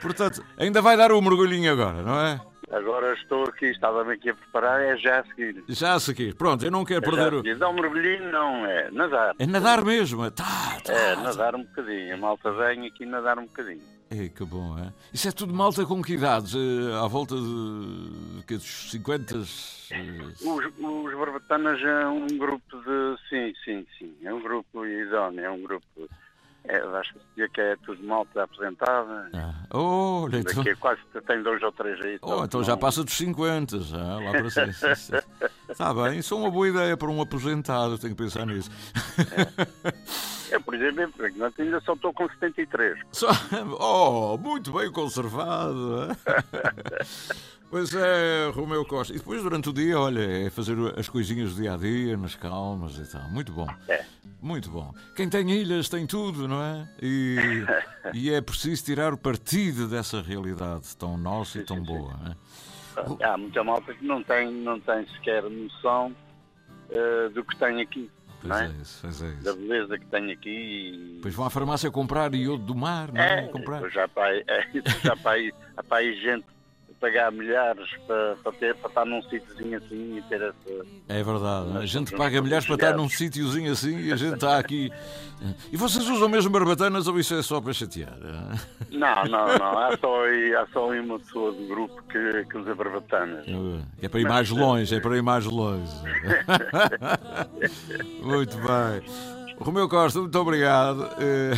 Portanto, 0.00 0.44
ainda 0.58 0.80
vai 0.82 0.96
dar 0.96 1.12
o 1.12 1.20
mergulhinho 1.20 1.72
agora, 1.72 2.02
não 2.02 2.18
é? 2.20 2.40
Agora 2.70 3.14
estou 3.14 3.44
aqui, 3.44 3.66
estava-me 3.66 4.14
aqui 4.14 4.30
a 4.30 4.34
preparar, 4.34 4.80
é 4.82 4.96
já 4.96 5.20
a 5.20 5.24
seguir. 5.24 5.62
Já 5.68 5.94
a 5.94 6.00
seguir. 6.00 6.34
Pronto, 6.34 6.64
eu 6.64 6.70
não 6.70 6.84
quero 6.84 7.04
É 7.04 7.08
perder 7.08 7.34
o. 7.34 7.58
Dar 7.58 7.68
um 7.68 7.74
mergulhinho 7.74 8.30
não, 8.32 8.66
é 8.66 8.90
nadar. 8.90 9.34
É 9.38 9.46
nadar 9.46 9.84
mesmo. 9.84 10.24
é 10.24 10.30
Tá, 10.30 10.44
tá. 10.84 10.92
É, 10.92 11.14
nadar 11.14 11.54
um 11.54 11.62
bocadinho. 11.62 12.14
A 12.14 12.16
malta 12.16 12.50
vem 12.52 12.86
aqui 12.86 13.06
nadar 13.06 13.38
um 13.38 13.44
bocadinho. 13.46 13.80
É, 14.08 14.28
que 14.28 14.44
bom, 14.44 14.78
é? 14.78 14.92
Isso 15.12 15.26
é 15.28 15.32
tudo 15.32 15.52
malta 15.52 15.84
com 15.84 16.00
que 16.00 16.14
idades? 16.14 16.54
Eh, 16.54 16.94
à 16.94 17.08
volta 17.08 17.34
de. 17.34 18.42
que, 18.46 18.54
dos 18.54 18.90
50? 18.92 19.34
eh, 19.34 19.38
Os, 19.40 20.42
os 20.44 21.14
Barbatanas 21.18 21.80
é 21.82 22.06
um 22.06 22.26
grupo 22.38 22.76
de. 22.82 23.16
Sim, 23.28 23.52
sim, 23.64 23.86
sim. 23.98 24.14
É 24.22 24.32
um 24.32 24.40
grupo 24.40 24.86
idóneo, 24.86 25.40
é 25.44 25.50
um 25.50 25.60
grupo. 25.60 26.08
É, 26.68 26.78
acho 26.98 27.14
que 27.52 27.60
é 27.60 27.76
tudo 27.84 28.02
malta 28.04 28.42
apresentada. 28.44 29.28
Olha, 29.70 30.38
então, 30.38 30.54
Daqui 30.56 30.70
a 30.70 30.76
quase 30.76 31.00
tem 31.26 31.42
dois 31.42 31.62
ou 31.62 31.72
três 31.72 32.00
aí. 32.04 32.18
oh, 32.22 32.44
então 32.44 32.62
já 32.62 32.76
passa 32.76 33.02
dos 33.04 33.14
50, 33.14 33.80
já, 33.80 33.96
lá 33.98 34.30
para. 34.32 34.46
Está 35.68 35.94
bem, 35.94 36.18
isso 36.18 36.34
é 36.34 36.36
uma 36.36 36.50
boa 36.50 36.68
ideia 36.68 36.96
para 36.96 37.08
um 37.08 37.20
aposentado, 37.20 37.98
tenho 37.98 38.14
que 38.16 38.22
pensar 38.22 38.46
nisso. 38.46 38.70
Eu, 40.50 40.60
por 40.60 40.74
exemplo, 40.74 41.12
por 41.16 41.26
exemplo, 41.26 41.52
ainda 41.58 41.80
só 41.80 41.94
estou 41.94 42.12
com 42.12 42.28
73. 42.28 42.98
Só- 43.12 43.28
Oh, 43.80 44.36
muito 44.38 44.72
bem 44.72 44.90
conservado. 44.92 46.08
é? 46.10 46.16
Pois 47.68 47.92
é, 47.92 48.48
Romeu 48.54 48.84
Costa. 48.84 49.12
E 49.12 49.18
depois 49.18 49.42
durante 49.42 49.68
o 49.68 49.72
dia, 49.72 49.98
olha, 49.98 50.20
é 50.20 50.48
fazer 50.50 50.76
as 50.96 51.08
coisinhas 51.08 51.52
do 51.56 51.62
dia 51.62 51.74
a 51.74 51.76
dia, 51.76 52.16
nas 52.16 52.36
calmas 52.36 52.96
e 52.96 53.10
tal. 53.10 53.28
Muito 53.28 53.50
bom. 53.52 53.66
É. 53.88 54.04
Muito 54.40 54.70
bom. 54.70 54.94
Quem 55.16 55.28
tem 55.28 55.50
ilhas 55.50 55.88
tem 55.88 56.06
tudo, 56.06 56.46
não 56.46 56.62
é? 56.62 56.88
E, 57.02 57.36
e 58.14 58.30
é 58.32 58.40
preciso 58.40 58.84
tirar 58.84 59.12
o 59.12 59.18
partido 59.18 59.88
dessa 59.88 60.22
realidade 60.22 60.96
tão 60.96 61.18
nossa 61.18 61.58
e 61.58 61.64
tão 61.64 61.82
boa. 61.82 62.14
não 62.22 62.30
é? 63.18 63.24
Há 63.26 63.36
muita 63.36 63.64
malta 63.64 63.92
que 63.92 64.04
não 64.06 64.22
tem, 64.22 64.48
não 64.62 64.78
tem 64.78 65.04
sequer 65.14 65.42
noção 65.42 66.14
eh, 66.90 67.28
do 67.30 67.44
que 67.44 67.56
tem 67.58 67.80
aqui. 67.82 68.08
Pois 68.40 68.60
é? 68.60 68.64
é 68.64 68.68
isso, 68.82 68.98
pois 69.02 69.22
é 69.22 69.28
isso. 69.28 69.44
Da 69.44 69.52
beleza 69.54 69.98
que 69.98 70.06
tem 70.06 70.32
aqui. 70.32 71.12
Depois 71.16 71.34
vão 71.34 71.46
à 71.46 71.50
farmácia 71.50 71.90
comprar 71.90 72.34
iodo 72.34 72.64
do 72.64 72.74
mar, 72.74 73.12
não 73.12 73.20
é? 73.20 73.44
É, 73.44 73.48
comprar. 73.48 73.88
já 73.90 74.06
para 74.08 74.26
aí, 74.26 74.44
é, 74.46 74.66
já 75.04 75.16
para 75.16 75.32
aí, 75.32 75.52
há 75.76 75.82
para 75.82 75.98
aí 75.98 76.20
gente 76.20 76.55
pagar 77.00 77.30
milhares 77.32 77.88
para, 78.06 78.36
para, 78.42 78.52
ter, 78.52 78.74
para 78.76 78.88
estar 78.88 79.04
num 79.04 79.22
sítiozinho 79.22 79.78
assim 79.78 80.18
e 80.18 80.22
ter 80.22 80.42
essa. 80.42 80.86
É 81.08 81.22
verdade. 81.22 81.70
A 81.70 81.74
Nós 81.74 81.90
gente 81.90 82.12
paga 82.16 82.42
milhares 82.42 82.66
para 82.66 82.74
estar 82.74 82.96
num 82.96 83.08
sítiozinho 83.08 83.72
assim 83.72 83.98
e 83.98 84.12
a 84.12 84.16
gente 84.16 84.34
está 84.34 84.58
aqui. 84.58 84.90
E 85.70 85.76
vocês 85.76 86.08
usam 86.08 86.28
mesmo 86.28 86.50
barbatanas 86.50 87.06
ou 87.06 87.18
isso 87.18 87.34
é 87.34 87.42
só 87.42 87.60
para 87.60 87.72
chatear? 87.72 88.16
Não, 88.90 89.24
não, 89.24 89.58
não. 89.58 89.78
Há 89.78 89.96
só, 89.98 90.24
aí, 90.24 90.54
há 90.54 90.66
só 90.72 90.90
uma 90.90 91.18
pessoa 91.18 91.52
do 91.52 91.66
grupo 91.66 92.02
que, 92.04 92.44
que 92.44 92.58
usa 92.58 92.74
barbatanas. 92.74 93.44
É 94.00 94.08
para 94.08 94.20
ir 94.20 94.28
mais 94.28 94.50
longe, 94.50 94.94
é 94.94 95.00
para 95.00 95.16
ir 95.16 95.22
mais 95.22 95.44
longe. 95.44 95.92
Muito 98.22 98.56
bem. 98.56 99.35
Romeu 99.58 99.88
Costa, 99.88 100.20
muito 100.20 100.38
obrigado. 100.38 101.08
Eh, 101.18 101.52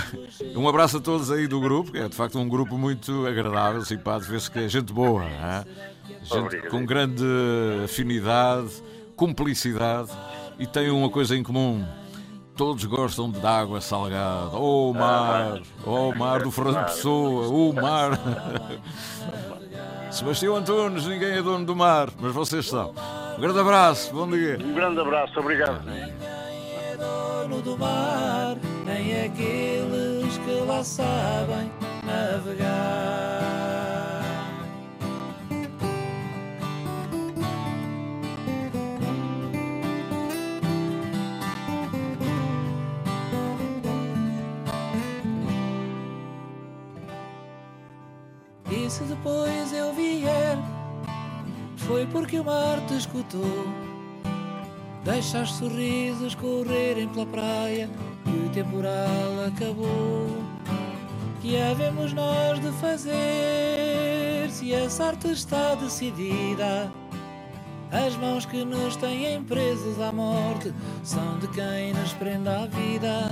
Um 0.57 0.69
abraço 0.69 0.99
a 0.99 1.01
todos 1.01 1.31
aí 1.31 1.47
do 1.47 1.61
grupo, 1.61 1.93
que 1.93 1.99
é 1.99 2.09
de 2.09 2.15
facto 2.15 2.39
um 2.39 2.49
grupo 2.49 2.79
muito 2.79 3.27
agradável, 3.27 3.85
simpático, 3.85 4.33
vê-se 4.33 4.51
que 4.51 4.59
é 4.61 4.69
gente 4.69 4.93
boa, 4.93 5.25
é? 5.25 5.65
gente 6.23 6.39
Obrigado. 6.39 6.71
com 6.71 6.87
grande 6.87 7.25
afinidade, 7.85 8.71
cumplicidade 9.17 10.11
e 10.59 10.67
tem 10.67 10.91
uma 10.91 11.11
coisa 11.11 11.37
em 11.37 11.43
comum. 11.43 11.85
Todos 12.57 12.85
gostam 12.85 13.31
de 13.31 13.45
água 13.47 13.81
salgada. 13.81 14.51
Oh 14.57 14.93
mar, 14.93 15.61
oh 15.87 16.13
mar 16.15 16.43
do 16.43 16.51
Fernando 16.51 16.87
Pessoa, 16.87 17.47
oh 17.49 17.73
mar. 17.73 18.19
Sebastião 20.11 20.57
Antunes, 20.57 21.07
ninguém 21.07 21.33
é 21.37 21.43
dono 21.43 21.65
do 21.65 21.77
mar, 21.77 22.09
mas 22.19 22.33
vocês 22.33 22.67
são. 22.67 22.93
Um 23.37 23.41
grande 23.41 23.61
abraço, 23.61 24.13
bom 24.13 24.29
dia. 24.29 24.59
Um 24.61 24.73
grande 24.75 24.99
abraço, 25.01 25.39
obrigado. 25.39 25.83
Dono 27.43 27.63
do 27.63 27.79
mar, 27.79 28.57
nem 28.85 29.25
aqueles 29.25 30.39
que 30.39 30.61
lá 30.67 30.83
sabem 30.83 31.71
navegar. 32.05 33.39
E 48.71 48.91
se 48.91 49.05
depois 49.05 49.73
eu 49.73 49.95
vier, 49.95 50.59
foi 51.77 52.05
porque 52.07 52.41
o 52.41 52.45
mar 52.45 52.81
te 52.89 52.97
escutou. 52.97 53.88
Deixa 55.11 55.41
os 55.41 55.53
sorrisos 55.53 56.35
correrem 56.35 57.09
pela 57.09 57.25
praia 57.25 57.89
e 58.27 58.47
o 58.47 58.51
temporal 58.51 59.47
acabou. 59.47 60.27
que 61.41 61.59
havemos 61.59 62.13
nós 62.13 62.61
de 62.61 62.71
fazer 62.73 64.51
se 64.51 64.75
a 64.75 64.91
sorte 64.91 65.31
está 65.31 65.75
decidida? 65.77 66.93
As 67.91 68.15
mãos 68.19 68.45
que 68.45 68.63
nos 68.67 68.97
têm 68.97 69.43
presos 69.45 69.99
à 69.99 70.13
morte 70.13 70.75
são 71.03 71.39
de 71.39 71.49
quem 71.49 71.95
nos 71.95 72.13
prende 72.13 72.51
à 72.51 72.67
vida. 72.67 73.31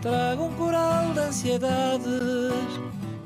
Trago 0.00 0.46
um 0.46 0.52
coral 0.54 1.12
de 1.12 1.20
ansiedades 1.20 2.80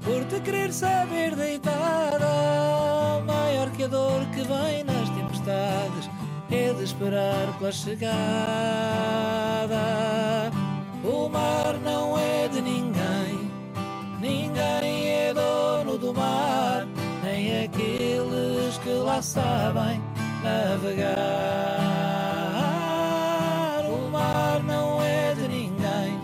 por 0.04 0.22
te 0.26 0.40
querer 0.40 0.70
saber 0.74 1.34
deitada. 1.34 3.22
Maior 3.26 3.70
que 3.70 3.84
a 3.84 3.88
dor 3.88 4.26
que 4.34 4.42
vem 4.42 4.84
nas 4.84 5.08
tempestades 5.08 6.15
é 6.50 6.72
de 6.72 6.84
esperar 6.84 7.56
pela 7.58 7.72
chegada. 7.72 8.16
O 11.04 11.28
mar 11.28 11.74
não 11.84 12.18
é 12.18 12.48
de 12.48 12.60
ninguém, 12.60 13.50
ninguém 14.20 15.08
é 15.08 15.34
dono 15.34 15.98
do 15.98 16.12
mar, 16.14 16.86
nem 17.22 17.64
aqueles 17.64 18.78
que 18.82 18.90
lá 18.90 19.20
sabem 19.22 20.00
navegar. 20.42 21.16
O 23.88 24.08
mar 24.10 24.62
não 24.62 25.02
é 25.02 25.34
de 25.34 25.48
ninguém, 25.48 26.20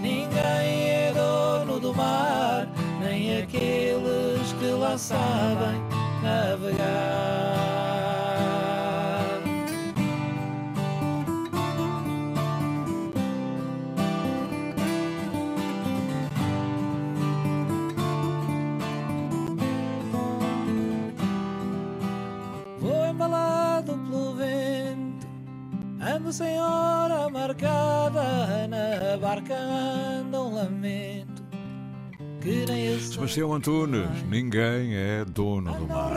ninguém 0.00 0.90
é 0.90 1.12
dono 1.14 1.80
do 1.80 1.94
mar, 1.94 2.68
nem 3.00 3.38
aqueles 3.42 4.52
que 4.58 4.66
lá 4.66 4.98
sabem 4.98 5.80
navegar. 6.22 7.67
Ando 26.28 26.32
sem 26.32 26.60
hora 26.60 27.30
marcada, 27.30 28.68
na 28.68 29.16
barca 29.16 29.54
anda 29.54 30.42
um 30.42 30.54
lamento. 30.54 31.42
Que 32.40 32.66
nem 32.66 32.86
eu 32.86 32.98
sei. 32.98 33.12
Sebastião 33.12 33.52
Antunes, 33.52 34.22
ninguém 34.28 34.94
é 34.94 35.24
dono 35.24 35.72
do 35.72 35.86
Não 35.86 35.88
mar. 35.88 36.12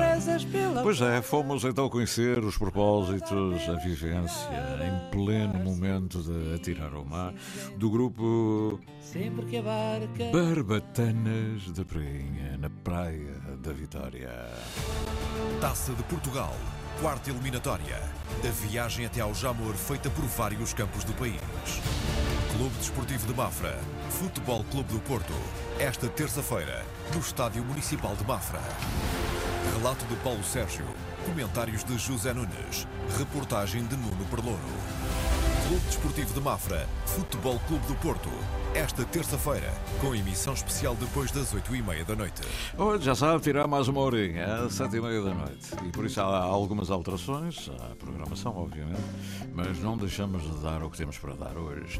Pois 0.83 1.01
é, 1.01 1.21
fomos 1.21 1.63
então 1.63 1.89
conhecer 1.89 2.39
os 2.39 2.57
propósitos, 2.57 3.67
a 3.67 3.73
vivência 3.75 4.49
em 4.85 5.11
pleno 5.11 5.57
momento 5.63 6.21
de 6.21 6.55
atirar 6.55 6.93
ao 6.93 7.05
mar 7.05 7.33
do 7.77 7.89
grupo 7.89 8.79
Barbatanas 10.31 11.71
da 11.71 11.83
Prainha, 11.85 12.57
na 12.59 12.69
Praia 12.69 13.41
da 13.63 13.71
Vitória. 13.71 14.29
Taça 15.59 15.93
de 15.93 16.03
Portugal, 16.03 16.55
quarta 17.01 17.31
eliminatória. 17.31 17.99
A 18.47 18.51
viagem 18.67 19.07
até 19.07 19.21
ao 19.21 19.33
Jamor 19.33 19.73
feita 19.73 20.07
por 20.11 20.23
vários 20.23 20.71
campos 20.71 21.03
do 21.03 21.13
país. 21.13 21.41
Clube 22.55 22.77
Desportivo 22.77 23.25
de 23.25 23.33
Mafra, 23.33 23.79
Futebol 24.11 24.63
Clube 24.65 24.93
do 24.93 24.99
Porto. 24.99 25.33
Esta 25.79 26.07
terça-feira, 26.07 26.85
no 27.11 27.19
Estádio 27.19 27.65
Municipal 27.65 28.15
de 28.15 28.23
Mafra. 28.23 28.61
Relato 29.75 30.05
de 30.05 30.15
Paulo 30.17 30.43
Sérgio. 30.43 30.85
Comentários 31.25 31.83
de 31.83 31.97
José 31.97 32.35
Nunes. 32.35 32.87
Reportagem 33.17 33.83
de 33.83 33.97
Nuno 33.97 34.23
Perlouro. 34.25 34.59
Clube 35.67 35.85
Desportivo 35.87 36.33
de 36.35 36.39
Mafra, 36.39 36.87
Futebol 37.07 37.59
Clube 37.67 37.87
do 37.87 37.95
Porto. 37.95 38.29
Esta 38.73 39.03
terça-feira, 39.03 39.69
com 39.99 40.15
emissão 40.15 40.53
especial 40.53 40.95
depois 40.95 41.29
das 41.29 41.53
oito 41.53 41.75
e 41.75 41.81
meia 41.81 42.05
da 42.05 42.15
noite. 42.15 42.41
Hoje 42.77 43.03
já 43.03 43.13
sabe 43.13 43.41
tirar 43.41 43.67
mais 43.67 43.89
uma 43.89 43.99
horinha, 43.99 44.45
às 44.45 44.75
sete 44.75 44.95
e 44.95 45.01
meia 45.01 45.21
da 45.21 45.33
noite. 45.33 45.71
E 45.85 45.89
por 45.89 46.05
isso 46.05 46.21
há 46.21 46.37
algumas 46.37 46.89
alterações 46.89 47.69
à 47.81 47.93
programação, 47.95 48.55
obviamente, 48.55 49.01
mas 49.53 49.77
não 49.79 49.97
deixamos 49.97 50.43
de 50.43 50.63
dar 50.63 50.81
o 50.83 50.89
que 50.89 50.97
temos 50.97 51.17
para 51.17 51.33
dar 51.33 51.57
hoje. 51.57 51.99